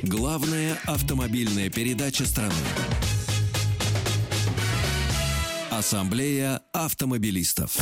Главная 0.03 0.79
автомобильная 0.87 1.69
передача 1.69 2.25
страны. 2.25 2.55
Ассамблея 5.81 6.61
автомобилистов. 6.75 7.75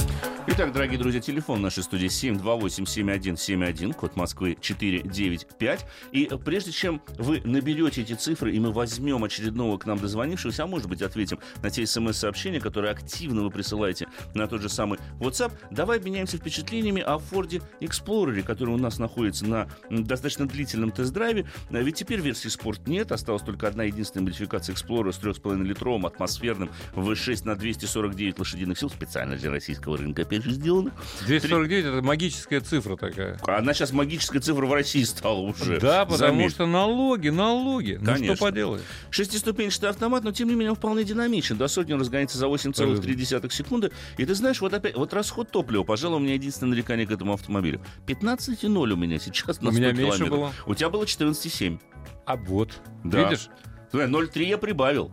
Итак, 0.51 0.73
дорогие 0.73 0.99
друзья, 0.99 1.21
телефон 1.21 1.61
нашей 1.61 1.83
студии 1.83 2.07
728-7171, 2.07 3.93
код 3.93 4.17
Москвы 4.17 4.57
495. 4.59 5.85
И 6.13 6.31
прежде 6.45 6.73
чем 6.73 7.03
вы 7.19 7.43
наберете 7.45 8.01
эти 8.03 8.15
цифры, 8.15 8.55
и 8.55 8.61
мы 8.61 8.73
возьмем 8.73 9.25
очередного 9.25 9.77
к 9.79 9.85
нам 9.85 9.99
дозвонившегося, 9.99 10.63
а 10.63 10.67
может 10.67 10.89
быть 10.89 11.03
ответим 11.03 11.41
на 11.63 11.71
те 11.71 11.85
смс-сообщения, 11.85 12.61
которые 12.61 12.93
активно 12.93 13.43
вы 13.43 13.51
присылаете 13.51 14.07
на 14.33 14.47
тот 14.47 14.63
же 14.63 14.69
самый 14.69 14.99
WhatsApp, 15.19 15.53
давай 15.71 15.99
обменяемся 15.99 16.39
впечатлениями 16.39 17.03
о 17.03 17.17
Ford 17.19 17.63
Explorer, 17.81 18.43
который 18.43 18.75
у 18.75 18.79
нас 18.79 18.99
находится 18.99 19.45
на 19.45 19.69
достаточно 19.91 20.47
длительном 20.47 20.93
тест-драйве. 20.93 21.47
А 21.71 21.79
Ведь 21.79 21.97
теперь 21.97 22.21
версии 22.21 22.49
Sport 22.49 22.83
нет, 22.87 23.13
осталась 23.13 23.43
только 23.43 23.69
одна 23.69 23.85
единственная 23.85 24.27
модификация 24.27 24.75
Explorer 24.75 25.13
с 25.13 25.19
3,5-литровым 25.19 26.07
атмосферным 26.07 26.71
V6 26.95 27.45
на 27.45 27.55
249 27.93 28.39
лошадиных 28.39 28.79
сил, 28.79 28.91
специально 28.91 29.37
для 29.37 29.51
российского 29.51 29.97
рынка, 29.97 30.23
опять 30.23 30.45
же, 30.45 30.53
сделано. 30.53 30.93
249 31.27 31.85
это 31.85 32.03
магическая 32.03 32.61
цифра 32.61 32.97
такая. 32.97 33.39
Она 33.47 33.73
сейчас 33.75 33.93
магическая 33.93 34.41
цифра 34.41 34.67
в 34.67 34.73
России 34.73 35.03
стала 35.05 35.39
уже. 35.41 35.81
Да, 35.81 36.05
потому 36.05 36.19
Заметь. 36.19 36.53
что 36.53 36.67
налоги, 36.67 37.29
налоги. 37.31 37.97
Ну 38.01 38.05
Конечно. 38.07 38.37
что 38.37 38.45
поделаешь? 38.47 38.83
Шестиступенчатый 39.11 39.89
автомат, 39.91 40.25
но 40.25 40.33
тем 40.33 40.49
не 40.49 40.55
менее 40.55 40.71
он 40.71 40.77
вполне 40.77 41.05
динамичен. 41.05 41.57
До 41.57 41.69
сотни 41.69 41.93
он 41.95 42.01
разгоняется 42.01 42.39
за 42.39 42.47
8,3 42.47 43.51
секунды. 43.51 43.91
И 44.17 44.25
ты 44.25 44.35
знаешь, 44.35 44.61
вот 44.61 44.75
опять, 44.75 44.95
вот 44.97 45.13
расход 45.15 45.51
топлива, 45.51 45.83
пожалуй, 45.83 46.19
у 46.19 46.21
меня 46.21 46.35
единственное 46.35 46.71
нарекание 46.71 47.07
к 47.07 47.11
этому 47.11 47.33
автомобилю. 47.33 47.81
15,0 48.07 48.93
у 48.93 48.97
меня 48.97 49.19
сейчас 49.19 49.61
на 49.63 49.71
У 49.71 49.73
100 49.73 49.81
меня 49.81 49.93
меньше 49.93 50.19
километров. 50.19 50.31
было. 50.39 50.53
У 50.67 50.75
тебя 50.75 50.91
было 50.91 51.05
14,7. 51.05 51.81
А 52.27 52.37
вот, 52.37 52.73
Да. 53.05 53.25
видишь? 53.25 53.49
Смотри, 53.91 54.09
0,3 54.13 54.45
я 54.49 54.59
прибавил. 54.59 55.13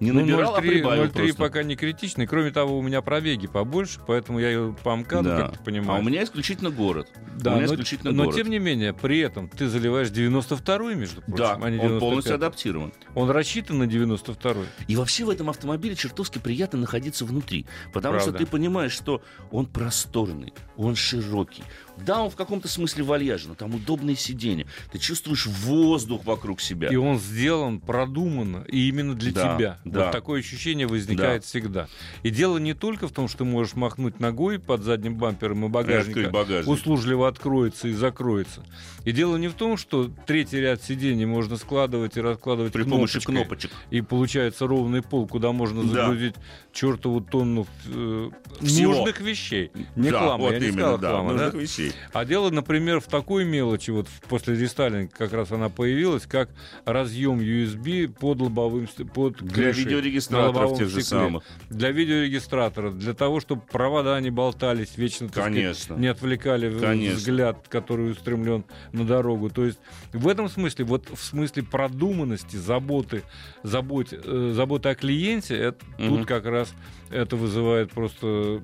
Не 0.00 0.12
Ну, 0.12 0.20
набирал, 0.20 0.54
а 0.54 0.60
0,3 0.60 0.68
прибавил 0.68 1.04
0,3 1.04 1.12
просто. 1.12 1.36
пока 1.36 1.62
не 1.64 1.74
критичный. 1.74 2.26
Кроме 2.26 2.50
того, 2.52 2.78
у 2.78 2.82
меня 2.82 3.02
пробеги 3.02 3.46
побольше, 3.48 3.98
поэтому 4.06 4.38
я 4.38 4.48
ее 4.50 4.76
по 4.84 4.94
МКАДу, 4.94 5.28
Да. 5.28 5.36
как 5.42 5.58
ты 5.58 5.64
понимаешь. 5.64 6.00
А 6.00 6.04
у 6.04 6.08
меня 6.08 6.22
исключительно 6.22 6.70
город. 6.70 7.08
Да, 7.40 7.52
у 7.52 7.56
меня 7.56 7.66
но, 7.66 7.72
исключительно 7.74 8.12
но 8.12 8.24
город. 8.24 8.36
тем 8.36 8.48
не 8.50 8.58
менее, 8.60 8.92
при 8.92 9.18
этом 9.18 9.48
ты 9.48 9.68
заливаешь 9.68 10.08
92-й, 10.08 10.94
между 10.94 11.20
прочим, 11.22 11.36
Да, 11.36 11.58
а 11.60 11.70
не 11.70 11.78
он 11.78 11.98
полностью 11.98 12.34
95-й. 12.34 12.36
адаптирован. 12.36 12.92
Он 13.14 13.30
рассчитан 13.30 13.78
на 13.78 13.84
92-й. 13.84 14.66
И 14.86 14.94
вообще 14.96 15.24
в 15.24 15.30
этом 15.30 15.50
автомобиле 15.50 15.96
чертовски 15.96 16.38
приятно 16.38 16.78
находиться 16.78 17.24
внутри. 17.24 17.66
Потому 17.92 18.14
Правда. 18.14 18.30
что 18.30 18.38
ты 18.38 18.46
понимаешь, 18.46 18.92
что 18.92 19.20
он 19.50 19.66
просторный, 19.66 20.52
он 20.76 20.94
широкий. 20.94 21.64
Да, 22.06 22.22
он 22.22 22.30
в 22.30 22.36
каком-то 22.36 22.68
смысле 22.68 23.02
вальяжен, 23.02 23.48
но 23.50 23.54
там 23.56 23.74
удобные 23.74 24.14
сиденья. 24.14 24.66
Ты 24.92 24.98
чувствуешь 25.00 25.46
воздух 25.46 26.24
вокруг 26.24 26.60
себя. 26.60 26.88
И 26.88 26.94
он 26.96 27.18
сделан 27.18 27.80
продуманно, 27.80 28.64
и 28.68 28.88
именно 28.88 29.14
для 29.14 29.32
Да, 29.32 29.56
тебя. 29.56 29.78
Да. 29.90 30.04
Вот 30.04 30.12
такое 30.12 30.40
ощущение 30.40 30.86
возникает 30.86 31.44
всегда. 31.44 31.88
И 32.22 32.30
дело 32.30 32.58
не 32.58 32.74
только 32.74 33.08
в 33.08 33.12
том, 33.12 33.28
что 33.28 33.38
ты 33.38 33.44
можешь 33.44 33.74
махнуть 33.74 34.20
ногой 34.20 34.58
под 34.58 34.82
задним 34.82 35.16
бампером 35.16 35.64
и 35.66 35.68
багажник 35.68 36.16
Открыть 36.16 36.30
багажник. 36.30 36.68
услужливо 36.72 37.28
откроется 37.28 37.88
и 37.88 37.92
закроется. 37.92 38.64
И 39.04 39.12
дело 39.12 39.36
не 39.36 39.48
в 39.48 39.54
том, 39.54 39.76
что 39.76 40.10
третий 40.26 40.60
ряд 40.60 40.82
сидений 40.82 41.24
можно 41.24 41.56
складывать 41.56 42.16
и 42.16 42.20
раскладывать 42.20 42.72
При 42.72 42.82
помощи 42.82 43.20
кнопочек. 43.20 43.70
И 43.90 44.00
получается 44.00 44.66
ровный 44.66 45.02
пол, 45.02 45.26
куда 45.26 45.52
можно 45.52 45.82
Да. 45.84 45.88
загрузить 46.06 46.34
чертову 46.72 47.20
тонну 47.20 47.66
э, 47.86 48.30
Всего. 48.60 48.92
нужных 48.94 49.20
вещей. 49.20 49.70
Не 49.96 50.10
да, 50.10 50.18
хлама, 50.18 50.44
вот 50.44 50.52
я 50.52 50.58
не 50.58 50.66
именно, 50.66 50.80
сказал 50.80 50.98
да, 50.98 51.22
нужных 51.22 51.52
да? 51.52 51.58
вещей. 51.58 51.92
А 52.12 52.24
дело, 52.24 52.50
например, 52.50 53.00
в 53.00 53.06
такой 53.06 53.44
мелочи, 53.44 53.90
вот 53.90 54.08
после 54.28 54.54
рестайлинга 54.56 55.10
как 55.16 55.32
раз 55.32 55.50
она 55.52 55.68
появилась, 55.68 56.24
как 56.26 56.50
разъем 56.84 57.38
USB 57.40 58.08
под 58.08 58.40
лобовым, 58.40 58.88
под 59.14 59.38
Для 59.38 59.72
видеорегистраторов 59.84 60.78
тех 60.78 60.88
же 60.88 61.00
стекле, 61.02 61.20
самых. 61.20 61.44
Для 61.70 61.90
видеорегистратора, 61.90 62.90
для 62.90 63.14
того, 63.14 63.40
чтобы 63.40 63.62
провода 63.62 64.18
не 64.20 64.30
болтались 64.30 64.96
вечно, 64.96 65.28
Конечно. 65.28 65.74
сказать, 65.74 66.00
не 66.00 66.08
отвлекали 66.08 66.76
Конечно. 66.78 67.16
взгляд, 67.16 67.66
который 67.68 68.10
устремлен 68.10 68.64
на 68.92 69.04
дорогу. 69.04 69.50
То 69.50 69.64
есть 69.64 69.78
в 70.12 70.26
этом 70.28 70.48
смысле, 70.48 70.84
вот 70.84 71.08
в 71.10 71.22
смысле 71.22 71.62
продуманности, 71.62 72.56
заботы, 72.56 73.22
забот, 73.62 74.08
э, 74.12 74.52
заботы 74.54 74.88
о 74.90 74.94
клиенте, 74.94 75.56
это, 75.56 75.84
Мгм. 75.98 76.08
тут 76.18 76.26
как 76.26 76.44
раз 76.46 76.72
это 77.10 77.36
вызывает 77.36 77.90
просто 77.92 78.62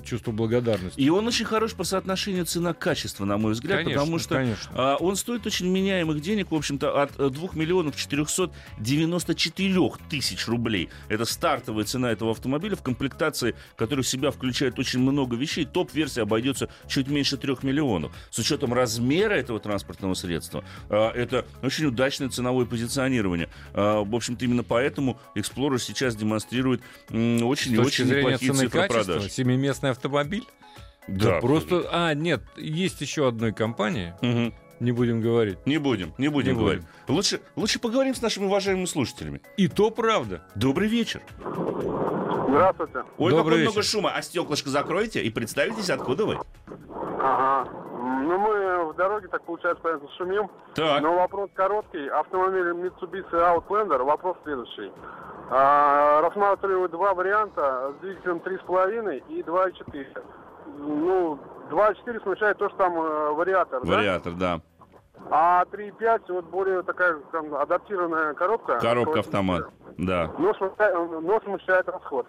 чувство 0.00 0.32
благодарности. 0.32 0.98
И 0.98 1.08
он 1.08 1.26
очень 1.26 1.44
хорош 1.44 1.74
по 1.74 1.84
соотношению 1.84 2.44
цена-качество, 2.46 3.24
на 3.24 3.38
мой 3.38 3.52
взгляд, 3.52 3.78
конечно, 3.78 4.00
потому 4.00 4.18
что 4.18 4.34
конечно. 4.36 4.70
А, 4.74 4.96
он 4.96 5.16
стоит 5.16 5.46
очень 5.46 5.68
меняемых 5.68 6.20
денег, 6.20 6.50
в 6.50 6.54
общем-то, 6.54 7.02
от 7.02 7.18
э, 7.18 7.30
2 7.30 7.48
миллионов 7.54 7.96
494 7.96 9.90
тысяч 10.08 10.46
рублей. 10.48 10.88
Это 11.08 11.24
стартовая 11.24 11.84
цена 11.84 12.12
этого 12.12 12.32
автомобиля 12.32 12.76
в 12.76 12.82
комплектации, 12.82 13.54
которая 13.76 14.02
в 14.02 14.08
себя 14.08 14.30
включает 14.30 14.78
очень 14.78 15.00
много 15.00 15.36
вещей. 15.36 15.64
Топ-версия 15.64 16.22
обойдется 16.22 16.68
чуть 16.88 17.08
меньше 17.08 17.36
3 17.36 17.56
миллионов. 17.62 18.12
С 18.30 18.38
учетом 18.38 18.72
размера 18.72 19.34
этого 19.34 19.60
транспортного 19.60 20.14
средства, 20.14 20.64
а, 20.88 21.10
это 21.12 21.44
очень 21.62 21.86
удачное 21.86 22.28
ценовое 22.28 22.66
позиционирование. 22.66 23.48
А, 23.72 24.02
в 24.02 24.14
общем-то, 24.14 24.44
именно 24.44 24.62
поэтому 24.62 25.18
Explorer 25.34 25.78
сейчас 25.78 26.16
демонстрирует 26.16 26.80
очень 27.10 27.74
и 27.74 27.78
очень 27.78 28.06
неплохие 28.06 28.52
цены 28.52 28.64
цифры 28.64 28.88
продаж. 28.88 29.30
7 29.30 29.54
красный 29.84 29.90
автомобиль? 29.90 30.46
Да, 31.06 31.34
да 31.34 31.40
просто. 31.40 31.86
А, 31.92 32.14
нет, 32.14 32.42
есть 32.56 33.00
еще 33.00 33.28
одной 33.28 33.52
компании. 33.52 34.14
Угу. 34.22 34.54
Не 34.80 34.92
будем 34.92 35.20
говорить. 35.20 35.58
Не 35.66 35.78
будем, 35.78 36.14
не 36.18 36.28
будем 36.28 36.54
не 36.54 36.58
говорить. 36.58 36.82
Будем. 36.82 37.14
Лучше, 37.14 37.40
лучше 37.56 37.78
поговорим 37.78 38.14
с 38.14 38.22
нашими 38.22 38.46
уважаемыми 38.46 38.86
слушателями. 38.86 39.40
И 39.56 39.68
то 39.68 39.90
правда. 39.90 40.42
Добрый 40.54 40.88
вечер. 40.88 41.22
Здравствуйте. 42.48 43.04
Ой, 43.18 43.30
Добрый 43.30 43.44
какой 43.44 43.58
вечер. 43.58 43.70
много 43.70 43.82
шума. 43.82 44.12
А 44.14 44.22
стеклышко 44.22 44.70
закройте 44.70 45.22
и 45.22 45.30
представитесь, 45.30 45.90
откуда 45.90 46.24
вы. 46.26 46.38
Ага. 47.20 47.83
Ну, 48.04 48.38
мы 48.38 48.92
в 48.92 48.96
дороге, 48.96 49.28
так 49.28 49.42
получается, 49.42 49.82
понятно, 49.82 50.08
шумим. 50.16 50.50
Так. 50.74 51.00
Но 51.00 51.14
вопрос 51.14 51.50
короткий. 51.54 52.06
Автомобиль 52.08 52.70
Mitsubishi 52.70 53.32
Outlander. 53.32 54.02
Вопрос 54.04 54.36
следующий. 54.44 54.92
А, 55.50 56.20
рассматриваю 56.22 56.88
два 56.88 57.14
варианта 57.14 57.92
с 57.96 58.00
двигателем 58.00 58.38
3,5 58.38 59.22
и 59.28 59.42
2,4. 59.42 60.22
Ну, 60.78 61.38
2,4 61.70 62.22
смущает 62.22 62.58
то, 62.58 62.68
что 62.68 62.78
там 62.78 62.94
э, 62.96 63.30
вариатор, 63.32 63.82
да? 63.84 63.96
Вариатор, 63.96 64.32
да. 64.32 64.60
А 65.30 65.64
3,5 65.64 66.22
вот 66.28 66.44
более 66.46 66.82
такая 66.82 67.16
там, 67.32 67.54
адаптированная 67.54 68.34
коробка. 68.34 68.78
Коробка 68.80 69.20
автомат. 69.20 69.68
Да. 69.96 70.30
Но 70.38 70.52
смущает, 70.54 70.94
но 70.94 71.40
смущает 71.40 71.88
расход. 71.88 72.26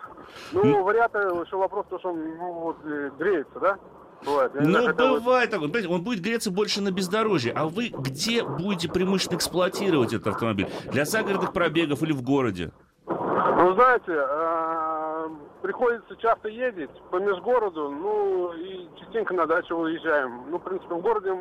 Ну, 0.52 0.84
вариатор, 0.84 1.42
еще 1.42 1.58
вопрос, 1.58 1.86
то, 1.90 2.00
что 2.00 2.10
он 2.10 2.38
ну, 2.38 2.54
вот, 2.54 2.78
э, 2.86 3.10
греется, 3.18 3.60
да? 3.60 3.78
Бывает. 4.26 4.52
Я 4.56 4.62
Ну, 4.62 5.20
бывает 5.20 5.52
такое. 5.52 5.68
Понимаете, 5.70 5.94
Он 5.94 6.04
будет 6.04 6.22
греться 6.22 6.52
больше 6.52 6.82
на 6.82 6.92
бездорожье. 6.92 7.54
А 7.54 7.66
вы 7.66 7.90
где 7.90 8.44
будете 8.44 8.90
преимущественно 8.90 9.38
эксплуатировать 9.38 10.14
этот 10.14 10.28
автомобиль? 10.28 10.68
Для 10.92 11.06
загородных 11.06 11.54
пробегов 11.54 12.02
или 12.04 12.14
в 12.14 12.22
городе? 12.22 12.72
Ну, 13.08 13.74
знаете, 13.76 14.12
э, 14.12 15.30
приходится 15.62 16.16
часто 16.18 16.50
ездить 16.50 16.90
по 17.10 17.18
межгороду, 17.18 17.90
ну, 17.90 18.54
и 18.54 18.88
частенько 19.00 19.34
на 19.34 19.46
дачу 19.46 19.78
выезжаем. 19.78 20.42
Ну, 20.50 20.58
в 20.60 20.64
принципе, 20.64 20.94
в 20.96 21.02
городе 21.02 21.34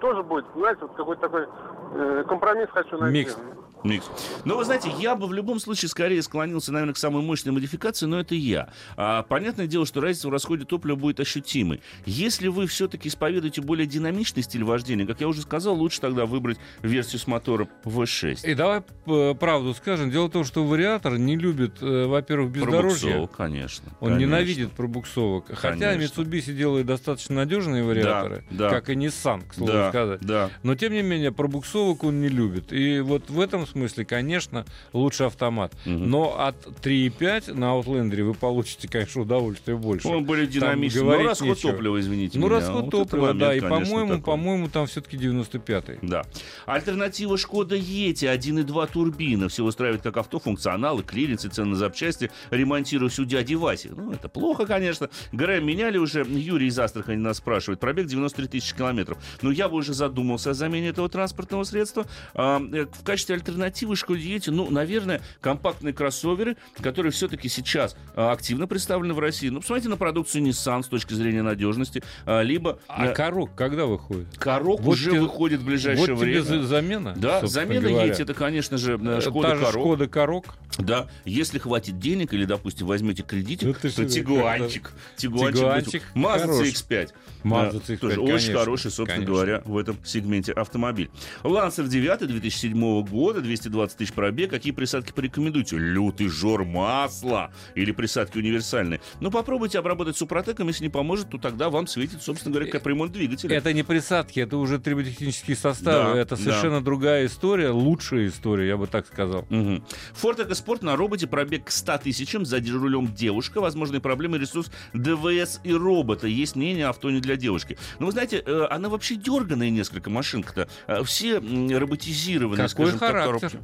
тоже 0.00 0.22
будет, 0.22 0.46
знаете, 0.54 0.80
вот 0.82 0.92
какой-то 0.96 1.22
такой 1.22 1.46
э, 1.94 2.24
компромисс 2.28 2.68
хочу 2.70 2.96
найти. 2.98 3.18
Микс. 3.18 3.38
Микс. 3.86 4.06
Ну, 4.44 4.56
вы 4.56 4.64
знаете, 4.64 4.90
я 4.98 5.14
бы 5.14 5.26
в 5.26 5.32
любом 5.32 5.60
случае 5.60 5.88
скорее 5.88 6.22
склонился, 6.22 6.72
наверное, 6.72 6.94
к 6.94 6.98
самой 6.98 7.22
мощной 7.22 7.52
модификации, 7.52 8.06
но 8.06 8.20
это 8.20 8.34
я. 8.34 8.68
А, 8.96 9.22
понятное 9.22 9.66
дело, 9.66 9.86
что 9.86 10.00
разница 10.00 10.28
в 10.28 10.30
расходе 10.32 10.64
топлива 10.64 10.96
будет 10.96 11.20
ощутимой. 11.20 11.80
Если 12.04 12.48
вы 12.48 12.66
все-таки 12.66 13.08
исповедуете 13.08 13.62
более 13.62 13.86
динамичный 13.86 14.42
стиль 14.42 14.64
вождения, 14.64 15.06
как 15.06 15.20
я 15.20 15.28
уже 15.28 15.42
сказал, 15.42 15.74
лучше 15.74 16.00
тогда 16.00 16.26
выбрать 16.26 16.58
версию 16.82 17.20
с 17.20 17.26
мотором 17.26 17.68
V6. 17.84 18.48
И 18.48 18.54
давай 18.54 18.82
э, 19.06 19.34
правду 19.38 19.74
скажем. 19.74 20.10
Дело 20.10 20.26
в 20.26 20.30
том, 20.30 20.44
что 20.44 20.64
вариатор 20.64 21.18
не 21.18 21.36
любит, 21.36 21.82
э, 21.82 22.06
во-первых, 22.06 22.50
бездорожье. 22.50 23.10
Пробуксовок, 23.12 23.36
конечно. 23.36 23.92
Он 24.00 24.08
конечно. 24.08 24.26
ненавидит 24.26 24.72
пробуксовок. 24.72 25.46
Хотя 25.54 25.92
Конечно. 25.92 26.22
Mitsubishi 26.22 26.54
делает 26.54 26.86
достаточно 26.86 27.36
надежные 27.36 27.82
вариаторы, 27.84 28.44
да. 28.50 28.70
как 28.70 28.90
и 28.90 28.94
Nissan, 28.94 29.46
к 29.48 29.54
слову 29.54 29.72
Да, 29.72 29.88
сказать. 29.90 30.20
да. 30.20 30.50
Но 30.62 30.74
тем 30.74 30.92
не 30.92 31.02
менее 31.02 31.32
пробуксовок 31.32 32.04
он 32.04 32.20
не 32.20 32.28
любит. 32.28 32.72
И 32.72 33.00
вот 33.00 33.30
в 33.30 33.40
этом 33.40 33.66
смысле, 33.76 34.04
конечно, 34.04 34.64
лучше 34.92 35.24
автомат. 35.24 35.72
Мгм. 35.84 36.10
Но 36.10 36.40
от 36.40 36.56
3,5 36.82 37.52
на 37.54 37.66
Outlander 37.66 38.22
вы 38.22 38.34
получите, 38.34 38.88
конечно, 38.88 39.22
удовольствие 39.22 39.76
больше. 39.76 40.08
Он 40.08 40.24
более 40.24 40.46
динамичный. 40.46 41.02
Говорить 41.02 41.26
расход 41.26 41.48
нечего. 41.48 41.72
топлива, 41.72 42.00
извините 42.00 42.38
ну, 42.38 42.46
меня. 42.46 42.56
расход 42.56 42.84
Вот 42.84 42.90
топлива, 42.90 43.26
момент, 43.26 43.40
да. 43.40 43.54
И, 43.54 43.60
по-моему, 43.60 44.22
по-моему, 44.22 44.68
там 44.68 44.86
все-таки 44.86 45.16
95-й. 45.16 45.98
Да. 46.02 46.24
Альтернатива 46.64 47.36
Шкода 47.36 47.76
Yeti 47.76 48.34
1.2 48.34 48.92
турбина. 48.92 49.48
Все 49.48 49.64
устраивает 49.64 50.02
как 50.02 50.16
авто, 50.16 50.38
функционалы, 50.38 51.02
клиренс 51.02 51.44
и 51.44 51.48
цены 51.48 51.70
на 51.70 51.76
запчасти. 51.76 52.30
Ремонтирую 52.50 53.10
всё 53.10 53.21
у 53.21 53.24
дяди 53.24 53.54
Васи. 53.54 53.90
Ну, 53.94 54.12
это 54.12 54.28
плохо, 54.28 54.66
конечно. 54.66 55.10
ГРМ 55.32 55.66
меняли 55.66 55.98
уже. 55.98 56.24
Юрий 56.26 56.68
из 56.68 56.78
Астрахани 56.78 57.18
нас 57.18 57.38
спрашивает. 57.38 57.80
Пробег 57.80 58.06
93 58.06 58.48
тысячи 58.48 58.74
километров. 58.74 59.18
Но 59.42 59.50
я 59.50 59.68
бы 59.68 59.76
уже 59.76 59.92
задумался 59.92 60.50
о 60.50 60.54
замене 60.54 60.88
этого 60.88 61.08
транспортного 61.08 61.64
средства. 61.64 62.06
А, 62.34 62.60
э, 62.72 62.86
в 62.86 63.04
качестве 63.04 63.34
альтернативы 63.34 63.55
Шкоде 63.96 64.22
Yeti, 64.36 64.50
ну, 64.50 64.70
наверное, 64.70 65.20
компактные 65.40 65.92
кроссоверы, 65.94 66.56
которые 66.80 67.12
все-таки 67.12 67.48
сейчас 67.48 67.96
а, 68.14 68.32
активно 68.32 68.66
представлены 68.66 69.14
в 69.14 69.18
России. 69.18 69.48
Ну, 69.48 69.60
посмотрите 69.60 69.88
на 69.88 69.96
продукцию 69.96 70.44
Nissan 70.44 70.82
с 70.82 70.88
точки 70.88 71.14
зрения 71.14 71.42
надежности. 71.42 72.02
а, 72.24 72.42
либо 72.42 72.78
А 72.88 73.08
Karoq 73.08 73.50
когда 73.56 73.86
выходит? 73.86 74.26
Karoq 74.38 74.80
Вот 74.80 74.92
уже 74.94 75.10
тебе- 75.10 75.20
выходит 75.20 75.60
в 75.60 75.64
ближайшее 75.64 76.14
вот 76.14 76.20
тебе 76.20 76.40
время. 76.42 76.42
за- 76.42 76.62
замена. 76.66 77.14
Да, 77.16 77.46
замена 77.46 77.88
говоря. 77.88 78.08
Yeti, 78.12 78.22
это, 78.22 78.34
конечно 78.34 78.78
же, 78.78 78.98
э, 79.02 79.20
Шкода 79.20 79.48
Та 79.48 79.54
же 79.56 79.60
Karoq. 79.64 79.72
Шкода 79.84 80.08
Karoq. 80.08 80.44
Да, 80.78 81.06
если 81.24 81.58
хватит 81.58 81.98
денег 81.98 82.32
или, 82.34 82.44
допустим, 82.44 82.86
возьмете 82.86 83.22
кредитик, 83.22 83.78
ты 83.78 83.90
то 83.90 84.04
Тигуанчик. 84.04 84.92
Тигуанчик. 85.16 85.56
Тигуанчик 85.60 86.02
Mazda 86.14 86.38
хорош. 86.40 86.66
CX-5. 86.66 87.08
Mazda 87.44 87.72
Да, 87.72 87.78
CX-5, 87.78 87.96
Тоже 87.98 88.20
очень 88.20 88.26
конечно, 88.36 88.58
хороший, 88.60 88.90
собственно 88.90 89.06
конечно. 89.26 89.34
говоря, 89.34 89.62
в 89.64 89.78
этом 89.78 89.96
сегменте 90.04 90.52
автомобиль. 90.52 91.10
Lancer 91.42 91.86
9 91.88 92.26
2007 92.26 93.02
года, 93.04 93.40
220 93.46 93.96
тысяч 93.96 94.12
пробег. 94.12 94.50
Какие 94.50 94.72
присадки 94.72 95.12
порекомендуете? 95.12 95.76
Лютый 95.78 96.28
жор 96.28 96.64
масла 96.64 97.52
или 97.74 97.92
присадки 97.92 98.38
универсальные? 98.38 99.00
Ну, 99.20 99.30
попробуйте 99.30 99.78
обработать 99.78 100.16
супротеком. 100.16 100.68
Если 100.68 100.84
не 100.84 100.90
поможет, 100.90 101.30
то 101.30 101.38
тогда 101.38 101.70
вам 101.70 101.86
светит, 101.86 102.22
собственно 102.22 102.54
говоря, 102.54 102.70
капремонт 102.70 103.12
двигателя. 103.12 103.56
Это 103.56 103.72
не 103.72 103.82
присадки, 103.82 104.40
это 104.40 104.56
уже 104.56 104.78
триботехнические 104.78 105.56
составы. 105.56 106.14
Да, 106.14 106.20
это 106.20 106.36
да. 106.36 106.42
совершенно 106.42 106.82
другая 106.82 107.26
история, 107.26 107.70
лучшая 107.70 108.28
история, 108.28 108.68
я 108.68 108.76
бы 108.76 108.86
так 108.86 109.06
сказал. 109.06 109.46
Мгм. 109.48 109.84
Ford 110.20 110.46
EcoSport 110.46 110.84
на 110.84 110.96
роботе 110.96 111.26
пробег 111.26 111.66
к 111.66 111.70
100 111.70 111.98
тысячам, 111.98 112.44
за 112.44 112.58
рулем 112.58 113.14
девушка, 113.14 113.60
возможные 113.60 114.00
проблемы, 114.00 114.38
ресурс 114.38 114.70
ДВС 114.92 115.60
и 115.64 115.72
робота. 115.72 116.26
Есть 116.26 116.56
мнение, 116.56 116.86
авто 116.86 117.10
не 117.10 117.20
для 117.20 117.36
девушки. 117.36 117.78
Но 117.98 118.06
вы 118.06 118.12
знаете, 118.12 118.42
э, 118.44 118.66
она 118.70 118.88
вообще 118.88 119.16
дерганая 119.16 119.70
несколько 119.70 120.10
машинка-то. 120.10 120.68
Э, 120.86 121.02
Все 121.04 121.38
роботизированные, 121.38 122.68
Какой 122.68 122.86
скажем 122.86 122.98
так, 122.98 123.08
характер? 123.08 123.26
коробки. 123.26 123.35
У, 123.36 123.60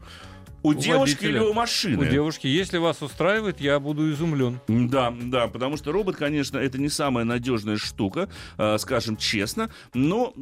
У 0.62 0.74
девушки 0.74 1.24
или 1.24 1.32
водителя. 1.32 1.50
у 1.50 1.52
машины? 1.54 2.06
У 2.06 2.08
девушки, 2.08 2.46
если 2.46 2.78
вас 2.78 3.02
устраивает, 3.02 3.60
я 3.60 3.80
буду 3.80 4.10
изумлен. 4.12 4.60
Да, 4.68 5.12
да, 5.22 5.48
потому 5.48 5.76
что 5.76 5.90
робот, 5.92 6.16
конечно, 6.16 6.58
это 6.58 6.78
не 6.78 6.88
самая 6.88 7.24
надежная 7.24 7.76
штука, 7.76 8.28
э, 8.58 8.78
скажем 8.78 9.16
честно, 9.16 9.70
но, 9.92 10.32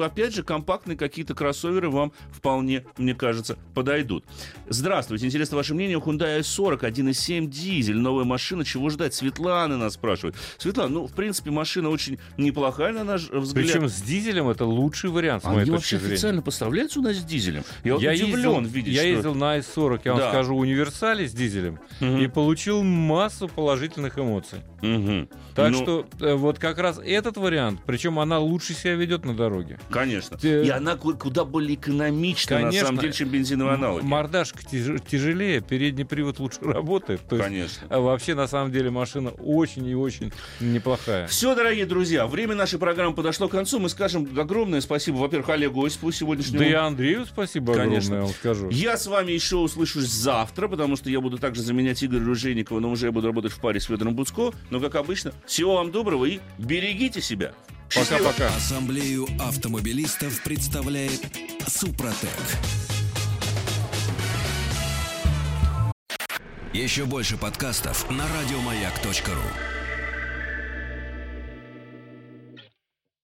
опять 0.00 0.34
же, 0.34 0.42
компактные 0.42 0.96
какие-то 0.96 1.34
кроссоверы 1.34 1.90
вам 1.90 2.12
вполне, 2.32 2.84
мне 2.96 3.14
кажется, 3.14 3.58
подойдут. 3.74 4.24
Здравствуйте, 4.68 5.26
интересно 5.26 5.56
ваше 5.56 5.74
мнение 5.74 5.98
Hyundai 5.98 6.40
i40 6.40 6.80
1.7 6.80 7.46
дизель, 7.46 7.98
новая 7.98 8.24
машина, 8.24 8.64
чего 8.64 8.88
ждать? 8.88 9.14
Светлана 9.14 9.76
нас 9.76 9.94
спрашивает. 9.94 10.36
Светлана, 10.58 10.88
ну, 10.88 11.06
в 11.06 11.12
принципе, 11.12 11.50
машина 11.50 11.90
очень 11.90 12.18
неплохая, 12.38 12.92
на 12.92 13.04
наш 13.04 13.28
взгляд. 13.28 13.66
Причем 13.66 13.88
с 13.88 14.00
дизелем 14.00 14.48
это 14.48 14.64
лучший 14.64 15.10
вариант, 15.10 15.42
с 15.42 15.46
моей 15.46 15.58
Они 15.60 15.66
точки 15.66 15.74
вообще 15.74 15.98
зрения. 15.98 16.14
официально 16.14 16.42
поставляются 16.42 17.00
у 17.00 17.02
нас 17.02 17.16
с 17.16 17.24
дизелем? 17.24 17.62
Я, 17.84 17.96
Я 17.96 18.12
удивлен 18.12 18.36
ездил, 18.36 18.60
видеть, 18.62 18.94
я 18.94 19.00
что... 19.00 19.08
ездил 19.08 19.33
на 19.34 19.58
i40, 19.58 20.00
я 20.04 20.12
вам 20.12 20.20
Да. 20.20 20.30
скажу, 20.30 20.56
универсале 20.56 21.26
с 21.28 21.32
дизелем, 21.32 21.78
Мгм. 22.00 22.18
и 22.18 22.26
получил 22.28 22.82
массу 22.82 23.48
положительных 23.48 24.18
эмоций. 24.18 24.60
Мгм. 24.82 25.28
Так 25.54 25.70
Ну, 25.72 25.82
что 25.82 26.06
э, 26.20 26.34
вот 26.34 26.58
как 26.58 26.78
раз 26.78 26.98
этот 27.04 27.36
вариант, 27.36 27.80
причем 27.86 28.18
она 28.18 28.38
лучше 28.38 28.74
себя 28.74 28.94
ведет 28.94 29.24
на 29.24 29.34
дороге. 29.34 29.78
Конечно. 29.90 30.36
Те- 30.38 30.64
И 30.64 30.68
она 30.68 30.96
ку- 30.96 31.14
куда 31.14 31.44
более 31.44 31.74
экономична, 31.76 32.56
на 32.56 32.62
Конечно. 32.66 32.86
самом 32.88 33.00
деле, 33.00 33.12
чем 33.12 33.28
бензиновые 33.28 33.74
аналоги. 33.74 34.02
М- 34.02 34.08
Мордашка 34.08 34.58
тяж- 34.64 35.00
тяжелее, 35.08 35.60
передний 35.60 36.04
привод 36.04 36.38
лучше 36.38 36.58
работает. 36.62 37.20
То 37.28 37.36
есть, 37.36 37.48
Конечно. 37.48 37.86
а 37.88 38.00
вообще, 38.00 38.34
на 38.34 38.46
самом 38.46 38.72
деле, 38.72 38.90
машина 38.90 39.30
очень 39.30 39.86
и 39.86 39.94
очень 39.94 40.32
неплохая. 40.60 41.26
Все, 41.28 41.54
дорогие 41.54 41.86
друзья, 41.86 42.26
время 42.26 42.54
нашей 42.54 42.78
программы 42.78 43.14
подошло 43.14 43.48
к 43.48 43.52
концу. 43.52 43.78
Мы 43.78 43.88
скажем 43.88 44.28
огромное 44.38 44.80
спасибо, 44.80 45.16
во-первых, 45.16 45.48
Олегу 45.50 45.84
Осипову 45.84 46.12
сегодняшнему. 46.12 46.58
Да 46.58 46.66
и 46.66 46.72
Андрею 46.72 47.24
спасибо 47.26 47.74
Конечно. 47.74 48.16
огромное, 48.16 48.18
я 48.18 48.22
вам 48.24 48.32
скажу. 48.34 48.68
Я 48.70 48.96
с 48.96 49.06
вами 49.06 49.23
вами 49.24 49.32
еще 49.32 49.56
услышусь 49.56 50.04
завтра, 50.04 50.68
потому 50.68 50.96
что 50.96 51.08
я 51.08 51.20
буду 51.20 51.38
также 51.38 51.62
заменять 51.62 52.04
Игоря 52.04 52.24
Ружейникова, 52.24 52.80
но 52.80 52.90
уже 52.90 53.06
я 53.06 53.12
буду 53.12 53.26
работать 53.28 53.52
в 53.52 53.60
паре 53.60 53.80
с 53.80 53.84
Федором 53.84 54.14
Буцко. 54.14 54.52
Но, 54.70 54.80
как 54.80 54.96
обычно, 54.96 55.32
всего 55.46 55.76
вам 55.76 55.90
доброго 55.90 56.26
и 56.26 56.40
берегите 56.58 57.22
себя. 57.22 57.54
Пока-пока. 57.94 58.48
Ассамблею 58.48 59.26
автомобилистов 59.40 60.42
представляет 60.42 61.20
Супротек. 61.66 62.28
Еще 66.74 67.04
больше 67.04 67.38
подкастов 67.38 68.10
на 68.10 68.24
радиомаяк.ру 68.28 69.83